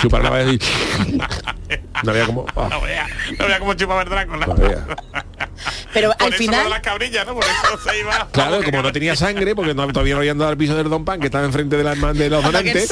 Chupa 0.00 0.18
la 0.18 0.24
navaja 0.30 0.52
y... 0.52 0.58
No 2.04 2.12
había 2.12 2.26
como... 2.26 2.46
ah, 2.56 2.68
No 2.70 2.80
vea, 2.80 3.06
no 3.38 3.46
vea 3.46 3.58
cómo 3.58 3.74
chupaba 3.74 4.02
el 4.02 4.08
Drácula. 4.08 4.46
no 4.46 4.54
Pero 5.92 6.12
al 6.18 6.30
lo 6.30 6.36
final 6.36 6.64
de 6.64 6.70
las 6.70 6.80
cabrillas, 6.80 7.26
¿no? 7.26 7.34
Por 7.34 7.44
eso 7.44 7.78
se 7.90 8.00
iba. 8.00 8.28
Claro, 8.32 8.62
como 8.62 8.82
no 8.82 8.92
tenía 8.92 9.16
sangre, 9.16 9.54
porque 9.54 9.74
no, 9.74 9.86
todavía 9.88 10.14
no 10.14 10.20
habían 10.20 10.38
dado 10.38 10.50
al 10.50 10.56
piso 10.56 10.74
del 10.76 10.88
Don 10.88 11.04
Pan, 11.04 11.18
que 11.20 11.26
estaba 11.26 11.44
enfrente 11.44 11.76
de, 11.76 11.84
la, 11.84 11.94
de 11.94 12.30
los 12.30 12.42
donantes, 12.42 12.88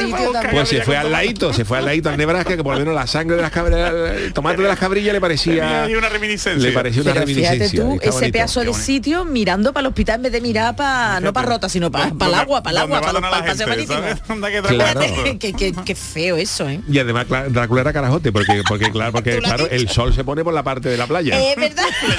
pues 0.50 0.68
se 0.68 0.82
fue 0.82 0.96
al 0.96 1.12
ladito, 1.12 1.52
se 1.52 1.64
fue 1.64 1.78
al 1.78 1.84
ladito 1.86 2.08
al 2.08 2.16
Nebraska, 2.16 2.56
que 2.56 2.62
por 2.64 2.74
lo 2.74 2.80
menos 2.80 2.94
la 2.94 3.06
sangre 3.06 3.36
de 3.36 3.42
las 3.42 3.50
cabrillas, 3.50 3.92
el 3.92 4.32
tomate 4.32 4.62
de 4.62 4.68
las 4.68 4.78
cabrillas 4.78 5.12
le 5.12 5.20
parecía... 5.20 5.86
Una 5.96 6.08
reminiscencia. 6.08 6.62
Le 6.68 6.72
pareció 6.72 7.02
una 7.02 7.12
Pero 7.14 7.26
fíjate 7.26 7.42
reminiscencia. 7.42 7.82
tú, 7.82 7.98
ese 8.00 8.10
bonito. 8.10 8.32
pedazo 8.32 8.60
de 8.60 8.74
sitio 8.74 9.24
mirando 9.24 9.72
para 9.72 9.82
el 9.82 9.86
hospital 9.88 10.16
en 10.16 10.22
vez 10.22 10.32
de 10.32 10.40
mirar 10.40 10.76
para 10.76 11.20
no 11.20 11.32
para 11.32 11.48
rota, 11.48 11.68
sino 11.68 11.90
para 11.90 12.06
el 12.06 12.34
agua, 12.34 12.62
para 12.62 12.70
el 12.72 12.78
agua, 12.78 13.00
para 13.00 13.12
los 13.12 13.22
pa- 13.22 13.44
paseos 13.44 13.68
marítimos. 13.68 14.02
Claro. 14.68 15.00
Fíjate, 15.00 15.38
qué, 15.38 15.52
qué- 15.52 15.72
qué 15.84 15.94
feo 15.94 16.36
eso, 16.36 16.68
¿eh? 16.68 16.80
Y 16.88 16.98
además 16.98 17.26
Drácula 17.48 17.80
era 17.82 17.92
carajote, 17.92 18.32
porque, 18.32 18.62
porque 18.68 18.90
claro, 18.90 19.12
porque 19.12 19.38
claro, 19.38 19.66
el 19.70 19.88
sol 19.88 20.12
se 20.14 20.24
pone 20.24 20.42
por 20.44 20.52
la 20.54 20.62
parte 20.62 20.88
de 20.88 20.96
la 20.96 21.06
playa. 21.06 21.38
Es 21.38 21.56
verdad. 21.56 21.84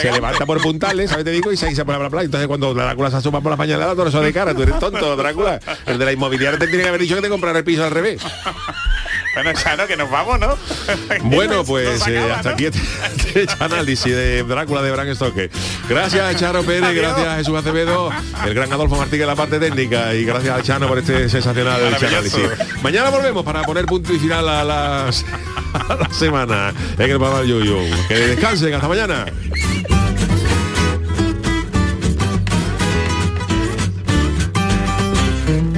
se 0.00 0.12
levanta 0.12 0.44
por 0.46 0.60
puntales, 0.60 1.10
¿sabes? 1.10 1.24
Te 1.24 1.30
digo, 1.30 1.52
y 1.52 1.56
se, 1.56 1.70
y 1.70 1.74
se 1.74 1.84
pone 1.84 1.98
por 1.98 2.04
la 2.04 2.10
playa. 2.10 2.24
Entonces 2.26 2.48
cuando 2.48 2.74
Drácula 2.74 3.10
se 3.10 3.16
asoma 3.16 3.40
por 3.40 3.50
la 3.50 3.56
mañana, 3.56 3.86
todo 3.86 4.08
eso 4.08 4.20
de 4.20 4.32
cara, 4.32 4.54
tú 4.54 4.62
eres 4.62 4.78
tonto, 4.78 5.16
Drácula. 5.16 5.60
El 5.86 5.98
de 5.98 6.04
la 6.04 6.12
inmobiliaria 6.12 6.58
te 6.58 6.66
tiene 6.66 6.82
que 6.82 6.88
haber 6.88 7.00
dicho 7.00 7.14
que 7.16 7.22
te 7.22 7.28
comprara 7.28 7.58
el 7.58 7.64
piso 7.64 7.84
al 7.84 7.90
revés. 7.90 8.20
Bueno, 9.34 9.52
Chano, 9.52 9.86
que 9.86 9.96
nos 9.96 10.10
vamos, 10.10 10.38
¿no? 10.40 10.56
Bueno, 11.22 11.64
pues 11.64 12.06
eh, 12.08 12.18
hasta 12.32 12.50
aquí 12.50 12.66
este, 12.66 12.80
este 13.42 13.46
análisis 13.64 14.12
de 14.12 14.42
Drácula 14.42 14.82
de 14.82 14.90
Bram 14.90 15.14
Stoker. 15.14 15.50
Gracias 15.88 16.36
Charo 16.36 16.62
Pérez, 16.62 16.94
gracias 16.94 17.26
a 17.26 17.36
Jesús 17.36 17.56
Acevedo, 17.56 18.10
el 18.44 18.54
gran 18.54 18.72
Adolfo 18.72 18.96
Martí 18.96 19.20
en 19.20 19.26
la 19.26 19.36
parte 19.36 19.58
técnica 19.58 20.14
y 20.14 20.24
gracias 20.24 20.58
a 20.58 20.62
Chano 20.62 20.88
por 20.88 20.98
este 20.98 21.28
sensacional 21.28 21.94
análisis. 21.94 22.40
Mañana 22.82 23.10
volvemos 23.10 23.44
para 23.44 23.62
poner 23.62 23.86
punto 23.86 24.12
y 24.12 24.18
final 24.18 24.48
a, 24.48 24.64
las, 24.64 25.24
a 25.74 25.94
la 25.94 26.08
semana 26.12 26.72
en 26.98 27.10
el 27.10 27.18
programa 27.18 27.40
del 27.40 27.48
Yuyu. 27.48 27.78
Que 28.08 28.14
descansen, 28.14 28.74
hasta 28.74 28.88
mañana. 28.88 29.26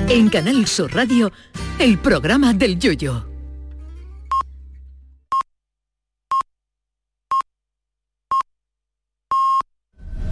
En 0.09 0.28
Canal 0.28 0.66
Sur 0.66 0.94
Radio, 0.94 1.32
el 1.78 1.98
programa 1.98 2.53
del 2.53 2.78
Yoyo. 2.78 3.32